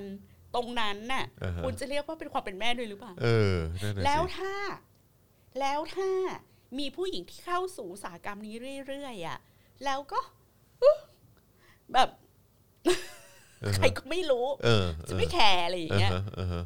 [0.55, 4.55] ตรงนั้นน่ะอ่าฮะคุณจะเรียกว่าเป็นความเป็นแม่ด้วยหรือเปล่าเออนั่นน่ะแล้วสิถ้า
[5.61, 6.11] แล้วถ้า
[6.78, 8.55] มีผู้หญิงที่เข้าสู่อุตสาหกรรมนี้
[8.87, 9.39] เรื่อยๆอะ
[9.85, 10.20] แล้วก็
[10.82, 10.99] อึ๊ะ
[11.93, 12.09] แบบ
[12.85, 12.99] เออ
[13.76, 16.64] ใครก็ไม่รู้เออจะไม่แคร์อะไรอย่างเออเงี้ยเออเออเออ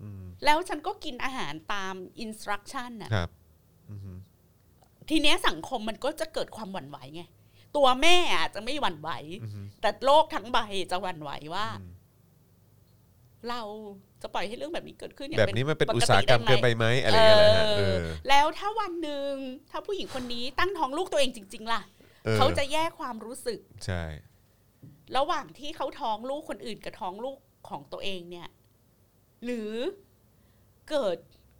[0.00, 3.28] อืมแล้วฉันก็กินอาหารตามอินสตรักชั่นน่ะครับ
[3.90, 4.12] อือฮึ
[5.10, 7.22] ทีเนี้ยสังคมมันก็จะเกิดความหวั่นไหวไง
[7.76, 9.10] ตัวแม่อาจจะไม่หวั่นไหว
[9.42, 10.58] อือฮึแต่โลกทั้งใบ
[10.90, 11.92] จะหวั่นไหวว่าอืม
[13.48, 13.62] เรา
[14.22, 17.96] จะปล่อยให้เรื่องแบบนี้เกิดขึ้นอย่างแบบนี้มันเป็นปอุตติสาหกรรมได้ไหเกินไปไหมอะไรอย่างเงี้ยแหละฮะเออ
[18.28, 19.32] แล้วถ้าวันหนึ่ง
[19.70, 21.80] ถ้าผู้หญิงคนนี้ตั้งท้องลูกตัวเองจริง ๆ ล่ะ
[22.26, 24.02] ออเขาจะแยกความรู้สึกใช่
[25.16, 27.36] ระหว่างที่เขาท้องลูกคนอื่นกับท้องลูก
[27.68, 28.48] ของตัวเองเนี่ย
[29.44, 29.72] หรือ
[30.90, 31.16] เกิด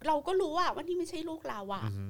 [0.07, 2.05] เราก็รู้ว่าว่านี่ไม่ใช่ลูกเราอะอือฮึ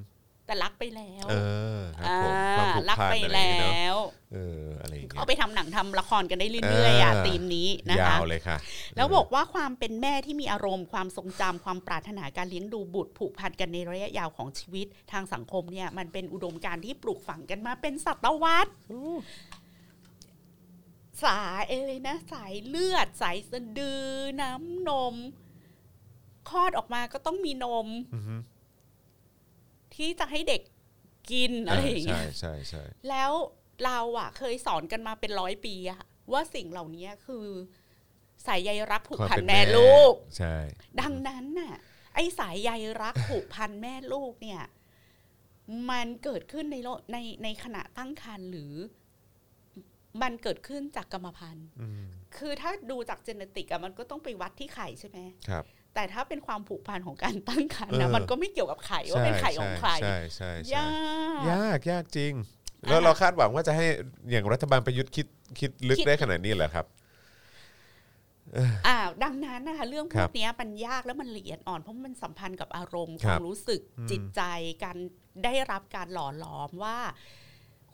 [0.45, 1.35] แต่รักไปแล้วเอ
[1.79, 3.97] อครับอ่าผมความผูกรักพันไปอะไรอย่างแล้เงี้ยเนาะว
[4.33, 8.57] เอออะไรอย่างเงี้เขายไปทำหนังทำละครกันได้เรื่อยๆอะเออธีมนี้นะยาคะวเลยค่ะ
[8.95, 18.69] แล้วบอกว่าความเป็นแม่ที่มีอารมณ์ความทรงจำความปรารถนาการเลี้ยงดูบุตรผูกพันกันในระยะยาวของชีวิตทางสังคมเนี่ย มันเป็นอุดมการณ์ที่ปลูกฝังกันมาเป็นศตวรรษ
[21.23, 24.05] สายเอยนะ สายเลือด สายสะดือ
[24.41, 25.15] น้ำนม
[26.49, 28.35] คลอดออกมาก็ต้องมีนมอือฮึ
[29.95, 30.61] ที่จะให้เด็ก
[31.31, 33.31] กินอะไรอย่างเงี้ใช่ยใช่ใช่แล้ว
[33.85, 36.01] เราอะเคยสอนกันมาเป็นร้อยปีอะ
[36.31, 37.45] ว่าสิ่งเหล่านี้คือ
[38.47, 40.55] สายใยรักผูกความพันเป็นแม่ลูก ใช่
[41.01, 41.73] ดังนั้นน่ะ
[42.15, 44.63] ไอ้สายใยรักผูกพันแม่ลูกเนี่ย
[45.89, 48.73] มันเกิดขึ้นในโลกในในขณะตั้งครรภ์หรือ
[50.21, 52.03] มันเกิดขึ้นจากกรรมพันธุ์อืม
[52.37, 55.63] คือถ้าดูจากเจเนติกอะมันก็ต้องไปวัดที่ไข่ใช่ไหมครับ
[55.95, 62.33] แต่ถ้าเป็นความผูกพันของการตั้งครรภ์นะเออมันก็ไม่เกี่ยวกับไข่ว่าเป็นไข่ของใครใช่ใช่ใช่ยากยากยากจริง
[62.87, 63.85] แล้วอ่าเราคาดหวังว่าจะให้
[64.31, 65.27] อย่างรัฐบาลประยุทธ์คิด
[65.59, 66.85] คิดลึกคิดได้ขนาดนี้เหรอครับ
[68.87, 74.41] อ่าดังนั้นนะคะเรื่องพครัวบกเนี้ยมันยากแล้วมันละเอียดอ่อนเพราะมันสัมพันธ์กับอารมณ์คครับวามรู้สึกอืมจิตใจ
[74.83, 74.97] การ
[75.43, 76.97] ได้รับการหล่อหลอมว่า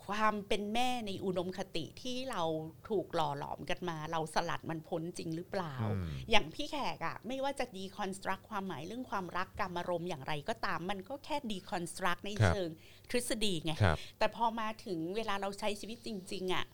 [0.09, 2.43] ความเป็นแม่ในอุดมคติที่เรา
[2.89, 12.69] ถูกหล่อหลอมกันมา เราสลัดมันพ้นจริงหรือเปล่าอืมอย่างพี่แขกอะไม่ว่าจะดีคอนสตรักความหมายเรื่องความรักกรรมอารมณ์อย่างไรก็ตามมันก็แค่ดีคอนสตรักในครับเชิง
[13.09, 16.65] ทฤษฎีไงครับแต่พอมาถึงเวลาเราใช้ชีวิตจริง ๆอะ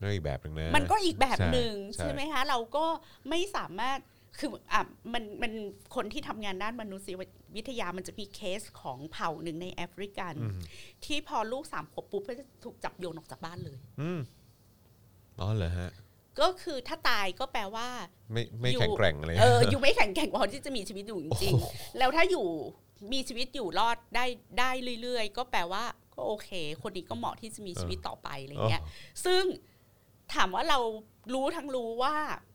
[0.00, 2.86] นั่นอีกแบบหนึ่งนะมันก็อีกแบบใช่หนึ่งใช่ใช่ไหมคะเราก็
[3.28, 3.98] ไม่สามารถ
[4.38, 4.82] คืออะ
[5.12, 5.52] มันมัน
[5.94, 7.16] คนที่ทำงานด้านมนุษย
[7.56, 10.60] วิทยามันจะมีเคสของเผ่าหนึ่งในแอฟริกันอืม
[11.04, 14.20] ที่พอลูกสามขวบปุ๊บก็จะถูกจับโยนออกจากบ้านเลยอืม
[15.40, 15.90] อ๋อเหรอฮะ
[16.40, 17.88] ก็คือถ้าตายก็แปลว่า
[18.32, 22.46] ไม่ไม่อยู่แข็งแกร่งอะไรเอออยู่ไม่แข็งแกร่งพอที่จะมีชีวิตอยู่จริงๆแล้วถ้าอยู่
[23.12, 24.26] มีชีวิตอยู่รอดได้
[24.58, 24.70] ได้
[25.02, 26.50] เรื่อยๆ ก็แปลว่าก็โอเค
[26.82, 28.82] คนนี้ก็เหมาะที่จะมีชีวิตต่อไปอะไรเงี้ย
[29.24, 29.42] ซึ่ง
[30.34, 30.78] ถามว่าเรา
[31.34, 32.14] รู้ทั้งรู้ว่า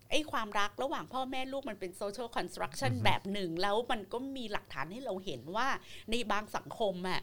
[0.10, 5.68] ไอ้ความรักระหว่างพ่อแม่ลูกมันเป็น social construction แบบหนึ่ง แล้วมันก็มีหลักฐานให้เราเห็นว่า
[6.10, 7.22] ในบางสังคมอะ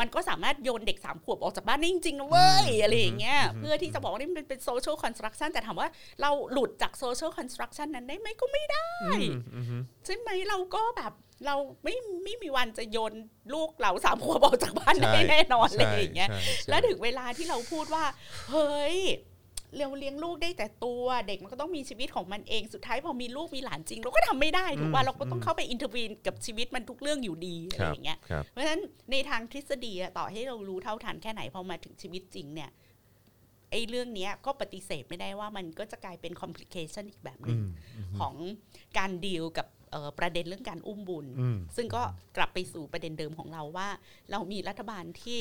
[0.00, 5.88] มันก็สามารถโยนเด็กสามขวบออกจากบ้านได้จริงๆนะเว้ยอะไรอย่างเงี้ยเพื่อที่จะบอกว่านี่มันเป็น social construction แต่ถามว่า
[6.22, 11.12] เราหลุดจาก social construction นั้นได้ไหมก็ไม่ได้อืมอืมอืมใช่ไหมเราก็แบบ
[11.46, 11.94] เราไม่
[12.24, 13.12] ไม่มีวันจะโยน
[13.54, 18.04] ลูกเราสามขวบออกจากบ้านได้แน่นอนเลยอย่างเงี้ยใช่ใช่แล้วถึงเวลาที่เราพูดว่า
[18.50, 18.98] เฮ้ย
[19.76, 32.70] เราเลี้ยงลูกได้แต่ตัวเด็กมันก็ต้องมีชีวิตของมันเองสุดท้ายพอมีลูกมีหลานจริง เราก็ทำไม่ได้ถูกป่ะเราก็ต้องเข้าไป intervene กับชีวิตมันทุกเรื่องอยู่ดีอะคไรรับอย่างเงี้ยครับเพราะฉะนั้นในทางทฤษฎีอะต่อให้เรารู้เท่าทันแค่ไหนพอมาถึงชีวิตจริงเนี่ย
[33.70, 37.60] ไอ้เรื่องเนี้ยก็ปฏิเสธไม่ได้ว่ามันก็จะกลายเป็น complication อีกแบบหนึ่ง
[38.20, 38.34] ของ
[38.98, 42.02] การดีลกับเอ่อประเด็นเรื่องการอุ้มบุญอืมซึ่งก็
[42.36, 43.88] กลับไปสู่ประเด็นเดิมของเราว่า
[44.30, 45.40] เรามีรัฐบาลที่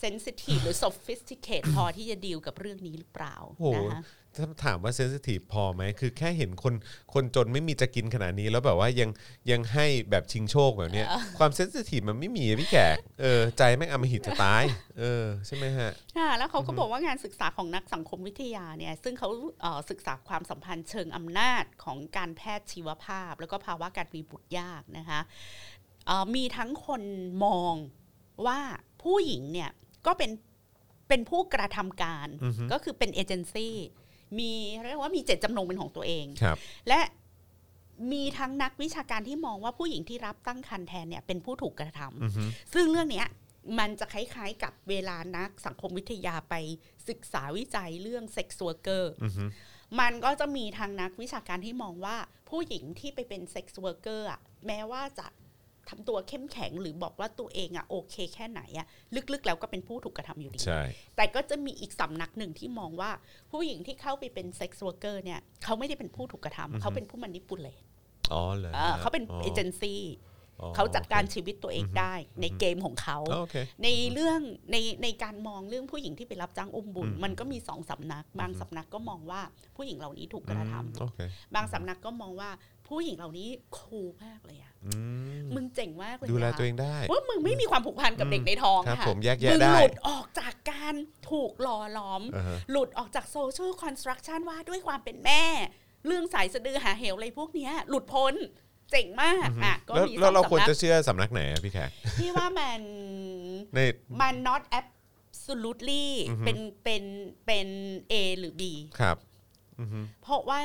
[0.00, 4.02] เซนซิทีฟหรือ sophisticate พอที่จะดีลกับเรื่องนี้หรือเปล่าโอ้โหนะคะ
[4.38, 6.74] ถ้าถามว่าเซนซิทีฟพอไหม คือแค่เห็นคน
[7.14, 9.10] คนจนไม่มีจะกินขนาดนี้ แล้วแบบว่ายัง
[9.50, 11.06] ยังให้แบบชิงโชคแบบเนี้ย
[11.38, 14.64] ความเซนซิทีฟมันไม่มีอะพี่แขกเออใจแม่งอำมหิตจะตาย
[14.98, 19.28] เออ ใช่ไหมฮะค่ะแล้วเขาก็บอกว่างานศึกษาของนักสังคมวิทยาเนี่ย ซึ่งเขา
[19.60, 25.20] เอ่อศึกษาความสัมพันธ์เชิงอำนาจของการแพทย์ชีวภาพ แล้วก็ภาวะการมีบุตรยากนะคะ
[26.06, 27.02] เอ่อมีทั้งคน
[27.44, 27.74] มอง
[28.46, 28.60] ว่า
[29.02, 29.70] ผู้หญิงเนี่ย
[30.06, 30.30] ก็เป็น
[31.08, 33.74] เป็นผู้กระทำการอือฮึก็คือเป็นเอเจนซี่
[34.38, 34.52] มี
[34.84, 37.00] เรียกว่ามีเจตจำนงเป็นของตัวเองครับและ
[38.12, 42.42] มีทั้งนักวิชาการที่มองว่าผู้หญิงที่รับตั้งครรภ์แทนเนี่ยเป็นผู้ถูกกระทำอือฮึ
[42.74, 43.26] ซึ่งเรื่องเนี้ย
[43.78, 46.54] มันจะคล้ายๆกับเวลานักสังคมวิทยาไป
[47.08, 49.44] ศึกษาวิจัยเรื่องเซ็กซ์ว r ร์เกอร์อือฮึ
[50.00, 52.16] มันก็จะมีทางนักวิชาการที่มองว่า
[52.50, 54.28] ผู้หญิงที่ไปเป็นเซ็กซ์ว r ร์เกอร์
[54.66, 55.26] แม้ว่าจะ
[55.88, 58.86] ทำตัวเข้มแข็งหรือบอกว่าตัวเองอะโอเคแค่ไหนอะ
[59.32, 60.82] ลึกๆ แล้วก็เป็นผู้ถูกกระทำอยู่ดีใช่
[61.16, 63.10] แต่ก็จะมีอีกสำนักหนึ่งที่มองว่า
[63.50, 67.82] ผู้หญิงที่เข้าไปเป็นเซ็กซ์ว r ร์เกอร์เนี่ยเขาไม่ได้เป็นผู้ถูกกระทำเขาเป็นผู้ manipulate
[68.32, 70.02] อ๋อเหรอเออเขาเป็นเอเจนซี่
[70.60, 74.40] อ๋อเขาจัดการโอชีวิตตัวเองอือฮึได้ในเกมของเขาเคโอเคในเรื่อง
[74.72, 79.40] ในในการมองเรื่องผู้หญิงที่ไปรับจ้างอุ้มบุญอืมมันก็มีสองสำนัก บางสำนักก็มองว่า
[79.76, 81.18] ผู้หญิงเหล่านี้ถูกกระทำอืมโอเค
[81.54, 82.50] บางสำนักก็มองว่า
[82.88, 84.96] ผู้หญิงเหล่านี้คูลมากเลยอะอื
[85.40, 90.94] มมึงเจ๋งมากเลยดูแลนะตัวเองได้ว่ามึงไม่มีความผูกพันกับอืมเด็กในท้องครับค่ะผมแยกแยะมึงได้หลุดออกจากการ
[91.30, 95.44] ถูกหล่อหลอมอ่าฮะหลุดออกจากโซเชียลคอนสตรักชันว่าด้วยความเป็นแม่
[96.06, 98.34] เรื่องสายสะดือหาเหวอะไรพวกเนี้ย หลุดพ้น
[98.90, 102.80] เจ๋งมากอะก็แล้วมีสแล้วองเราควรสำนักจะเชื่อสำนักไหนอะพี่แขกที่ว่ามัน
[103.74, 103.78] ใน
[104.20, 107.02] มัน not absolutely อือฮึเป็นเป็น
[107.46, 107.68] เป็น
[108.12, 108.62] A หรือ B
[109.00, 109.16] ครับ
[109.80, 110.62] อือฮึเพราะว่า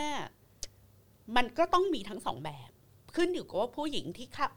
[1.35, 2.69] มันก็ต้องมีทั้งสองแบบ
[3.15, 4.47] ขึ้นอยู่กับว่าผู้หญิงที่เข้า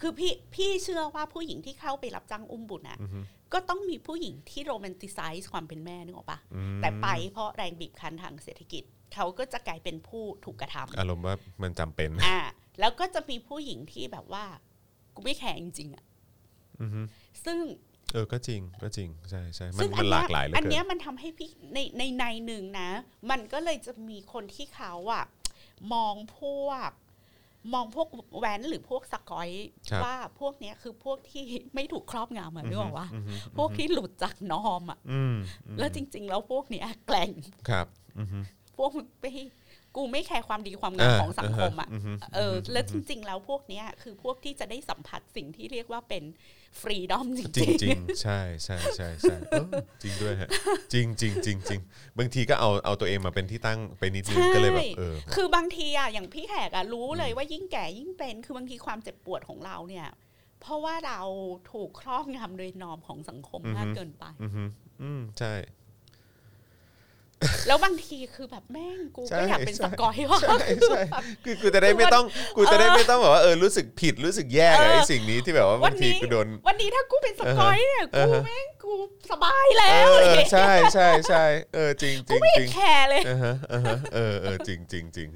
[0.00, 3.20] คือพี่พี่เชื่อว่าผู้หญิงที่เข้าไปรับจ้างอุ้มบุญนะอือฮึ
[3.52, 8.82] ก็ต้องมีผู้หญิงที่โรแมนติไซส์ความเป็นแม่นึกออกปะอืมแต่ไปเพราะแรงบีบคั้นทางเศรษฐกิจ
[9.14, 12.38] เขาก็จะกลายเป็นผู้ถูกกระทำอารมณ์ว่ามันจำเป็นอ่า
[12.80, 14.44] แล้วก็จะมีผู้หญิงที่แบบว่า
[15.14, 16.04] กูไม่แคร์จริงๆอะ
[16.80, 17.00] อือฮึ
[17.44, 17.58] ซึ่ง
[18.12, 22.90] เออก็จริงก็จริงใช่ใช่มันซึ่งมันหเนี้ลากหลายเหลืออันเกิเนี้ยนมันทำให้พี่ในในในหนึ่งนะ
[23.30, 25.24] มันก็เลยจะมีคนที่เขาอะ
[25.92, 26.90] มองพวก
[27.74, 28.08] มองพวก
[28.38, 29.50] แว้นหรือพวกสกอย
[29.90, 37.30] ครับว่าพวกเนี้ยคือพวกที่ไม่ถูกครอบงำอะนึกออกว่าอือฮึพวกที่หลุดจากนอมอะอืมอืมแล้วจริง ๆ แล้วพวกเนี้ยแกล่ง
[37.68, 37.86] ครับ
[38.18, 38.38] อือฮึ
[38.76, 39.24] พวกไป
[39.96, 46.22] กูไม่แคร์ความดีความงามอ่าของสังคมอะอือฮึเออแล้วจริง ๆ แล้วพวกเนี้ยคือพวกที่จะได้สัมผัสสิ่งที่เรียกว่าเป็น
[46.80, 49.66] ฟรีดอมจจริริงงจริงๆใช่ใช่ใช่ใช่เออ
[50.02, 50.48] จริงด้วยฮะ
[50.92, 51.80] จริงจริงจริงจริง
[52.18, 60.08] บางทีก็เอาเอาตัวเองมาเป็นที่ตั้งไปนิดนึงใช่ก็เลยแบบเออคือบางทีอะอย่างพี่แขกอะรู้เลยว่ายิ่งแก่ยิ่งเป็น คือบางทีความเจ็บปวดของเราเนี่ย
[60.60, 61.20] เพราะว่าเรา
[61.72, 64.64] ถูกครอบงำโดยนอมของสังคมมากเกินไป อือฮึ
[65.02, 65.52] อืมใช่
[67.66, 70.56] แล้วบางทีคือแบบแม่งกูใช่ก็อยากเป็นใช่สกอยว่าใช่
[70.88, 71.00] ใช่
[71.44, 72.24] คือกูจะได้ไม่ต้อง
[72.56, 78.92] กูจะได้ไม่ต้องแบบว่าเออรู้สึกผิดรู้สึกแย่กับเออไอ้สิ่งนี้ที่แบบว่าวับานงทีนี้กูโดนวันนี้ถ้ากูเป็นสกอยเนี่ยเออกูฮะแม่งกู
[79.30, 81.44] สบายแล้เอวอใช่ใช่ใช่
[81.74, 85.28] เออจริงจกูริงไม่จเห็รินงแคร์เลยเออฮะเออฮะเออเออจริงจริงจริง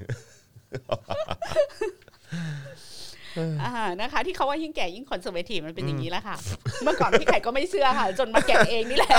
[3.63, 6.37] อ่านะคะ ที่เขาว่ายิ่งแก่ยิ่งคอนเซอร์เวทีฟมันเป็นอย่างนี้แหละค่ะ
[6.83, 9.15] เมื่อก่อนพี่ไข่ก็ไม่เชื่อค่ะ จนมาแก่เองนี่แหละ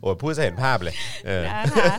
[0.00, 0.94] โอ้ยพูดจะเห็นภาพเลย
[1.26, 1.96] เออนะคะ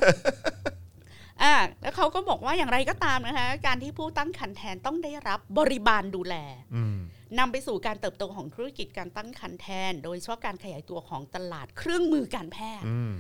[1.44, 6.36] อ่าแล้วเขาก็บอกว่าอย่างไรก็ตามนะคะ การที่ผู้ตั้งคันแทนต้องได้รับบริบาลดูแล
[6.76, 6.98] อืม
[7.40, 13.14] นำไปสู่การเติบโตของธุรกิจการตั้งคันแทน โดยเฉพาะการขยายตัวของตลาดเครื่องมือการแพทย์อืม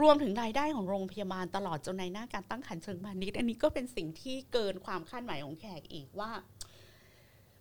[0.00, 6.30] รวมถึงรายได้ของโรงพยาบาลตลอดจนในหน้าการตั้งครรภ์เชิงพาณิชย์อันนี้ก็เป็นสิ่งที่เกินความคาดหมายของแขกอีกว่า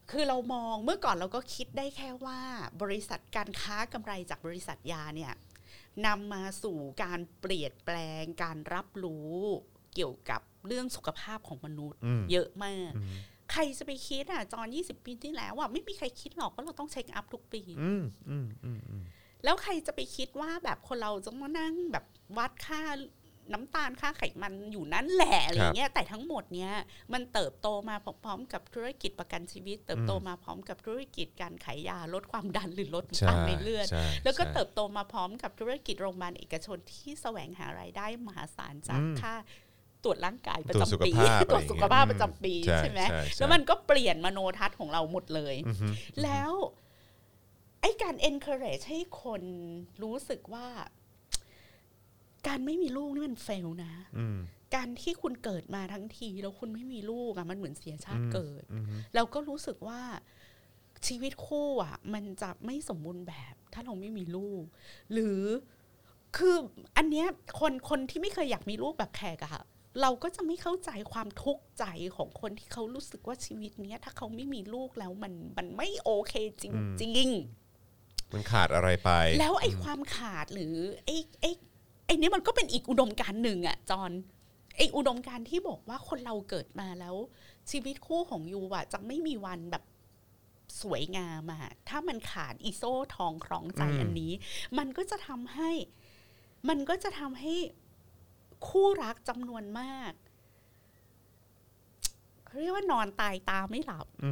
[0.10, 2.39] คือเรามองเมื่อก่อนเราก็คิดได้แค่ว่า
[2.82, 5.34] บริษัทการค้ากำไรจากบริษัทยาเนี่ย
[6.06, 9.36] นำมาสู่การเปลี่ยนแปลงการรับรู้
[9.95, 13.16] เกี่ยวกับเรื่องสุขภาพของมนุษย์อืมเยอะมากอืม
[13.52, 19.04] ใครจะไปคิดอะ จอน20ปีที่แล้วอะไม่มีใครคิดหรอกว่าเราต้องเช็คอัพทุกปีอืมอืมอืมอืม
[19.43, 22.06] แล้วใครจะไปคิดว่าแบบคนเราจะมานั่งแบบ
[22.38, 22.82] วัดค่า
[23.54, 26.74] น้ำตาลค่าไขมันอยู่นั่นแหละอะไรเงี้ยแต่ทั้งหมดเนี้ย
[27.14, 39.34] มันเติบโตมาพร้อมๆกับธุรกิจประกันชีวิต เติบโตมาพร้อมกับธุรกิจการขายยาลดความดันหรือลดใช่น้ำตาลในเลือดใช่แล้วก็ใช่เติบโตมาพร้อมกับธุรกิจโรงพยาบาลเอกชนที่แสวงหารายได้มหาศาลจากอืมค่า
[40.04, 45.88] ตรวจร่างกายประตรวจสุจำขปีภาพตรวจสุขภาพประจำปีใช่ใช่ไหมใช่ใช่แล้วมันก็เปลี่ยนมโนทัศน์ของเราหมดเลยอือฮึ
[46.24, 46.52] แล้ว
[47.82, 49.44] ไอ้การ encourage ให้คน
[50.04, 50.68] รู้สึกว่า
[52.48, 54.38] การไม่มีลูกนี่มันเฟลนะอืม
[54.76, 58.86] การที่คุณเกิดมาทั้งทีแล้วคุณไม่มีลูกอะมันเหมือนเสียชาติอืมเกิดอืม
[59.16, 60.02] เราก็รู้สึกว่า
[61.08, 64.64] ชีวิตคู่อะมันจะไม่สมบูรณ์แบบ ถ้าเราไม่มีลูก
[65.14, 65.39] หรือ
[66.38, 66.56] คือ
[66.98, 67.28] อันเนี้ย
[67.60, 69.64] คนคนที่ไม่เคยอยากมีลูกแบบแขกอะค่ะ
[70.02, 71.86] เราก็จะไม่เข้าใจความทุกข์ใจ
[72.16, 76.66] ของคนที่เขารู้สึกว่าชีวิตเนี้ย ถ้าเขาไม่มีลูกแล้วมันมันไม่โอเคจ
[77.04, 77.28] ริง
[77.78, 80.76] ๆ มันขาดอะไรไป แล้วไอ้ความขาดหรือ
[81.06, 84.12] ไอ้ไอ้ไอ้นี้มันก็เป็นอีกอุดมการหนึ่งอะจอน
[84.78, 87.16] ไอ้อุดมการที่บอกว่าคนเราเกิดมาแล้ว
[87.72, 89.84] ชีวิตคู่ของยูอะจะไม่มีวันแบบ
[90.82, 94.32] สวยงามอะถ้ามันขาดอีโซ่ทองครองใจอันนี้
[94.78, 95.72] มันก็จะทำให้
[96.70, 97.53] มันก็จะทำให้
[98.68, 100.12] คู่รักจำนวนมาก
[102.59, 104.32] เรียกว่านอนตายตาไม่หลับอื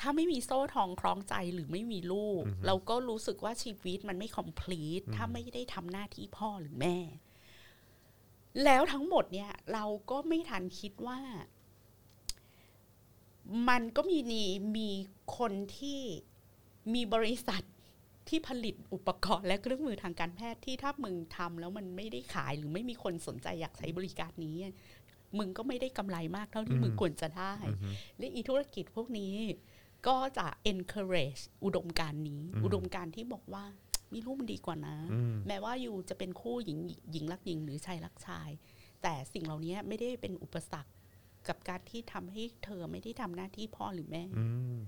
[0.00, 6.96] ถ้าไม่มีโซ่ทองคล้องใจหรือไม่มีลูกอือฮึเราก็รู้สึกว่าชีวิตมันไม่ complete ถ้าไม่ได้ทำหน้าที่พ่อหรือแม่
[8.64, 11.20] แล้วทั้งหมดเนี่ยเราก็ไม่ทันคิดว่า
[13.68, 14.44] มันก็มีนี
[14.76, 14.90] มี
[15.38, 16.00] คนที่
[16.94, 17.62] มีบริษัท
[18.28, 24.56] ที่ผลิตอุปกรณ์และเครื่องมือทางการแพทย์ที่ถ้ามึงทำแล้วมันไม่ได้ขายหรือไม่มีคนสนใจอยากใช้บริการนี้
[25.38, 27.88] มึงก็ไม่ได้กำไรมากเท่าที่อืมมึงควรจะได้อือฮึ
[28.18, 29.34] และอีธุรกิจพวกนี้
[30.06, 33.64] ก็จะ encourage อุดมการณ์นี้อืมอุดมการณ์ที่บอกว่า
[34.12, 36.78] มีลูกมันดีกว่านะอืมแม้ว่าอยู่จะเป็นคู่หญิง
[37.12, 38.50] หญิงรักหญิงหรือชายรักชาย
[39.02, 40.92] แต่สิ่งเหล่านี้ไม่ได้เป็นอุปสรรค
[41.48, 44.46] กับการที่ทำให้เธอไม่ได้ทำหน้าที่พ่อหรือแม่อื
[44.76, 44.78] ม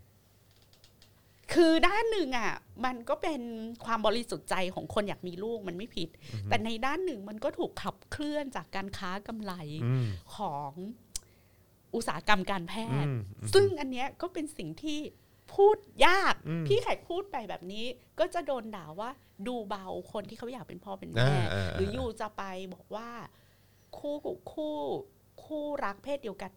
[1.53, 2.53] คือด้านหนึ่งอะ
[2.85, 3.43] มันก็เป็น
[3.85, 6.09] ความบริสุทธิ์ใจของคนอยากมีลูกมันไม่ผิด
[6.49, 9.53] แต่ในด้านหนึ่งมันก็ถูกขับเคลื่อนจากการค้ากำไร
[9.85, 10.07] อืม
[10.37, 10.73] ของ
[11.95, 12.75] อุตสาหกรรมการแพ
[13.05, 13.21] ทย์อืม
[13.55, 14.99] ซึ่งอันเนี้ยก็เป็นสิ่งที่
[15.55, 15.77] พูด
[16.07, 17.85] ยากอืมพี่แขกพูดไปแบบนี้
[18.19, 19.11] ก็จะโดนด่าว่า
[19.47, 22.43] ดูเบาคนที่เขาอยากเป็นพ่อเป็นแม่อ่าอ่าหรืออยู่จะไป
[22.75, 23.09] บอกว่า
[23.99, 24.17] คู่
[24.53, 24.77] คู่
[25.45, 26.51] คู่รักเพศเดียวกัน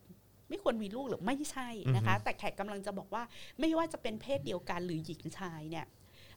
[0.50, 3.24] ไม่ควรมีลูกหรือไม่ใช่นะคะ แต่แขกกำลังจะบอกว่า
[3.60, 5.86] ไม่ว่าจะเป็นเพศเดียวกันหรือหญิงชายเนี่ย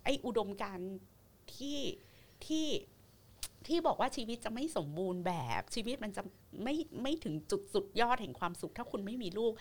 [0.05, 0.91] ไออุดมการณ์
[1.55, 1.81] ที่
[2.47, 2.67] ที่
[3.69, 6.23] ที่บอกว่าชีวิตจะไม่สมบูรณ์แบบชีวิตมันจะ
[6.65, 9.53] ไม่ไม่ถึงจุดสุดยอดแห่งความสุข ถ้าคุณไม่มีลูก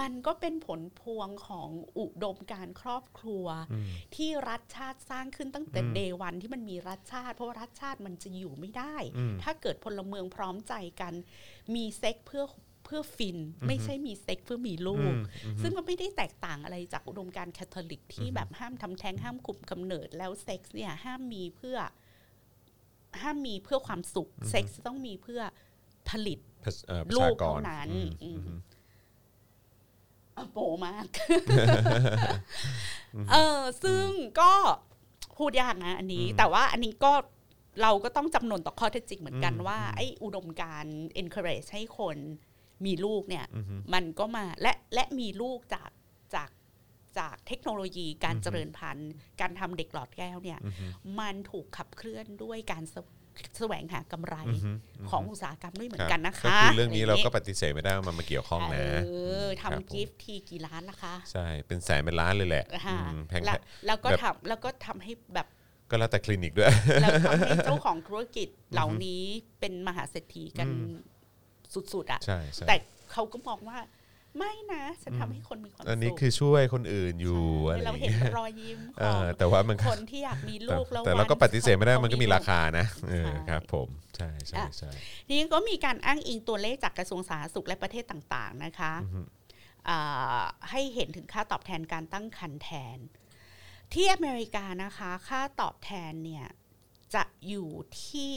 [0.00, 3.84] มันก็เป็นผลพวงของอุดมการณ์ครอบครัวอืม
[4.14, 11.14] ที่รัฐชาติสร้างขึ้นตั้งแต่อืม day one ที่มันมีรัฐชาติ เพราะว่ารัฐชาติมันจะอยู่ไม่ได้อืมถ้าเกิดพลเมืองพร้อมใจกัน
[11.74, 12.44] มีเซ็กซ์เพื่อ
[12.84, 15.14] เพื่อฟินไม่ใช่มีเซ็กซ์เพื่อมีลูก
[15.44, 21.76] อืมซึ่งมันไม่ได้แตกต่างอะไรจากอุดมการณ์แคทอลิกที่แบบห้ามทำแท้งห้ามคุมกำเนิดแล้วเซ็กซ์เนี่ยห้ามมีเพื่อ
[23.22, 25.40] ห้ามมีเพื่อความสุข เซ็กซ์ต้องมีเพื่อ
[26.08, 28.58] ผลิตประเอ่อประลูชากกรเท่านั้นอืมอืมอืม
[30.36, 31.06] อะโปมาก
[33.30, 34.06] เออซึ่ง
[34.40, 34.52] ก็
[35.38, 37.12] พูดยากนะ อันนี้ แต่ว่าอันนี้ก็
[37.82, 42.16] เราก็ต้องจำนวนต่อข้อเท็จจริงเหมือนกันว่า ไอ้อุดมการณ์ encourage ให้คน
[42.84, 45.90] มีลูกเนี่ยอืมมันก็มาและและมีลูกจาก
[46.34, 46.50] จาก
[47.18, 50.58] จากเทคโนโลยีการเจริญพันธุ์ การทำเด็กหลอดแก้วเนี่ย
[51.20, 52.96] มันถูกขับเคลื่อนด้วยการแส
[53.58, 54.36] แสวงหากำไร
[55.10, 59.10] ของอุตสาหกรรมด้วยเหมือนกันนะคะก็คือเรื่องนี้เราก็ะปฏิเสธไม่ได้ว่ามันมาเกี่ยวข้องไรนะย่างเงี้ยเอ
[59.44, 65.46] อครับผมทำกิฟต์ทีกี่ล้านล่ะคะ ใช่ เป็นแสนเป็นล้านเลยแหละค่ะอืมแพงแล้วแล้วก็แบบทำแล้วก็ทำให้แบบ
[65.90, 66.68] ก็แล้วแต่คลินิกด้วย
[67.02, 69.24] แล้วทำให้เจ้าของธุรกิจเหล่านี้
[69.60, 70.68] เป็นมหาเศรษฐีกัน
[71.74, 72.76] สุดๆอะใช่ใช่แต่
[73.12, 73.78] เขาก็มองว่า
[74.38, 84.90] ไม่นะฉันทำให้คนมีความสุขอันนี้คือช่วยคนอื่นอยู่อะไรอเราย่างเห็นเงี้ยรอยยิ้มขเอองอแต่ว่ามันก็คนที่อยากมีแต่ลูกแล้วแต่เราก็วันปฏิเสธไม่ได้มันก็มีเขราคานะเออใช่ครับ ผมใช่ใช่ใช่
[85.26, 88.92] ทีนี้ก็มีการอ้างอิงตัวเลขจากกระทรวงสาธารณสุขและประเทศต่างๆนะคะ
[89.88, 92.98] อ่าให้เห็นถึงค่าตอบแทนการตั้งครรภ์แทน
[93.92, 96.46] ที่อเมริกานะคะ ค่าตอบแทนเนี่ย
[97.14, 97.70] จะอยู่
[98.04, 98.34] ที่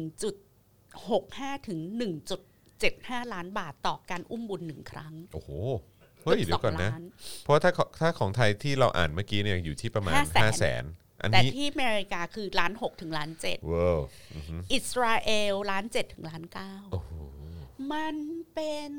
[0.00, 1.78] 1.65 ถึง
[2.82, 5.50] 1.75 ล้านบาทต่อการอุ้มบุญหนึ่งครั้ง โอ้โห
[6.22, 10.84] เฮ้ย เดี๋ยวก่อนนะสงล้าเพราะถ้าขถ้าของไทยที่เราอ่านเมื่อกี้เนี่ยอยู่ที่ประมาณ 500,000 5 0 0แสน
[11.20, 14.00] อันแต่นี้ที่อเมริกาคือล้านหกถึงล้านเจ็ดว้าว
[14.72, 17.10] อิสราเอลล้านเจ็ดถึงล้านเก้าโอ้โห
[17.92, 18.16] มัน
[18.54, 18.92] เป็น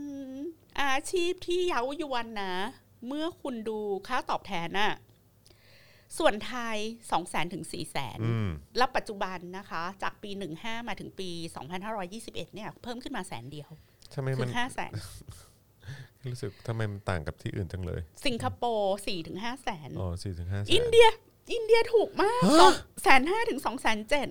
[0.82, 2.56] อาชีพที่เย้ายวนนะ
[3.08, 4.94] เมื่อคุณดูค่าตอบแทนน่ะ
[6.18, 10.30] ส่วนไทย 2 0 0 0 0 0ถึง4 0 0 0 0อืมแล้วปัจจุบันนะคะ จากปี
[10.60, 11.30] 15 มาถึงปี
[11.92, 13.70] 2521 เนี่ย เพิ่มขึ้นมาแสนเดียว
[14.14, 21.08] ทำไมคืมันอ5 0 0 0 0รู้สึกทำไมมันต่างกับที่อื่นจังเลย สิงคโปร์4ถึง5แสนอ๋อสี่ถึงห้าแสอินนเดีย
[21.54, 22.74] อินเดียถูกมากฮะสอง
[23.04, 24.28] แสนห้าถึงสองแสนเจ็ด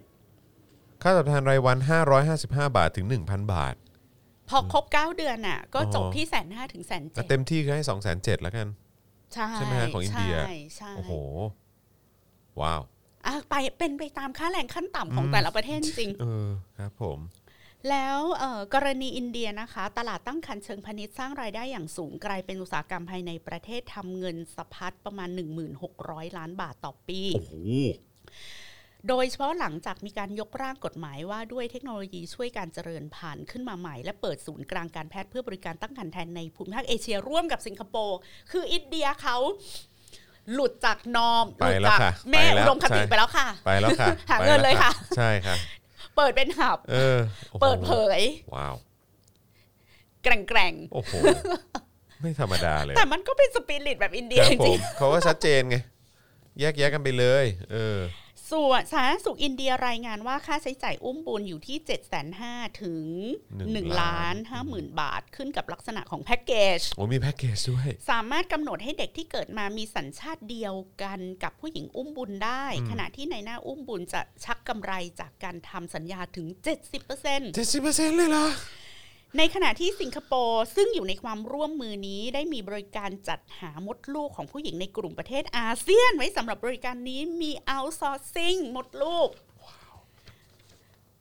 [1.03, 1.79] ค่าตอบแทนรายวัน
[2.27, 3.75] 555บาทถึง1,000บาท
[4.49, 8.69] พอครบ9เดือนน่ะ ก็จบอ๋อที่แสนห้าถึงแสนแต่เจ็ดเต็มที่ก็ให้2 7 0 0 0แล้วกัน
[9.35, 11.13] ใช่ใช่ไหมฮะของอินเดียใช่ใช่โอ้โห
[12.61, 12.81] ว้าว
[13.27, 16.49] อะไปเป็นไปตามค่าแรงขั้นต่ำของแต่ละประเทศจริงเออ
[16.79, 17.19] ครับผม
[17.91, 25.29] แล้วเอ่อกรณีอินเดียนะคะ ตลาดตั้งคันเชิงพาณิชย์สร้างรายได้อย่างสูงกลายเป็นอุตสาหกรรมภายในประเทศทำเงินสะพัดประมาณ
[25.83, 27.55] 1600 ล้านบาทต่อปีโอ้โห
[29.09, 38.19] โดยเฉพาะหลังจากมีการยกร่างกฎหมายว่าด้วยเทคโนโลยีช่วยการเจริญพันธุ์ขึ้นมาใหม่ และเปิดศูนย์กลางการแพทย์เพื่อบริการตั้งครรภ์แทนในภูมิภาคเอเชียร่วมกับสิงคโปร์
[38.51, 39.37] คืออินเดียเขา
[40.53, 45.55] หลุดจากนอมหไปลุดแล้วจากค่ะแม่ไปแล้วอุดมคติใช่ไปแล้วค่ะ ไปแล้วค่ะ หาเงินเลยค่ะ ใช่ค่ะ
[46.17, 47.19] เปิดเป็นหับเออ
[47.51, 48.21] โอ้โหเปิดเผย
[48.55, 48.75] ว้าว
[50.23, 51.13] แกร่งโอ้โห
[52.21, 55.77] ไม่ธรรมดาเลยๆแต่มันก็เป็นสปิริตแบบอินเดียครับจผริมงเขาก็ชัดเจนไง
[56.61, 58.24] แยกแยะกันไปเลย เออๆ
[58.55, 61.95] ส่วนสาธารณสุขอินเดียรายงานว่าค่าใช้จ่ายอุ้มบุญอยู่ที่ 7 5 0
[62.41, 63.07] 0 0ถึง
[63.73, 77.41] หนึ่ง1ล้าล้านน5หมื่นบาท ขึ้นกับลักษณะของแพ็กเกจโอ้มีแพ็กเกจด้วย สามารถกำหนดให้เด็กที่เกิดมามีสัญชาติเดียวกันกับผู้หญิงอุ้มบุญได้ ขณะที่ในหน้าอุ้มบุญจะชักกำไรจากการทำสัญญาถึง 70%เจ็ดสิบเปอร์เซ็น
[78.11, 78.47] ต์เลยเหรอ
[79.39, 89.29] ในขณะที่สิงคโปร์ซึ่งอยู่ในความร่วมมือนี้ได้มีบริการจัดหามดลูกของผู้หญิงในกลุ่มประเทศอาเซียน ไว้สำหรับบริการนี้มี outsourcing มดลูก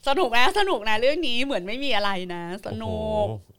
[0.07, 3.51] สนุกนะสนุกนะเรื่องนี้เหมือนไม่มีอะไรนะ สนุกโอ้โห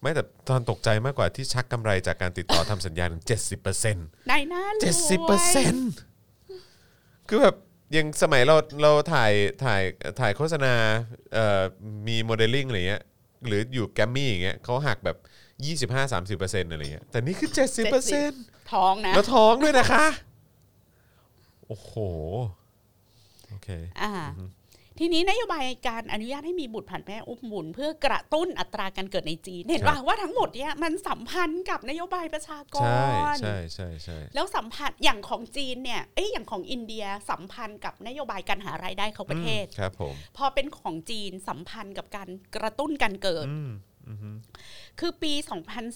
[0.00, 5.90] ไม่แต่ตอนตกใจมากกว่าที่ชักกำไรจากการติดต่อทำสัญญาถึงเจ็ดสิบเปอร์เซ็นต์ในหน้ารวยเจ็ดสิบเปอร์เซ็นต์
[7.28, 7.56] คือแบบ
[7.96, 9.32] ยังสมัยเราเราถ่าย
[9.64, 9.82] ถ่าย
[10.20, 10.74] ถ่ายโฆษณา
[11.34, 11.62] เอ่อ
[12.06, 13.02] มีโมเดลลิ่งอะไรเงี้ย
[13.46, 15.16] หรืออยู่แกรมมี่อย่างเงี้ยเขาหักแบบ
[15.94, 17.50] 25-30%อะไรเงี้ยแต่นี่คือ
[18.10, 20.06] 70%ท้องนะ แล้วท้องด้วยนะคะ
[21.66, 21.92] โอ้โห
[23.48, 23.68] โอเค
[24.02, 24.12] อ่า
[24.98, 32.76] ทีนี้นโยบายการอนุญาตให้มีบุตรผ่านแม่อุ้มบุญเพื่อกระตุ้นอัตราการเกิดในจีนเห็นครัป่ะบว่าทั้งหมดเนี่ยมันสัมพันธ์กับนโยบายประชาก
[33.32, 43.70] รใช่ใช่ใช่ใช่แล้วสัมพันธ์อย่างของจีนเนี่ยเอ้ยอย่างของอินเดียสัมพันธ์กับนโยบายการหารายได้ของประเทศครับผมพอเป็นของจีนสัมพันธ์กับการกระตุ้นการเกิดอืม
[44.08, 44.36] อืม
[45.00, 45.32] คือปี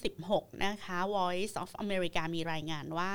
[0.01, 3.13] 2016 นะคะ Voice of America มีรายงานว่า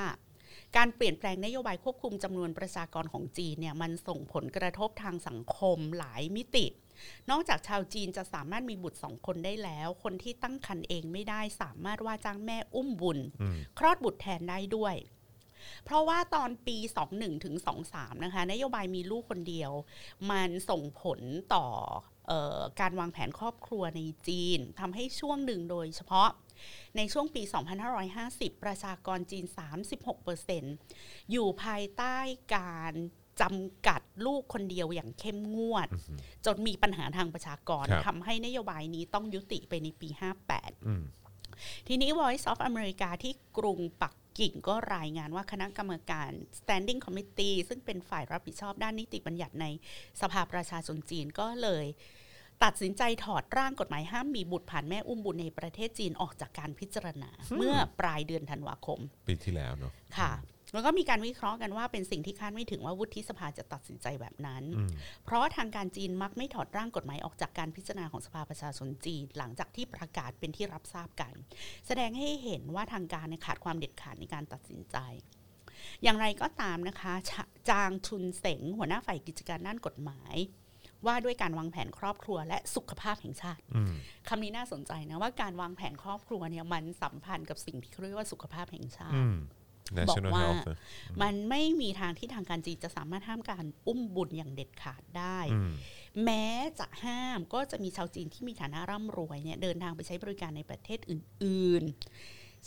[0.77, 6.65] การเปลี่ยนแปลงนโยบายควบคุมจำนวนประชากรของจีนเนี่ยมันส่งผลกระทบทางสังคมหลายมิติ
[7.29, 14.95] นอกจากชาวจีนจะสามารถมีบุตรสองคนได้แล้ว คนที่ตั้งครรภ์เองไม่ได้สามารถว่าจ้างแม่อุ้มบุญอืมคลอดบุตรแทนได้ด้วย
[15.83, 16.77] เพราะว่าตอนปี
[17.11, 17.55] 21ถึง
[17.89, 19.71] 23 นะคะ นโยบายมีลูกคนเดียว
[20.31, 21.19] มันส่งผล
[21.55, 21.67] ต่อ
[22.27, 26.29] เออการวางแผนครอบครัวในจีนทำให้ช่วงหนึ่งโดยเฉพาะ
[26.97, 27.41] ในช่วงปี
[28.03, 29.45] 2550 ประชากรจีน
[30.59, 32.17] 36%อยู่ภายใต้
[32.55, 32.93] การ
[33.41, 35.87] จำกัดลูกคนเดียวอย่างเข้มงวด
[36.45, 40.09] จนมีปัญหาทางประชากรครับทำให้นโยบายนี้ต้องยุติไปในปี
[40.47, 41.03] 58อืม
[41.87, 49.65] ทีนี้ Voice of America ที่กรุงปักกิ่งก็รายงานว่าคณะกรรมการ Standing Committee ซึ่งเป็นฝ่ายรับผิดชอบด้านนิติบัญญัติใน
[50.21, 51.85] สภาประชาชนจีนก็เลย
[52.63, 60.33] ตัดสินใจถอดร่างกฎหมายห้ามมีบุตรผ่านแม่อุ้มบุญในประเทศจีนออกจากการพิจารณา เมื่อปลายเดือนธันวาคม ปีที่แล้วเนาะค่ะ
[60.73, 64.89] แล้วก็มีการวิเคราะห์กันว่าเป็นสิ่งที่คาดไม่ถึงว่าวุฒิสภาจะตัดสินใจแบบนั้นอืม
[65.25, 71.33] เพราะทางการจีนมักไม่ถอดร่างกฎหมายออกจากการพิจารณาของสภาประชาชนจีน หลังจากที่ประกาศเป็นที่รับทราบกัน
[71.87, 74.97] แสดงให้เห็นว่าทางการเนี่ยขาดความเด็ดขาดในการตัดสินใจ
[76.03, 80.35] อย่างไรก็ตามนะคะชะจางชุนเสงหัวหน้าฝ่ายกิจการด้านกฎหมาย
[81.07, 83.93] ว่าด้วยการวางแผนครอบครัวและสุขภาพแห่งชาติอืม
[84.29, 89.35] คำนี้น่าสนใจนะว่าการวางแผนครอบครัวเนี่ยมันสัมพันธ์กับสิ่งที่เขาเรียกว่าสุขภาพแห่งชาอืติม
[89.97, 90.77] national บอกว่า health นะ
[91.21, 95.71] มันไม่มีทางที่ทางการจีนจะสามารถห้ามการอุ้มบุญอย่างเด็ดขาดได้อืม
[96.25, 96.47] แม้
[96.79, 101.93] จะห้ามก็จะมีชาวจีนที่มีฐานะร่ำรวยเนี่ยเดินทางไปใช้บริการในประเทศอื่น ๆ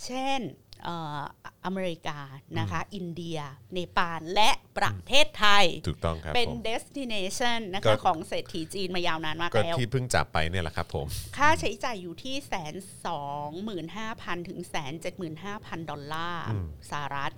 [0.04, 0.40] เช่น
[0.84, 1.20] เอ่อ
[1.64, 2.18] อเมริกา
[2.58, 3.38] นะคะ อินเดีย
[3.72, 11.06] เนปาลและประเทศไทย ถูกต้องครับ เป็นผม destination นะก็คะ ของเศรษฐีจีนมายาวนานมากก็แล้ว ที่เพิ่งจับไปเนี่ยแหละครับผม
[11.36, 12.74] ค่าใช้จ่ายอยู่ที่แสน
[13.06, 17.32] สองหมื่นห้าพันถึงแสนเจ็ดหมื่นห้าพันดอลลาร์อืมสหรัฐ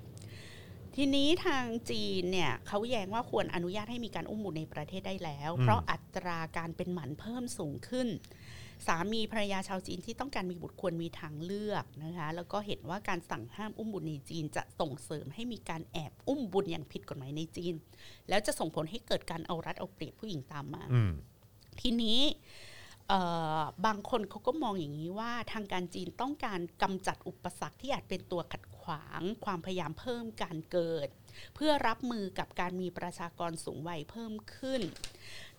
[0.97, 8.09] ทีนี้ทางจีนเนี่ยเขาแย้งว่าควรอนุญาตให้มีการอุ้มบุญในประเทศได้แล้ว เพราะอัตราการเป็นหมันเพิ่มสูงขึ้น
[8.87, 17.75] สามีภรรยาชาวจีนที่ต้องการมีบุตรควรมีทางเลือกนะคะ แล้วก็เห็นว่าการสั่งห้ามอุ้มบุญในจีน จะส่งเสริมให้มีการแอบอุ้มบุญอย่างผิดกฎหมายในจีน
[18.29, 21.13] แล้วจะส่งผลให้เกิดการเอารัดเอาเปรียบผู้หญิงตามมาอืม
[21.81, 22.21] ทีนี้
[23.09, 23.21] เอ่
[23.61, 31.09] อบางคนเขาก็มองอย่างนี้ว่าทางการจีนต้องการกำจัดอุปสรรคที่อาจเป็นตัวขัดขวาง ความพยายามเพิ่มการเกิด
[31.55, 34.83] เพื่อรับมือกับการมีประชากรสูงวัยเพิ่มขึ้น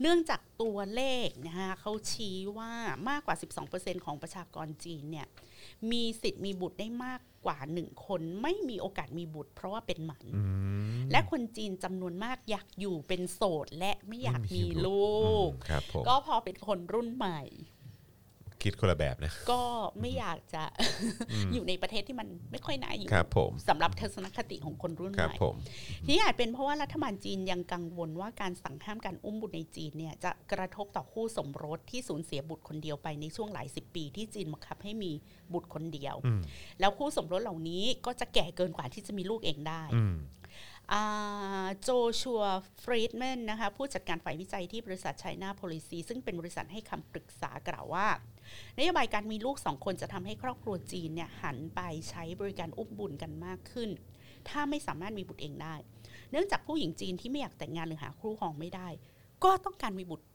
[0.01, 2.71] เนื่องจากตัวเลขนะคะเขาชี้ว่า
[3.09, 3.35] มากกว่า
[3.71, 5.27] 12%ของประชากรจีนเนี่ย
[5.91, 10.43] มีสิทธิ์มีบุตรได้มากกว่าหนึ่งคนไม่มีโอกาสมีบุตร เพราะว่าเป็นหมันอื
[10.97, 15.13] มและคนจีนจำนวนมากอยากอยู่เป็นโสดและไม่อยากมีลู
[15.47, 17.41] กอืมครับผมก็พอเป็นคนรุ่นใหม่
[18.63, 19.61] คิดคนละแบบนะ ก็
[20.01, 20.63] ไม่อยากจะ
[21.53, 25.55] อยู่ในประเทศที่มันไม่ค่อยน่าอยู่ครับผมสำหรับทัศนคติของคนรุ่นครัใหบม่ผม
[26.07, 35.11] ที่อาจเป็นเพราะว่ารัฐบาลจีนยังกังวลว่าการสั่งห้ามการอุ้มบุตรในจีนเนี่ยจะกระทบต่อคู่สมรสที่สูญเสียบุตรคนเดียวไปในช่วงหลายสิบปีที่จีนบังคับให้มี
[35.53, 36.41] บุตรคนเดียวอืม
[36.79, 40.15] แล้วคู่สมรสเหล่านี้ก็จะแก่เกินกว่าที่จะมีลูกเองได้อืม
[41.81, 41.89] โจ
[42.21, 42.41] ชัว
[42.83, 48.07] ฟรีดแมนนะคะผู้จัดการฝ่ายวิจัยที่บริษัทไชน่าโพลิซีซึ่งเป็นบริษัทให้คำปรึกษากล่าวว่า
[48.77, 53.89] นโยบายการมีลูกสองคนจะทำให้ครอบครัวจีนเนี่ยหันไปใช้บริการอุ้มบุญกันมากขึ้น
[54.49, 55.75] ถ้าไม่สามารถมีบุตรเองได้
[56.31, 58.87] เนื่องจากผู้หญิงจีนที่ไม่อยากแต่งงานหรือหาคู่ครองไม่ได้
[59.43, 60.25] ก็ต้องการมีบุตร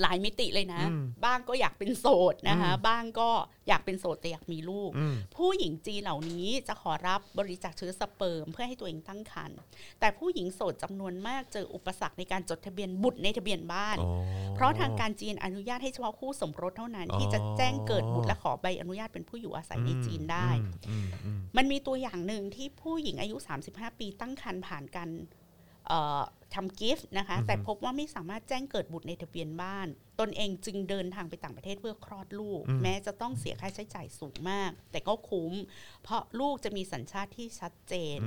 [0.00, 3.28] หลายมิติเลยนะอืมบ้างก็อยากเป็นโสดนะคะบ้างก็
[3.68, 9.58] อยากเป็นโสดแต่อยากมีลูกอืมผู้หญิงจีนเหล่านี้จะขอรับบริจาคเชื้อสเปิร์มเพื่อให้ตัวเองตั้งครรภ์
[10.00, 14.10] แต่ผู้หญิงโสดจำนวนมากเจออุปสรรคในการจดทะเบียนบุตรในทะเบียนบ้านอ๋อ
[14.54, 20.48] เพราะทางการจีนอนุญาตให้เฉพาะคู่สมรสเท่านั้นอ๋อที่จะแจ้งเกิดบุตรและขอใบอนุญาตเป็นผู้อยู่อาศัยในจีนได้
[20.88, 23.36] อืมอืมมันมีตัวอย่างหนึ่งที่ผู้หญิงอายุ
[23.68, 25.10] 35 ปีตั้งครรภ์ผ่านการ
[25.88, 26.22] เอ่อ
[26.54, 29.86] ทำกิฟต์นะคะ แต่พบว่าไม่สามารถแจ้งเกิดบุตรในทะเบียนบ้าน
[30.20, 35.52] ตนเองจึงเดินทางไปต่างประเทศเพื่อคลอดลูก แม้จะต้องเสียค่าใช้จ่ายสูงมาก แต่ก็คุ้ม
[36.02, 38.18] เพราะลูกจะมีสัญชาติที่ชัดเจน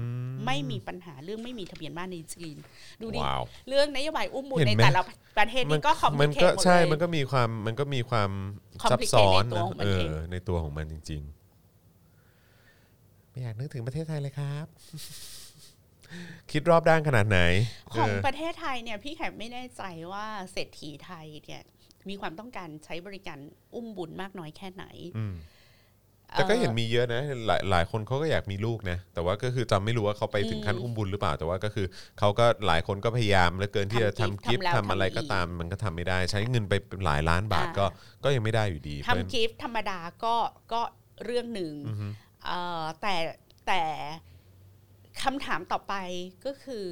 [0.45, 2.57] ไม่มีปัญหาเรื่องไม่มีทะเบียนบ้านในจีน
[3.01, 5.01] ดูดิว้าวเรื่องนโยบายอุ้มบุญเห็นในไหมแต่ละ
[5.37, 8.29] ประเทศนี่ก็คอมพมัลีนเคก็ทหมดใช่เลยมันก็มีความมันก็มีความ
[8.81, 14.65] Complicate ซับซ้อนในตัวนะของมันเอเองอในตัวของมันจริง ๆ ไม่อยากนึกถึงประเทศไทยเลยครับ
[16.51, 17.39] คิดรอบด้านขนาดไหน
[17.93, 21.61] ของเออประเทศไทยเนี่ยพี่แขกไม่แน่ใจว่าเศรษฐีไทยเนี่ย
[22.09, 23.39] มีความต้องการใช้บริการ
[23.75, 24.85] อุ้มบุญมากน้อยแค่ไหน
[25.17, 25.35] อืม
[26.31, 31.87] แต่ก็เห็นอ่อมีเยอะนะหลายหลายคนเขาก็อยากมีลูกนะ แต่ว่าก็คือจำไม่รู้ว่าเขาไปถึงขั้นอืมอุ้มบุญหรือเปล่า แต่ว่าก็คือ
[32.19, 37.85] เขาก็หลายคนก็พยายามเหลือเกินที่จะทำทำกิกิฟฟต์ต์ทำแล้วทำอะไรทำอีกก็ตามมันก็ทำไม่ได้ ใช้เงินไปเป็นหลายล้านบาทอ่าก็
[38.23, 40.35] ก็ยังไม่ได้อยู่ดีเพราะฉะนั้นทำกิฟต์ธรรมดาก็
[40.73, 40.81] ก็
[41.25, 42.07] เรื่องหนึ่งอือฮึ
[42.45, 43.15] เอ่อแต่
[43.67, 43.81] แต่
[45.23, 45.93] คำถามต่อไป
[46.45, 46.85] ก็คือ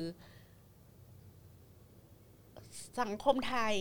[3.02, 3.76] สังคมไทย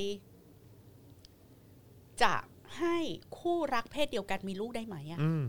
[2.23, 2.35] จะ
[2.79, 2.97] ให้
[3.41, 5.45] คู่รักเพศเดียวกันมีลูกได้ไหมอะอืม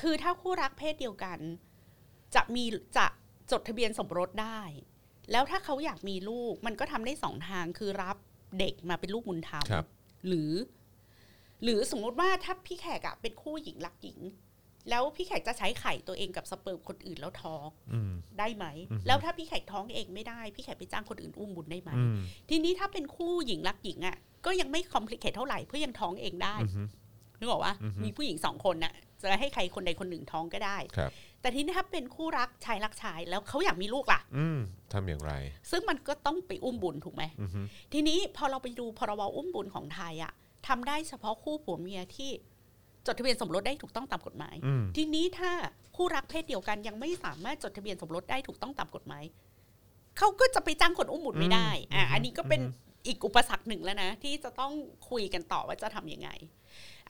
[0.00, 1.38] คือถ้าคู่รักเพศเดียวกัน
[2.34, 2.64] จะมี
[2.96, 3.06] จะ
[3.50, 4.60] จดทะเบียนสมรสได้
[5.32, 8.16] แล้วถ้าเขาอยากมีลูก มันก็ทำได้สองทางคือรับ
[8.58, 9.86] เด็กมาเป็นลูกบุญธรรมครับ
[10.26, 10.52] หรือ
[11.62, 14.18] หรือสมมุติว่าถ้าพี่แขกอะเป็นคู่หญิงรักหญิง
[14.88, 22.18] แล้วพี่แขกจะใช้ไข่ตัวเองกับสเปิร์มคนอื่นแล้วท้องอืมได้ไหมอือฮึแล้วถ้าพี่แขกท้องเองไม่ได้ พี่แขกไปจ้างคนอื่นอุ้มบุญได้ไหมอืม
[22.50, 24.16] ทีนี้ถ้าเป็นคู่หญิงรักหญิงอะ
[24.46, 26.82] ก็ยังไม่คอมพลีเคทเท่าไหร่เพื่อยังท้องเองได้อือฮึ
[27.38, 28.92] นึกออกว่าอือฮึมีผู้หญิงสองคนน่ะ
[29.22, 34.58] จะให้ใครคนใดคนหนึ่งท้องก็ได้ครับแต่ทีนี้ถ้าเป็นคู่รักชายรักชายแล้วเขาอยากมีลูกล่ะ อืม
[34.92, 35.32] ทำอย่างไร
[35.70, 37.60] ซึ่งมันก็ต้องไปอุ้มบุญถูกไหมอือฮึ
[37.92, 40.32] ทีนี้พอเราไปดูพรบอุ้มบุญของไทยอะ
[40.68, 42.30] ทำได้เฉพาะคู่ผัวเมียที่
[43.06, 45.52] จดทะเบียนสมรสได้ถูกต้องตามกฎหมายอืมทีนี้ถ้า
[45.96, 49.24] คู่รักเพศเดียวกันยังไม่สามารถจดทะเบียนสมรสได้ถูกต้องตามกฎหมาย
[50.18, 52.60] เขาก็จะไปจ้างคนอุ้มบุญไม่ได้อะอันนี้ก็เป็น
[53.06, 54.72] อีกอุปสรรคหนึ่งแล้วนะ ที่จะต้อง
[55.10, 56.28] คุยกันต่อว่าจะทำยังไง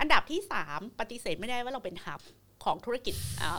[0.00, 2.20] อันดับที่สามปฏิเสธไม่ได้ว่าเราเป็นหับ
[2.64, 3.58] ของธุรกิจอ่า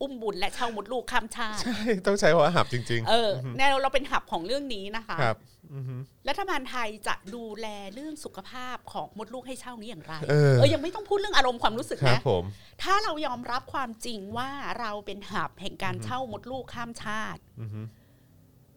[0.00, 5.38] อุ้มบุญและเช่ามดลูกข้ามชาติใช่ต้องใช้ว่าหับจริงเออแนวเราเป็นหับของเรื่องนี้นะคะๆครับ
[5.74, 5.94] อือฮึ
[6.28, 12.44] รัฐบาลไทยจะดูแลเรื่องสุขภาพของมดลูกให้เช่านี้อย่างไร เออเออยังไม่ต้องพูดเรื่องอารมณ์ความรู้สึกครับนะผม
[12.82, 14.50] ถ้าเรายอมรับความจริงว่า
[14.80, 17.80] เราเป็นหับแห่งการเช่ามดลูกข้ามชาติอือฮึ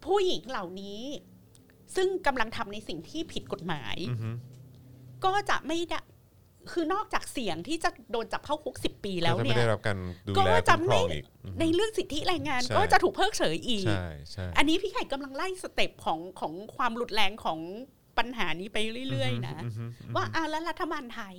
[0.04, 1.02] ผู้หญิงเหล่านี้
[1.96, 4.30] ซึ่งกำลังทำในสิ่งที่ผิดกฎหมายอือฮึ
[5.24, 5.98] ก็จะไม่ได้
[6.72, 17.58] คือนอกจากเสี่ยงที่จะโดนจับเข้าคุกสิบปีแล้วก็จะเนี่ไม่ยได้รับการดูก็แลจะคุ้มครไม่องอีกอือฮึในเรื่องสิทธิแรงงานใช่ก็จะถูกเพิกเฉยอีกใช่ใช่อันนี้พี่ไข่กำลังไล่สเต็ปของของความรุนแรงของ
[18.18, 18.78] ปัญหานี้ไป
[19.10, 21.34] เรื่อยๆนะอือฮึอือฮึว่าอะแล้วรัฐบาลไทย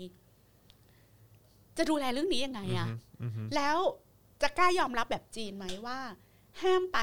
[1.78, 2.88] จะดูแลเรื่องนี้ยังไงอะ
[3.24, 3.78] อือฮึแล้ว
[4.42, 6.00] จะกล้ายอมรับแบบจีนไหมว่า
[6.62, 7.00] ห้ามไป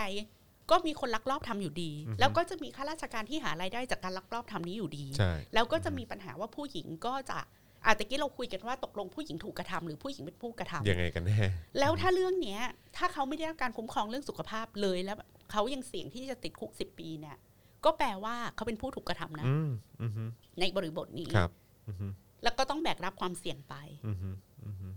[0.71, 1.91] ก็มีคนลักลอบทำอยู่ดี
[2.21, 7.39] แล้วก็จะมีข้าราชการที่หารายได้จากการลักลอบทำนี้อยู่ดีใช่แล้วก็จะมีปัญหาว่าผู้หญิงก็จะ
[7.87, 11.39] อาตะกี้เราคุยกันว่าตกลงผู้หญิงถูกกระทำหรือผู้หญิงเป็นผู้กระทำยังไงกันแน่
[11.79, 12.61] แล้วถ้าเรื่องเนี้ย
[12.97, 15.17] ถ้าเขาไม่ได้รับการคุ้มครองเรื่องสุขภาพเลยแล้ว
[15.51, 17.37] เขายังเสี่ยงที่จะติดคุกสิบปีเนี่ย
[17.85, 19.71] ก็แปลว่าเขาเป็นผู้ถูกกระทำนะอืม
[20.03, 20.23] อือฮึ
[20.61, 21.51] ในบริบทนี้ครับ
[21.89, 22.07] อือฮึ
[22.43, 23.75] แล้วก็ต้องแบกรับความเสี่ยงไป
[24.07, 24.31] อือฮึ
[24.67, 24.89] อือฮึ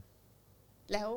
[0.91, 1.09] แล้ว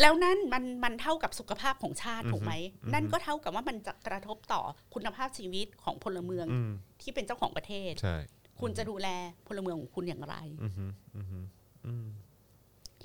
[0.00, 2.52] แล้วนั่นมันมันเท่ากับสุขภาพของชาติถูกไหม
[2.94, 4.62] นั่นก็เท่ากับว่ามันจะกระทบต่อ
[4.94, 6.70] คุณภาพชีวิตของพลเมืองอืม
[7.02, 8.16] ที่เป็นเจ้าของประเทศใช่
[8.60, 9.08] คุณจะดูแล
[9.46, 11.38] พลเมืองของคุณอย่างไรอือฮึอือฮึ
[11.86, 12.06] อืม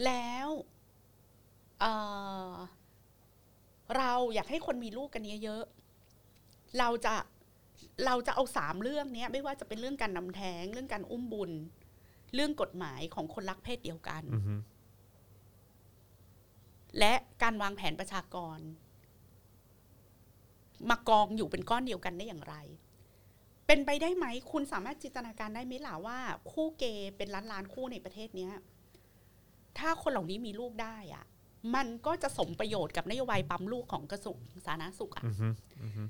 [0.06, 0.50] แล้ว
[1.80, 1.94] เอ่
[2.52, 2.56] อ
[3.98, 7.14] เราอยากให้คนมีลูกกันเยอะๆเราจะ
[8.06, 11.52] เราจะเอาสามเรื่องเนี้ยไม่ว่าจะเป็นเรื่องการนำแท้ง เรื่องการอุ้มบุญ
[12.34, 14.56] เรื่องกฎหมายของคนรักเพศเดียวกันอือฮึ
[17.00, 17.14] และ
[17.44, 18.60] การวางแผนประชากร
[20.90, 22.56] มากองอยู่เป็นก้อนเดียวกันได้อย่างไร
[23.68, 26.20] เป็นไปได้ไหม คุณสามารถจินตนาการได้ไหมล่ะว่า
[26.52, 28.54] คู่เกย์เป็นล้านล้านๆคู่ในประเทศเนี้ย
[29.78, 31.26] ถ้าคนเหล่านี้มีลูกได้อะ
[31.76, 35.48] มันก็จะสมประโยชน์กับนโยบายปั๊มลูกของกระทรวงสาธารณสุขอะอือฮึ
[35.84, 36.04] อือฮึ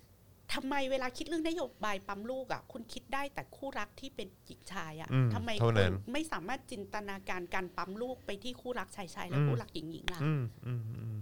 [0.54, 11.20] ทำไมเวลาคิดเรื่องนโยบายปั๊มลูกอะคุณคิดได้แต่คู่รักที่เป็นหญิงชายอะอืมทำไมเท่าคุนั้ณนไม่สามารถจินตนาการการปั๊มลูกไปที่คู่รักชายชายและอืมคู่รักหญิงหญิงล่ะอืมอืมอืมนั่น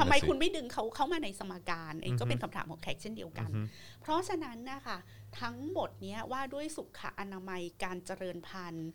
[0.00, 3.62] ทำน่ะไมสิคุณไม่ดึงเขาเข้ามาในสมการอันนี้ก็อือฮึเป็นคำถามของแขกเช่นเดียวกันอือฮึ
[4.00, 4.98] เพราะฉะนั้นนะคะ
[5.40, 8.90] ทั้งหมดเนี้ยว่าด้วยสุขอนามัยการเจริญพันธุ์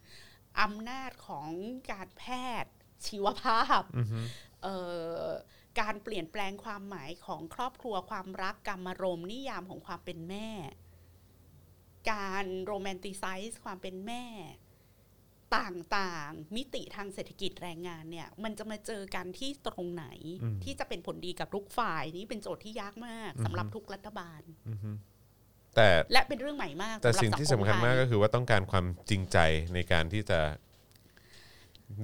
[0.62, 1.50] อำนาจของ
[1.92, 2.24] การแพ
[2.64, 2.74] ทย์
[3.08, 4.20] ชีวภาพอือฮึ
[4.64, 4.78] เอ่
[5.24, 5.26] อ
[5.80, 10.50] การเปลี่ยนแปลงความหมายของครอบครัวความรักกรรมารมณ์นิยามของความเป็นแม่
[12.12, 14.24] การโรแมนติไซส์ความเป็นแม่
[15.58, 20.06] ต่างๆ มิติทางเศรษฐกิจแรงงานเนี่ย มันจะมาเจอกันที่ตรงไหน
[20.44, 24.92] อืมที่จะเป็นผลดีกับทุกฝ่ายนี้เป็นโจทย์ที่ยากมากอือฮึสำหรับทุกรัฐบาลอือฮึ
[25.76, 29.38] แต่และเป็นเรื่องใหม่มาก แต่สำหรับสิ่งที่สัสำงคคัญมากไทยก็คือว่าต้องการความจริงใจ
[29.74, 30.40] ในการที่จะ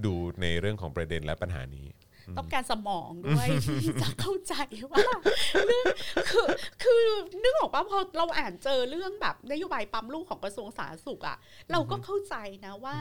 [0.06, 1.88] ดูในเรื่องของประเด็นและปัญหานี้
[2.37, 4.53] ต้องการสมองด้วยที่จะเข้าใจ
[4.91, 5.05] ว่า
[5.65, 5.85] เรื่อง
[6.29, 6.47] คือ
[6.83, 7.01] คือ
[7.43, 11.37] นึกออกปะพอเราอ่านเจอเรื่องแบบนโยบายปั๊มลูกของกระทรวงสาธารณสุขอะ่ะ
[11.71, 12.35] เราก็เข้าใจ
[12.65, 12.97] นะว่า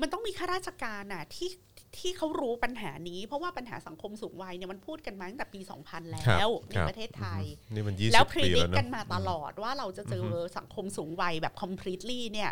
[0.00, 1.50] มันต้องมีข้าราชการน่ะที่
[1.98, 7.42] ที่เขารู้ปัญหานี้ เพราะว่าปัญหาสังคมสูงวัยเนี่ยมันพูดกันมาตั้งแต่ปี 2000 แล้ครับวในครับประเทศไทย
[7.72, 12.50] นี่มันยี่สิแล้วบพรีปีดิแล้กวกันเนาะมาตลอดว่าเราจะเจออสังคมสูงวัยแบบ completely เนี่ย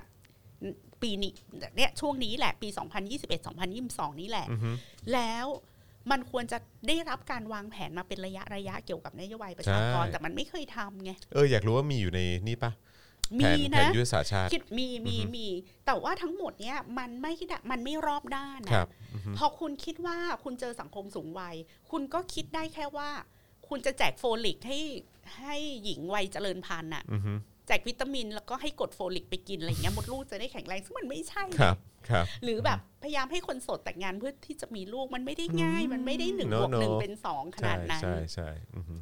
[1.02, 1.32] ปีนี้
[1.76, 2.68] เนี่ยช่วงนี้แหละปี
[3.44, 4.70] 2021-2022 นี้แหละอือฮึ
[5.12, 5.46] แล้ว
[6.10, 6.58] มันควรจะ
[6.88, 12.72] ได้รับการวางแผนมาเป็นระยะระยะเกี่ยวกับนโยบายประชากรใช่แต่มันไม่เคยทำไงเอออยากรู้ว่ามีอยู่ในนี่ปะ
[13.36, 15.48] แผมีนแผนะนยุทธศาสตร์ชาติคิดมีมีอือฮึมี
[15.86, 21.56] แต่ว่าทั้งหมดเนี้ยมันไม่ได้มันไม่รอบด้านครันะบอือฮึพอคุณคิดว่าคุณเจอสังคมสูงวัย
[21.90, 23.08] คุณก็คิดได้แค่ว่า
[23.68, 24.80] คุณจะแจกโฟลิกให้
[25.38, 27.32] ให้หญิงวัยเจริญพันธุ์อะอือฮึ
[27.68, 31.76] แจกวิตามิน แล้วก็ให้กดโฟลิกไปกินอะไรอย่างเงี้ยมดลูกจะได้แข็งแรงซึ่งมันไม่ใช่ครับ
[32.10, 38.96] ครับ หรือแบบพยายามให้คนโสดแต่งงานเพื่อที่จะมีลูกมันไม่ได้ง่าย มันไม่ได้หนึ่ง No, บวกหนึ่ง no เป็นสองขใช่นาดนั้นใช่ใช่อือฮึ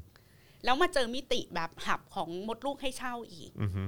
[0.65, 3.85] แล้วมาเจอมิติแบบหับของมดลูกให้เช่าอีกอือฮึ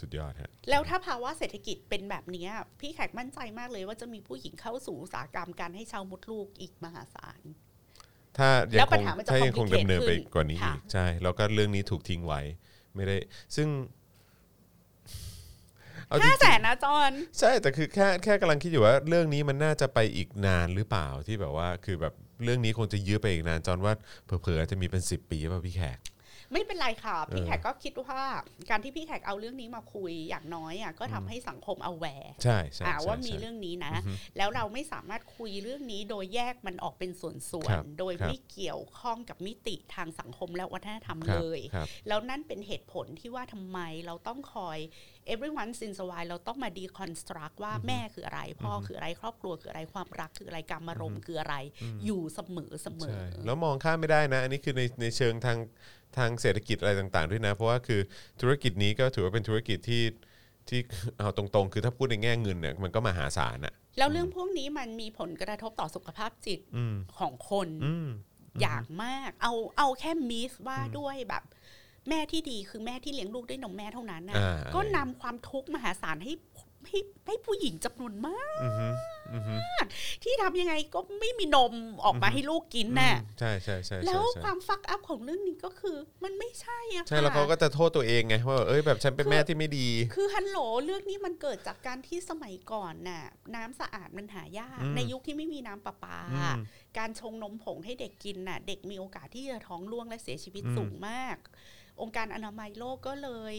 [0.00, 2.50] สุดยอดฮะแล้วถ้าภาวะเศรษฐกิจเป็นแบบเนี้ย
[2.80, 7.40] พี่แขกมั่นใจมากเลยว่าจะมีผู้หญิงเข้าสู่อุตสาหกรรมการให้เช่ามดลูกอีกมหาศาล
[8.38, 12.40] ถ้ายัแล้งวคปัญงหามันจะถ้ายังคง complicate ดำเนินไปขึ้นกว่านี้ค่ะอีกใช่ แล้วก็เรื่องนี้ถูกทิ้งไว้
[12.94, 13.16] ไม่ได้
[13.56, 13.68] ซึ่ง
[16.06, 23.92] เอาจริห้างแสนนะจอนๆใช่แต่คือแค่แค่กำลังคิดอยู่ว่า เรื่องนี้มันน่าจะไปอีกนานหรือเปล่าที่แบบว่า คือแบบเรื่องนี้คงจะยื้อไปอีกนานจอนว่า
[24.24, 25.98] เผลอๆอาจจะมีเป็น10ปีป่ะพี่แขก
[26.52, 28.22] ไม่เป็นไรค่ะ พี่เออแขกก็คิดว่า
[28.70, 33.92] การที่พี่แขกเอาเรื่องนี้มาคุยอย่างน้อยอะก็ทำให้สังคมเอาแวร์ใช่ใช่อ่าใช่ว่ามีใช่เรื่องนี้นะ
[34.36, 37.36] แล้วเราไม่สามารถคุยเรื่องนี้โดยแยกมันออกเป็นส่วน
[37.70, 44.78] ครับๆโดยครับไม่เกี่ยวข้องกับมิติทางสังคมและวัฒนธรรมครัเลบยครับแล้วนั่นเป็นเหตุผลที่ว่าทำไมเราต้องคอย
[45.32, 51.56] everyone since a while เราต้องมา deconstruct ว่าแม่คืออะไร พ่อคืออะไรครอบครัวคืออะไรความรักคืออะไรการมารมณ์คืออะไร
[52.04, 55.58] อยู่เสมอเสมอใช่แล้วมองข้ามไม่ได้นะ อันนี้คือในในเชิงทาง
[56.16, 58.00] ทางเศรษฐกิจอะไรต่างๆด้วยนะ เพราะว่าคือ
[58.40, 60.02] ธุรกิจนี้ก็ถือว่าเป็นธุรกิจที่
[60.68, 60.80] ที่
[61.18, 68.08] เอาตรงๆ คือถ้าพูดในแง่เงินเนี่ยมันก็มหาศาลอะแล้วเรื่องพวกนี้มันมีผลกระทบต่อสุขภาพจิตอืมของคนอืม
[68.60, 71.42] อย่างมาก เอาเอาแค่มิสว่าด้วยแบบ
[72.08, 76.32] แม่ที่ดีคือแม่ที่เลี้ยงลูกด้วยนมแม่เท่านั้นนะอ่าก็นำความทุกข์มหาศาลให้
[76.86, 78.88] ให้ให้ผู้หญิงจำนวนมากอือฮึ
[79.34, 79.54] อือฮึ
[80.24, 81.72] ที่ทำยังไงก็ไม่มีนม
[82.04, 93.24] ออกมาให้ลูกกินน่ะใช่ใช่ใช่ใช่แล้วใช่ความฟักอัพของเรื่องนี้ก็คือ มันไม่ใช่อะใช่ค่ะแล้วเขาก็จะโทษตัวเองไงว่าเอ้ยแบบฉันเป็นแม่ที่ไม่ดี คือฮัลโหลเรื่องนี้มันเกิดจากการที่สมัยก่อนน่ะ
[93.56, 96.58] น้ำสะอาดมันหายากอืมในยุคที่ไม่มีน้ำประปาอืม
[96.98, 101.36] การชงนมผงให้เด็กกินน่ะ เด็กมีโอกาสที่จะท้องร่วงและเสียชีวิตอืมสูงมาก
[102.00, 103.54] องค์การอนามัยโลกก็เลย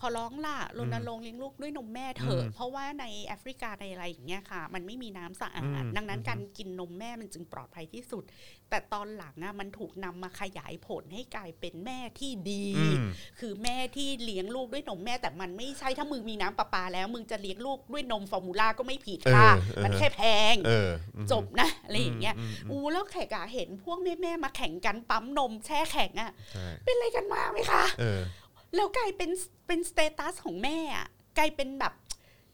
[0.00, 8.24] พอร้องล่ะรณรงค์เลี้ยงลูกด้วยนมแม่เถอะอืมเพราะว่าในแอฟริกาในอะไรอย่างเงี้ยค่ะ มันไม่มีน้ำสะอาดอืมดังนั้นอืมการกินนมแม่มันจึงปลอดภัยที่สุด
[8.70, 12.96] แต่ตอนหลังอะมันถูกนำมาขยายผลให้กลายเป็นแม่ที่ดีอืม
[13.40, 20.22] คือแม่ที่เลี้ยงลูกด้วยนมแม่ แต่มันไม่ใช่ถ้ามึงมีน้ำประปาแล้ว มึงจะเลี้ยงลูกด้วยนมฟอร์มูล่าก็ไม่ผิดค่ะเออเออมันแค่แพ
[20.52, 28.20] งเอออืมจบนะอะไรอย่างเงี้ยอืมอืมอู้แล้วแขกอะเห็นพวกแม่แม่ๆมาแข่งกันปั๊มนมแช่แข็งอะใช่เป็นอะไรกันมาไหมคะเออ
[28.74, 29.30] แล้วกลายเป็น
[29.66, 31.06] เป็นสเตตัสของแม่อะ
[31.38, 31.92] กลายเป็นแบบ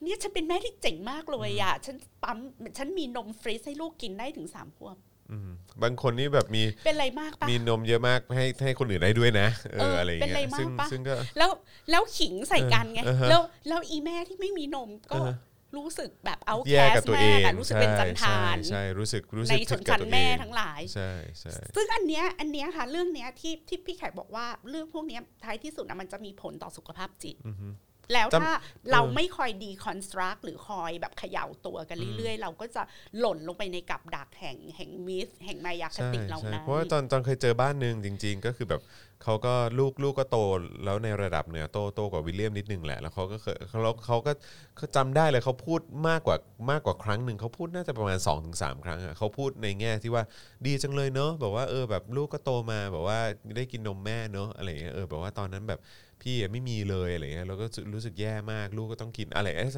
[0.02, 2.38] เนี่ยฉันเป็นแม่ที่เจ๋งมากเลยอะฉันปั๊ม
[2.76, 4.96] ฉันมีนมฟรีซให้ลูกกินได้ถึงสามขวบ
[5.30, 5.50] อืม
[5.82, 11.50] บางคนนี่แบบมีเป็นอะไรมากปะมีนมเยอะมากให้ให้คนอื่นได้ด้วยนะ เอเออออะไรอย่างเป็นเงี้ไรยมากซึ่งปะซึ่งก็แล้ว
[11.90, 15.32] แล้วขิงใส่กันไงเออเออฮะแล้วแล้วอีแม่ที่ไม่มีนมก็เออ
[15.76, 21.10] รู้สึกแบบเอาแคแย่สกับตัวมาเอกงอะรู้สึกเป็นจันทานใช่ใช่รู้สึกรู้ในสึกชผินดกัชั้บนตัวแม่เองทั้งหลายใช่
[21.40, 27.68] ใช่ซึ่งอันเนี้ยอันเนี้ยค่ะ เรื่องเนี้ยที่ที่พี่แขกบอกว่าเรื่องพวกเนี้ยท้ายที่สุดนะมันจะมีผลต่อสุขภาพจิตอือฮึ
[28.12, 28.52] แล้วจำถ้า
[28.92, 32.82] เราไม่คอยดีคอนสตรักหรือคอยแบบเขย่าตัวกันเรื่อยๆ เราก็จะ
[33.18, 38.82] หล่นลงไปในกับดักแห่งแห่งมิสแห่งมายาคใช่ติเหล่าใช่นั้นเพราะว่าตอนตอนเคยเจอบ้านหนึ่งจริง ๆ ก็คือแบบ
[39.24, 40.38] เขาก็ลูกลูกก็โต
[40.84, 44.32] แล้วในระดับเหนือโตโตกว่าวิลเลียมนิดนึงแหละแล้วเขาก็เคยเขาเขาก็
[44.76, 46.36] เขาจำได้เลยเขาพูดมากกว่า
[46.70, 50.24] มากกว่าครั้งหนึ่งเขาพูดน่าจะประมาณ2อถึงสครั้งอะเขาพูดในแง่ที่ว่า
[50.66, 53.18] ดีจังเลยเนอะแบบว่าเออแบบลูกก็โตมาแบบว่า
[53.56, 55.80] ได้กินนมแม่เนอะอะไรอย่างเงี้ยเออแบบว่าตอนนั้นแบบ
[56.24, 59.70] พี่อะไม่มีเลยอะไรเงี้ยเราก็รู้สึกแย่มากลูกก็ต้องกินอะไรเอ้ย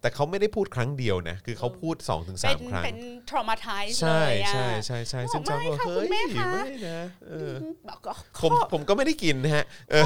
[0.00, 2.98] แต่เขาไม่ได้พูดครั้งเดียวนะ คือเขาพูด2อถึงสเป็นครั้งเป็น
[3.30, 7.52] traumatized ใช่เลยอะใช่ใช่ใช่บอกซึ่งจำไม่ว่าค่ะเฮ้คุยณแม่คะไม่นะเออ
[7.86, 10.04] แบบก็ผข้มอผมก็ไม่ได้กินนะฮะเออ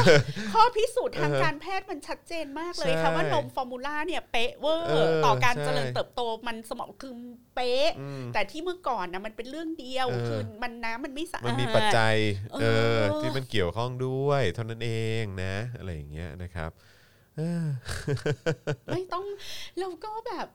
[0.52, 7.12] ข้อพิสูจน์ทางเออการแพทย์มันชัดเจนมากเลยใช่ค่ะว่านมฟอร์มูล่าเนี่ยเป๊ะเวอร์เออต่อการใช่เจริญเติบโตมันสมองคือ
[7.54, 12.14] เป๊ะอืมแต่ที่เมื่อก่อนนะมันเป็นเรื่องเดียวเออคือมันน้ำมันไม่สะอาดมันมีปัจจัย
[12.52, 12.64] เอเอ
[12.98, 14.90] ออที่มันเกี่ยวข้องด้วยเท่านั้นเอ
[15.22, 16.70] งนะ อะไรอย่างเงี้ยนะครับ
[17.36, 17.66] เออ
[18.90, 19.24] ไม่ต้อง
[19.78, 20.46] แล้วก็แบบ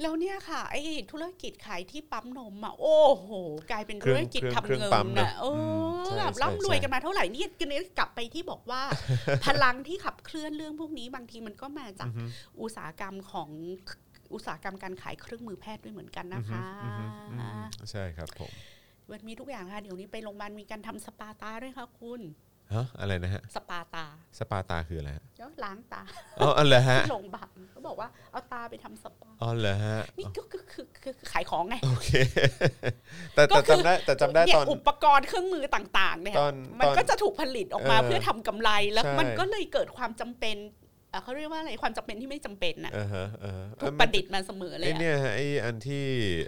[0.00, 3.30] แล้วเนี่ยค่ะไอ้ธุรกิจขายที่ปั๊มนมอะโอ้โห
[3.70, 8.82] กลายเป็นธุรกิจทำเครื่องเงินปั๊มเนอะอะเออืมอใช่แบบใช่ร่ำรวยใช่กันมาเท่าไหร่นี่กันนี้กลับไปที่บอกว่า
[9.44, 12.24] พลังที่ขับเคลื่อนเรื่องพวกนี้บางทีมันก็มาจากอือฮึ
[12.60, 13.50] อุตสาหกรรมของ
[14.32, 17.48] อุตสาหกรรมการขายเครื่องมือแพทย์ด้วยเหมือนกันนะคะอือฮึอือฮึ
[17.90, 18.52] ใช่ครับผม
[19.10, 22.22] มันมีทุกอย่างค่ะเดี๋ยวนี้ไปโรงพยาบาลมีการทำสปาตาด้วยค่ะคุณ
[22.74, 24.04] ฮะอะไรนะฮะสปาตา
[24.38, 26.02] สปาตาคืออะไรฮะแล้วล้างตา
[26.40, 32.10] อ๋ออันเหรอฮะที่โรงพยาบาลเขาบอกว่าเอาตาไปทำสปาอ๋อเหรอฮะนี่ก็คือคือคือคือขายของไงโอเค
[33.34, 40.56] แต่ก็แต่คือจำได้แต่จำได้เนี่ยตอนอุปกรณ์เครื่องมือต่างๆเนี่ยตอนมันตอนก็จะถูกผลิตออกมาเออเพื่อทำกำไรแล้วใช่มันก็เลยเกิดความจำเป็น
[41.16, 46.06] เอ่อเขาเรียกว่าอะไรความจำเป็นที่ไม่จำเป็นน่ะอ่าฮะอ่าฮะถูกประดิษฐ์มาเสมอเลยไอ้อะเนี่ยฮะไอ้อันที่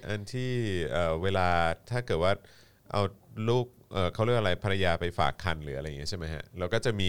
[0.09, 0.51] อันที่
[0.91, 1.49] เอ่อเวลา
[1.91, 2.33] ถ้าเกิดว่า
[2.93, 3.03] เอา
[3.49, 7.09] ลูกเอ่อเขาเรียกอะไรภรรยาไปฝากครรภ์หรืออะไรอย่างเงี้ยใช่ไหมฮะเราก็จะมี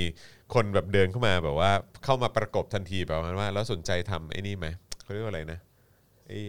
[0.53, 1.71] คนแบบเดินเข้ามาแบบว่า
[2.03, 4.67] เข้ามาประกบทันทีแบบว่า แล้วสนใจทำไอ้นี่ไหม
[5.01, 5.59] เขาเรียกว่าอะไรนะ
[6.27, 6.39] ไอ้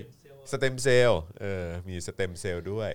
[0.50, 2.90] สเต็มเซลล์เออมีสเต็มเซลล์ด้วย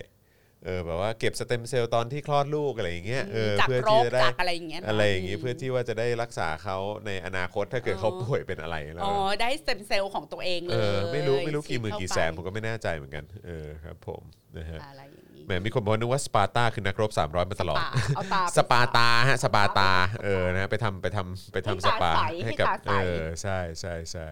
[0.66, 6.76] เออแบบว่าเก็บสเต็มเซลล์ตอนที่คลอดลูกอะไรอย่างเงี้ยเออจากเพื่อโรที่คจะได้จากอะไรอย่างเงี้ยนะอะไรอย่างงี้เพื่อที่ว่าจะได้รักษาเขา
[7.06, 14.22] ในอนาคตถ้าเกิดเขาป่วยเป็นอะไรแล้วอ๋อได้สเต็มเซลล์ของตัวเองเลเอยอไม่รู้ไม่รู้ฉีกี่ดหมื่นเข้ากี่ไปแสนผมก็ไม่แน่ใจเหมือนกันเออครับผม
[14.58, 19.90] นะฮะอะไรอย่างนี้ แหมมีคนบอกว่านึกว่าสปาร์ตาคือนักรบ 300 มาตลอดสปาเอาตาไปสปาร์ตาฮะสปาร์ตา
[20.24, 24.28] เออนะไปทำไปทำไปทำสปาให้ตาใสให้กับให้ตาใส เออใช่ใช่ใช่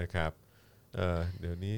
[0.00, 0.32] นะครับ
[0.96, 1.76] เออเดี๋ยวนี้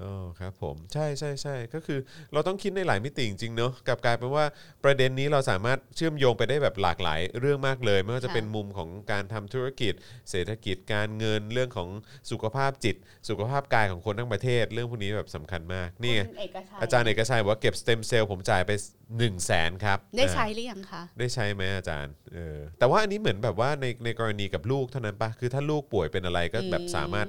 [0.00, 1.98] อ๋อครับผมใช่ใช่ใช่ก็คือ
[2.32, 4.44] เราต้องคิดในหลายมิติจริงๆเนอะกลับกลายเป็นว่า
[4.84, 9.92] ประเด็นนี้เราสามารถเชื่อมโยงไปได้แบบหลากหลายเรื่องมากเลยไม่ว่าจะค่ะเป็นมุมของการทำธุรกิจ
[10.30, 11.88] เศรษฐกิจการเงินเรื่องของ
[12.30, 12.96] สุขภาพจิต
[13.28, 27.26] สุขภาพกายของคนทั้งประเทศ เรื่องพวกนี้แบบสำคัญมากนี่ไงคุณเอกชัยอาจารย์เอกชัยบอกว่าเก็บสเต็มเซลล์ผมจ่ายไป1 0 0 0 0แสนครับ ได้ใช้อ่าหรือยังคะ ได้ใช้ไหมอาจารย์เออแต่ว่าอันนี้เหมือนแบบว่าในในกรณีกับลูกเท่านั้นปะคือถ้าลูกป่วยเป็นอะไรก็แบบอืมสามารถ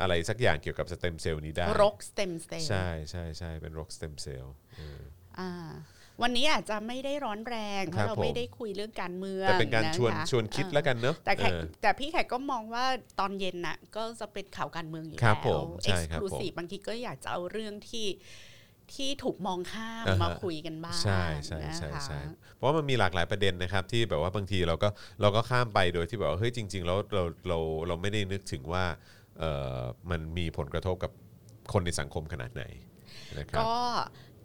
[0.00, 4.54] อะไรสักอย่างเกี่ยวกับสเต็มเซลล์นี้ได้รกสเต็มเซลล์ใช่ใช่ใช่เป็นโรคสเต็มเซลล์
[5.38, 5.50] อ่า
[6.22, 12.84] วันนี้อาจจะไม่ได้ร้อนแรงเพครับราะเราผมไม่ได้คุยเรื่องการเมืองแต่เป็นการชวนนะคะชวนคิดเออแล้วกันเนอะแต่แขกเออแต่พี่แขกก็มองว่า
[13.20, 18.06] ตอนเย็นน่ะ ก็จะเป็นข่าวการเมืองอยู่ครัแล้บผวมเอ็ใช่กซ์ครับคลูผมซีฟบางทีก็อยากจะเอาเรื่องที่
[18.94, 22.18] ที่ถูกมองข้ามอ่าฮะมาคุยกันบ้างใช่ใช่นะใช่คะใช่
[22.54, 24.88] เพราะว่ามันมีหลากหลายประเด็นนะครับที่แบบว่าบางทีเราก็
[25.20, 27.58] เราก็ข้ามไปโดยที่แบบว่าเฮ้ยจริง ๆ แล้วเราเรา
[27.88, 29.23] เราไม่ได้นึกถึงว่าเออ
[30.10, 31.12] มันมีผลกระทบกับ
[31.72, 32.64] คนในสังคมขนาดไหน
[33.38, 33.74] นะครับก็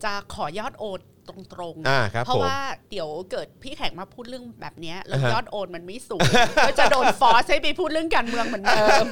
[0.04, 2.60] จะขอยอดโอนตรงๆอ่าครับเพราะผมว่า
[2.90, 6.22] เดี๋ยวเกิดพี่แขกมาพูดเรื่องแบบเนี้ยแล้วอ่าฮะยอดโอนมันไม่สูง
[6.68, 9.06] ก็จะโดนฟอร์สให้ไปพูดเรื่องการเมืองเหมือนเดิม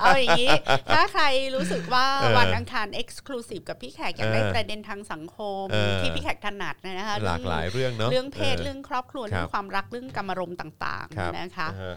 [0.00, 0.52] เอาอย่างนี้
[0.94, 1.24] ถ้าใคร
[1.54, 11.96] รู้สึกว่าเออวันอังคารเอ็กซ์คลูซีฟกับพี่แขกอยากได้เออประเด็นทางสังคมเออที่พี่แขกถนัดนะคะหลากหลายเรื่องเนาะเรื่องเพศเรื่องครอบครัวครับเรื่องความรักเรื่องกรรมารมณ์ต่างครับๆนะคะอ่าฮะ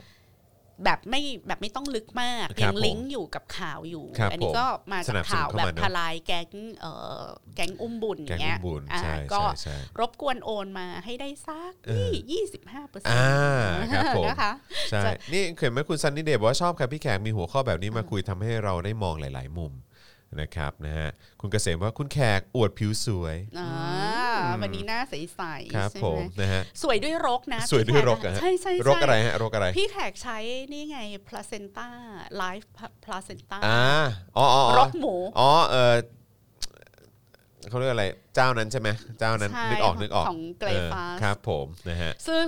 [0.86, 6.48] แบบไม่แบบไม่ต้องลึกมากครัยับงลิงก์อยู่กับข่าวอยู่ครับอันี้ก็มาสจากนับสนุนข่าวเข้าแบบมาเนอะทลายแก๊ง
[6.80, 7.24] เอ่อ
[7.56, 13.30] แก๊งอุ้มบุญอแกงย่างเงี้อุ้ยมบุญอ่าใช่ก็ใช่ใช่รบกวนโอนมาให้ได้สักเออยี่สิบห้าเปอร์เซ็นอ่า
[13.60, 14.52] ต์ครับผมนะคะ
[14.90, 19.74] ใช่จะนี่เห็นไหมคุณซันนี่เดย์บอกว่าชอบครับพี่แขกมีหัวข้อแบบนี้มาคุยทำให้เราได้มองหลาย ๆ มุม
[20.42, 21.10] นะครับนะฮะ
[21.42, 23.70] คุณเกษมว่าคุณแขกอวดผิวสวยอ่า
[24.62, 30.38] วันนี้หน้าใสๆครับใช่ผไหมมนะฮะสวยด้วยรกนะสวยด้วยรกพี่อะแขฮะใช่ใช่ใช่รกอะไรฮะรกอะไร พี่แขกใช้
[30.72, 31.88] นี่ไง placenta
[32.42, 32.66] live
[33.06, 33.82] placenta อ่า
[34.38, 35.96] อ๋ออ๋อรอ๋อกหมูอ๋อเออ
[37.70, 38.06] เขาเรียกอะไร
[38.36, 38.90] เจ้านั้นใช่ไหม
[39.20, 42.46] เจ้านั้นใช่นึกออกนึกออกของเออ Gleifas ครับผมนะฮะซึ่ง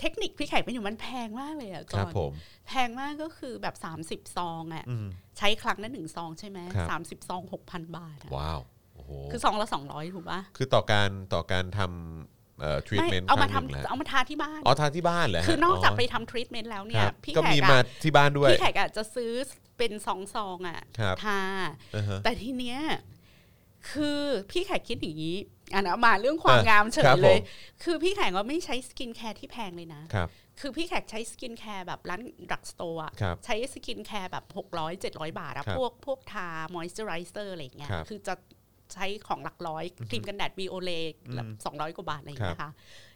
[0.00, 2.32] เทคนิคพี่แขกเป็นอยู่มันแพงมากเลยอะคก่รัอบนผม
[2.68, 3.74] แพงมากก็คือแบบ
[4.06, 5.06] 30 ซองอะอืม
[5.38, 8.60] ใช้ครั้งละหนึ่งซองใช่ไหมครับสามสิบซองหกพันบาทอะว้าว
[8.94, 19.32] โอ้โหคือซองละสองร้อยถูกปะคือต่อการต่อการทำเอ่อทรีทไม่เมนต์เอามาครั้งหนึ่งทำแล้วเอามาทาที่บ้านอ๋อทานที่บ้านเหรอฮะคือนอกจากไปทำทรีทเมนต์แล้วเนี่คยรับพี่ก็แขมีกมาอะที่บ้านด้วยพี่แขกอะจะซื้อ
[19.78, 21.40] เป็นซองซองๆอะครับทา
[21.94, 22.80] อ่าฮะแต่ทีเนี้ย
[23.90, 24.20] คือ
[24.50, 25.36] พี่แขกคิดอย่างนี้
[25.74, 30.28] อะนะมาเรื่องความอะงามเฉครัยบเลยผมคือพี่แขกก็ไม่ใช้ skincare ที่แพงเลยนะครับ
[30.60, 32.20] คือพี่แขกใช้ skincare แบบร้าน
[32.52, 38.34] drugstore อะครับใช้ skincare แบบ 600 700 บาทอะครับพวกพวกทามอยส์เจอไรเซอร์อะไรอย่างเงี้ยครับคือจะ
[38.94, 40.90] ใช้ของหลักร้อยครีมกันแดด Biore
[41.28, 42.70] อืมสองร้อยกว่าบาทอะไรอย่างเงี้ยครับค่ะ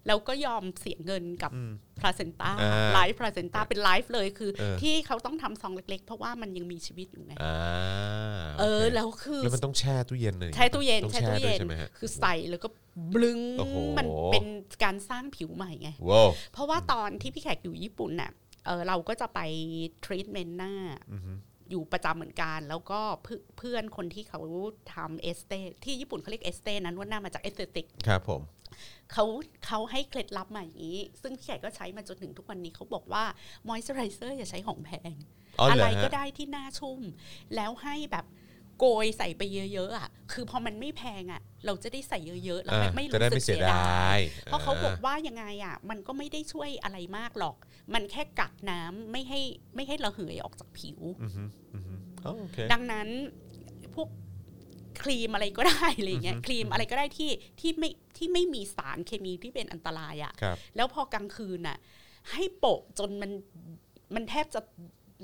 [0.07, 7.57] แล้วก็ยอมเสียเงินกับอืม placenta อ่า live placenta เป็นไลฟ์เลยคือเออที่เขาต้องทำซองเล็กๆ เพราะว่ามันยังมีชีวิตอยู่ไงอ่า
[8.61, 12.69] เออโคแล้วคือแล้วมันต้องแช่ตู้เย็นเลยใช้ตู้เย็นต้องใช้แช่ตู้ด้วยเย็นใช่ไหมฮะคือใส่แล้วก็
[13.15, 14.47] บลึงโอ้โหมันเป็น
[14.85, 18.31] การสร้างผิวใหม่ไงว้าวเพราะว่าตอนที่พี่แขกอยู่ญี่ปุ่นน่ะ
[18.67, 19.41] เออเราก็จะไป
[20.05, 20.73] ทรีทเมนต์หน้า
[21.63, 24.41] อือฮึอยู่ประจำเหมือนกัน แล้วก็เพื่อนเพื่อนคนที่เขา
[24.95, 25.53] ทำエステ
[25.85, 28.41] ที่ญี่ปุ่นเขาเรียกエステ นั้นว่าหน้ามาจาก esthetic ครับผม
[29.13, 29.25] เขา
[29.67, 33.25] เขาให้เคล็ดลับมาอย่างนี้ ซึ่งพี่แขกก็ใช้มาจนถึงทุกวันนี้เขาบอกว่า
[33.69, 35.13] มอยส์เจอไรเซอร์อย่าใช้ของแพง
[35.59, 37.01] อ๋ออะไรเหรอฮะก็ได้ที่หน้าชุ่ม
[37.55, 38.27] แล้วให้แบบ
[38.85, 47.57] โกยใส่ไปเยอะๆอะคือพอมันไม่แพงอะ เราจะได้ใส่เยอะๆแล้วอ่าไม่จะได้รู้สึไม่กเสีเสียเสียดาายยเพราะเขาบอกว่ายังไงอะ มันก็ไม่ได้ช่วยอะไรมากหรอก
[47.95, 49.41] มันแค่กักน้ำไม่ให้
[49.75, 51.45] ไม่ให้ระเหยออกจากผิวอือฮึ
[51.75, 51.95] อือฮึ
[52.25, 53.09] อ๋อโอเคดังนั้น
[53.95, 54.09] พวก
[55.03, 57.31] ครีมอะไรก็ได้อะไรเงี้ยอือฮึครีมอะไรก็ได้ที่
[57.61, 61.79] ที่ไม่ที่ไม่มีสารเคมีที่เป็นอันตรายอะครับแล้วพอกลางคืนน่ะ
[62.33, 63.31] ให้โปะจนมัน
[64.15, 64.61] มันแทบจะ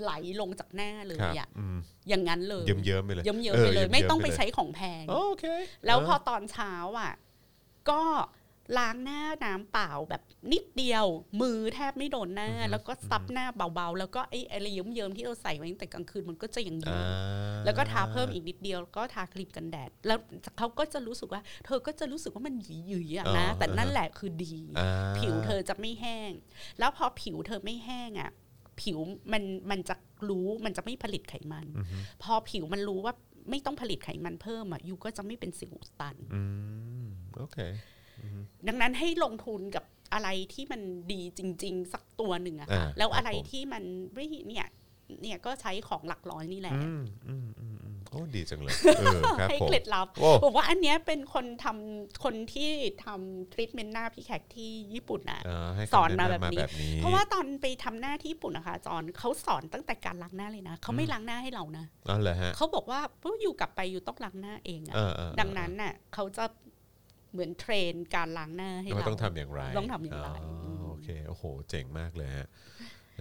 [0.00, 5.44] ไหลลงจากหน้าเลยครับอะอืมอย่างนั้นเลยเยิ้มๆไปเลยเยิ้มๆไปเลย ไม่ต้องไปใช้ของแพงโอเค
[5.86, 7.12] แล้วพอตอนเช้าอะ
[7.90, 8.02] ก็
[8.78, 10.22] ล้างหน้าน้ำเปล่าแบบ
[10.52, 11.06] นิดเดียว
[11.40, 20.18] มือแทบไม่โดนหน้า แล้วก็ซับหน้าเบาๆ แล้วก็ไอ้อะไรเยิ้มๆที่เราใส่ไว้ตั้งแต่กลางคืนมันก็จะยังอยู่อ่าแล้วก็ทาเพิ่มอีกนิดเดียวก็ทาครีมกันแดด แล้ว
[20.58, 26.32] เขาก็จะรู้สึกว่า เธอก็จะรู้สึกว่ามันหยุยๆอะนะแต่นั่นแหละคือดีอ่าผิวเธอจะไม่แห้ง
[26.78, 28.30] แล้วพอผิวเธอไม่แห้งอะ
[28.82, 28.98] ผิว
[29.32, 29.94] มันมันจะ
[30.28, 33.14] รู้มันจะไม่ผลิตไขมันอือฮึพอผิวมันรู้ว่า
[33.50, 36.42] ไม่ต้องผลิตไขมันเพิ่มอะยูก็จะไม่เป็นสิวอุดตันอื
[37.04, 37.06] ม
[37.38, 37.58] โอเค
[38.68, 40.80] ดังนั้นให้ลงทุนกับอะไรที่มัน
[41.12, 43.82] ดีจริง ๆ สักตัวหนึ่งอะอ่าค่ะแล้วอะไรครับผมที่มัน
[44.14, 44.68] ไม่เนี่ย
[45.22, 52.70] เนี่ยก็ใช้ของหลักร้อยนี่แหละอืมอืมอืมอืมโอ้ดีจังเลยเออครับให้ผมเคล็ดลับโอ้บอกว่าอันเนี้ยเป็นคนทำคนที่
[53.04, 66.44] ทำทรีทเมนต์หน้าพี่แขกที่ญี่ปุ่นอะอ่าให้คำสอนมาแะำแบบนี้แบบนี้ เพราะว่าตอนไปทำหน้าที่ญี่ปุ่นนะคะจอนเขาสอนตั้งแต่การล้างหน้าเลยนะเขาไม่ล้างหน้าให้เรานะอ๋อเหรอฮะเขาบอกว่าพวกอยู่กลับไปอยู่ต้องล้างหน้าเองอะเออเออเออดังนั้นน่ะเขาจะ
[67.32, 72.46] เหมือนเทรนการล้างหน้าให้ว่าเราต้องทำอย่างไร ต้องทำอย่างไรอ๋อมโอเคโอ้โห เจ๋งมากเลยฮะ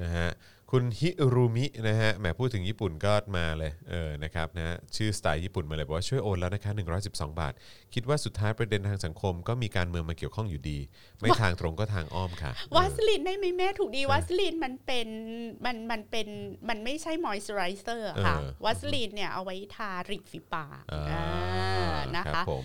[0.02, 0.30] นะฮะ
[0.72, 6.72] คุณฮิรุมินะฮะแหมพูดถึงญี่ปุ่นก็มาเลยเออนะครับนะฮะชื่อสไตล์ญี่ปุ่นมาเลยบอกว่าช่วยโอนแล้วนะคะ
[7.06, 7.54] 112 บาท
[7.94, 10.80] คิดว่าสุดท้ายประเด็นทางสังคมก็มีการเมืองมาเกี่ยวข้องอยู่ดี
[11.20, 15.08] ไม่ทางตรงก็ทางอ้อมค่ะวาสลินได้ไหมแม่ถูกดีวาสลินมันเป็น
[15.66, 16.28] มันมันเป็น
[16.70, 22.64] มันไม่ใช่มอยส์เจอไรเซอร์ค่ะเออวาสลินเนี่ยเอาไว้ทาริมฝีปากอ่าอ่านะครัคะบผม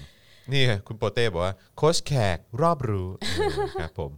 [0.50, 4.12] นี่ไงคุณโปเต้บอกว่าโค้ชแขกรอบรู้เออครับผม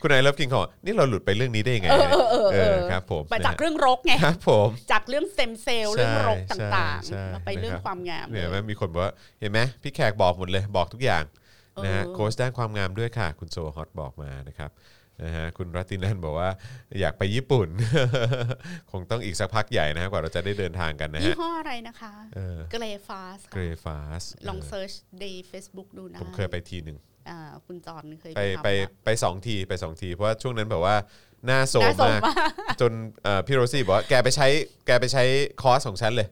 [0.00, 11.24] คุณนายเลิฟกิงขอนี่เราหลุดไปเรื่องนี้ได้ยังไงนี่ยเออเออเออเออครับผมมาจากนะฮะเรื่องรกไงครับผมจากเรื่องสเต็มเซลล์ใช่เรื่องรกใช่ต่างใช่ๆมาไปเรื่องนะครับความงามเนี่ยเลแม่ยมีคนบอกว่าเห็นไหมพี่แขกบอกหมดเลยบอกทุกอย่าง
[11.84, 14.72] นะฮะเออโค้ชด้านความงามด้วยค่ะ คุณโซฮอตบอกมานะครับ
[15.24, 16.50] นะฮะคุณรัตตินันบอกว่า
[17.00, 17.68] อยากไปญี่ปุ่น
[18.90, 27.15] คงต้องอีกสักพักใหญ่นะฮะกว่าเราจะได้เดินทางกันนะยี่ฮะห้ออะไรนะคะเออเกรฟาสเกรฟาสลองเซิร์ชใน Facebook ดูนะ ผมเคยไปทีหนึ่งอ่า
[27.66, 30.96] คุณจอนเคยไปทำไปแล้วไปสองทีไปสองทีเพราะว่าช่วงนั้นแบบว่า
[31.46, 32.48] หน้าโซมน่าสมมากมาก
[32.80, 32.92] จน
[33.22, 34.46] เอ่อพี่โรซี่บอกว่าแกไปใช้
[34.86, 35.24] แกไปใช้
[35.62, 36.28] คอร์สของฉันเลย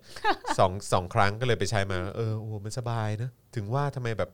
[0.58, 4.30] สองสองครั้งก็เลยไปใช้มา เออโอ้โหมันสบายนะ ถึงว่าทำไมแบบ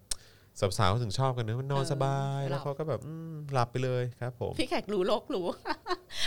[0.61, 5.47] สาวๆเขาถึงชอบกันเนอะมันนอนเออสบายหลับแล้วเขาก็แบบอืมหลับไปเลยครับผมพี่แขกรู้โลกรู้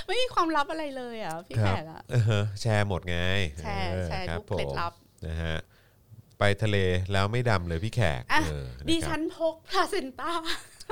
[0.08, 3.20] ไม่มีความลับอะไรเลยอะพี่คแขรับกอะเออแชร์หมดไง
[3.60, 5.58] แชร์ออแชร์คบทุกเคล็ดลับผมนะฮะ
[6.40, 6.78] ไปทะเล
[7.12, 10.32] แล้วไม่ดำเลยพี่แขกอะเออดิะคฉัรับนพกพลาเซนต้า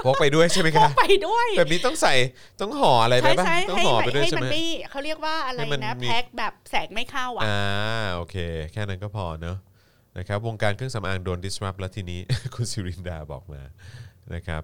[0.06, 2.14] พกไปด้วยใช่ไหมพคะกไปด้วยแบบนี้ต้องใส่
[2.62, 7.62] ต้องห่ออะไรไปใช่ปะใช่ต้องให้ห่อมันไปด้วยให้ใช่มันไหม ไม่เขาเรียกว่าอะไรให้มันนะมี แพ็คแบบแสงไม่เข้าอะ อ่า
[8.16, 8.36] โอเค
[8.74, 9.58] แค่นั้นก็พอเนอะ
[10.18, 12.20] นะครับวงการเครื่องสำอางโดน disrupt แล้วทีนี้
[12.56, 13.62] คุณสิรินดาบอกมา
[14.34, 14.64] นะครับ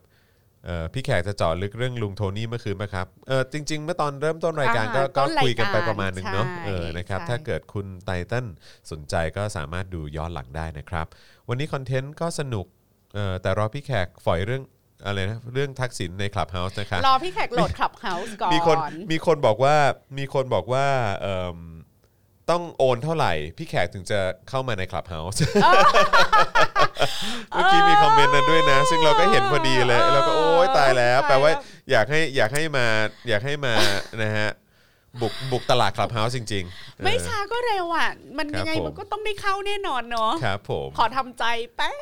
[0.66, 8.46] เอ่อพี่แขกจะเจาะลึกเรื่องลุงโทนี่เมื่อคืนไหมครับเออจริง ๆ เมื่อตอนเริ่มต้นรายการก็อ่าก็ต้นรายคุยกันไปการประมาณหนึ่งเนาะใช่เออนะครับ ใช่ ถ้าเกิดคุณไททัน
[8.92, 11.06] สนใจก็สามารถดูย้อนหลังได้นะครับ
[11.50, 12.66] วันนี้ content ก็สนุก
[13.16, 14.64] เออแต่รอพี่แขกฝอยเรื่อง
[15.06, 18.78] อะไรนะเรื่องทักษิณใน Clubhouse นะครับรอพี่แขกโหลดคลับเฮาส์ก่อน มีคน
[19.12, 19.76] มีคนบอกว่า
[20.18, 20.86] มีคนบอกว่า
[21.22, 21.58] เอิ่ม
[22.50, 24.20] ต้องโอนเท่าไหร่ พี่แขกถึงจะ
[24.50, 25.40] เข้ามาใน Clubhouse
[27.50, 31.52] เมื่อกี้มี comment นั้นด้วยนะ ซึ่งเราก็เห็นพอดีเลยเราก็โอ๊ยตายแล้ว แปลว่า
[31.92, 32.86] อยากให้อยากให้มา
[33.30, 33.74] อยากให้มา
[34.24, 34.50] นะฮะ
[35.22, 41.44] บุกบุกตลาด Clubhouse จริง ๆ ไม่เออช้าก็เร็วอะ มันครับยังไงผมมันก็ต้องได้เข้าแน่นอนเนาะครับผมขอทำใจ
[41.76, 41.98] แป๊บ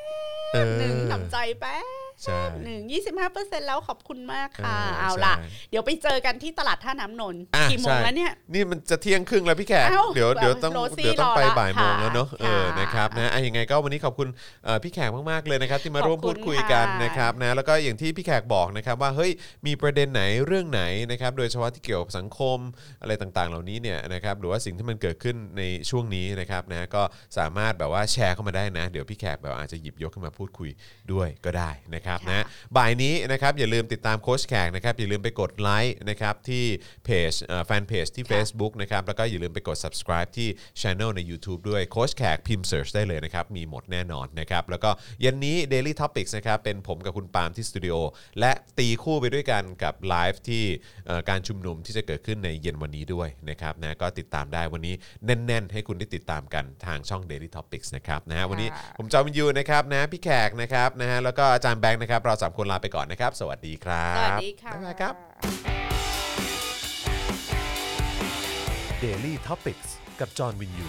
[0.54, 14.28] เออหนึ่งทำใจแป๊บ ใช่หนึ่งยี่สิบห้าเปอร์เซ็นแล้วขอบคุณมากค่ะ เออเอาล่ะใช่เดี๋ยวไปเจอกันที่ตลาดท่าน้ำนนท์อะกี่โมงใช่แล้วเนี่ย นี่มันจะเที่ยงครึ่งแล้วพี่แขกเอ้าเดี๋ยวเดี๋ยวต้องโรซี่เดี๋ยวต้องไปรอละบ่ายโมงแล้วเนอะค่ะเออนะครับนะอะยังไงก็วันนี้ขอบคุณ
[14.66, 19.32] เอ่อพี่แขกมากๆเลยนะครับที่มาร่วมขอบคุพูณดคุยกันค่ะนะครับนะแล้วก็อย่างที่พี่แขกบอกนะครับว่าเฮ้ย
[19.66, 22.58] มีประเด็นไหนเรื่องไหนนะครับโดยเฉพาะที่เกี่ยวกับสังคม
[23.02, 27.04] อะไรต่างๆ เหล่านี้เนี่ยนะครับหรือว่าสิ่งที่มันเกิดขึ้นในช่วงนี้นะครับนะก็
[27.38, 30.70] สามารถแบบว่าแชร์เข้ามาได้นะ เดี๋ยวพี่แขกแบบอาจจะหยิบยกขึ้นมาพูดคุย
[31.14, 32.46] ด้วยก็ได้นะครับนะ
[32.78, 36.64] บ่ายนี้นะครับอย่าลืมติดตามโค้ชแขกนะครับอย่าลืมไปกดไลค์นะครับที่
[37.06, 37.32] เพจ
[37.66, 40.48] แฟนเพจที่ Facebook นะครับแล้วก็อย่าลืมไปกด subscribe ที่
[40.82, 44.90] Channel ใน YouTube ด้วยโค้ชแขกพิมพ์ search ได้เลยนะครับมีหมดแน่นอนนะครับแล้วก็
[45.22, 47.96] เย็นนี้ Daily Topics นะครับเป็นผมกับคุณปาล์มที่สตูดิโอ
[48.40, 50.64] และตีคู่ไปด้วยกันกับไลฟ์ที่
[51.08, 54.96] เอ่อการชุมนุมที่จะเกิดขึ้นในเย็นวันนี้ด้วยนะครับนะก็ติดตามได้วันนี้
[55.26, 65.16] แน่น ๆ ให้คุณได้ติดตามกันทางช่อง Daily Topics นะครับนะฮะวันนี้ค่ะผมจอห์นวินยูนะครับนะพี่แขกนะครับนะฮะแล้วก็อาจารย์แบงค์นะครับ เราสามคนลาไปก่อนนะครับ สวัสดีครับสวัสดีค่ะบ๊ายบายครับ
[69.04, 69.80] Daily t o p i c ก
[70.20, 70.88] กับจอห์นวินยู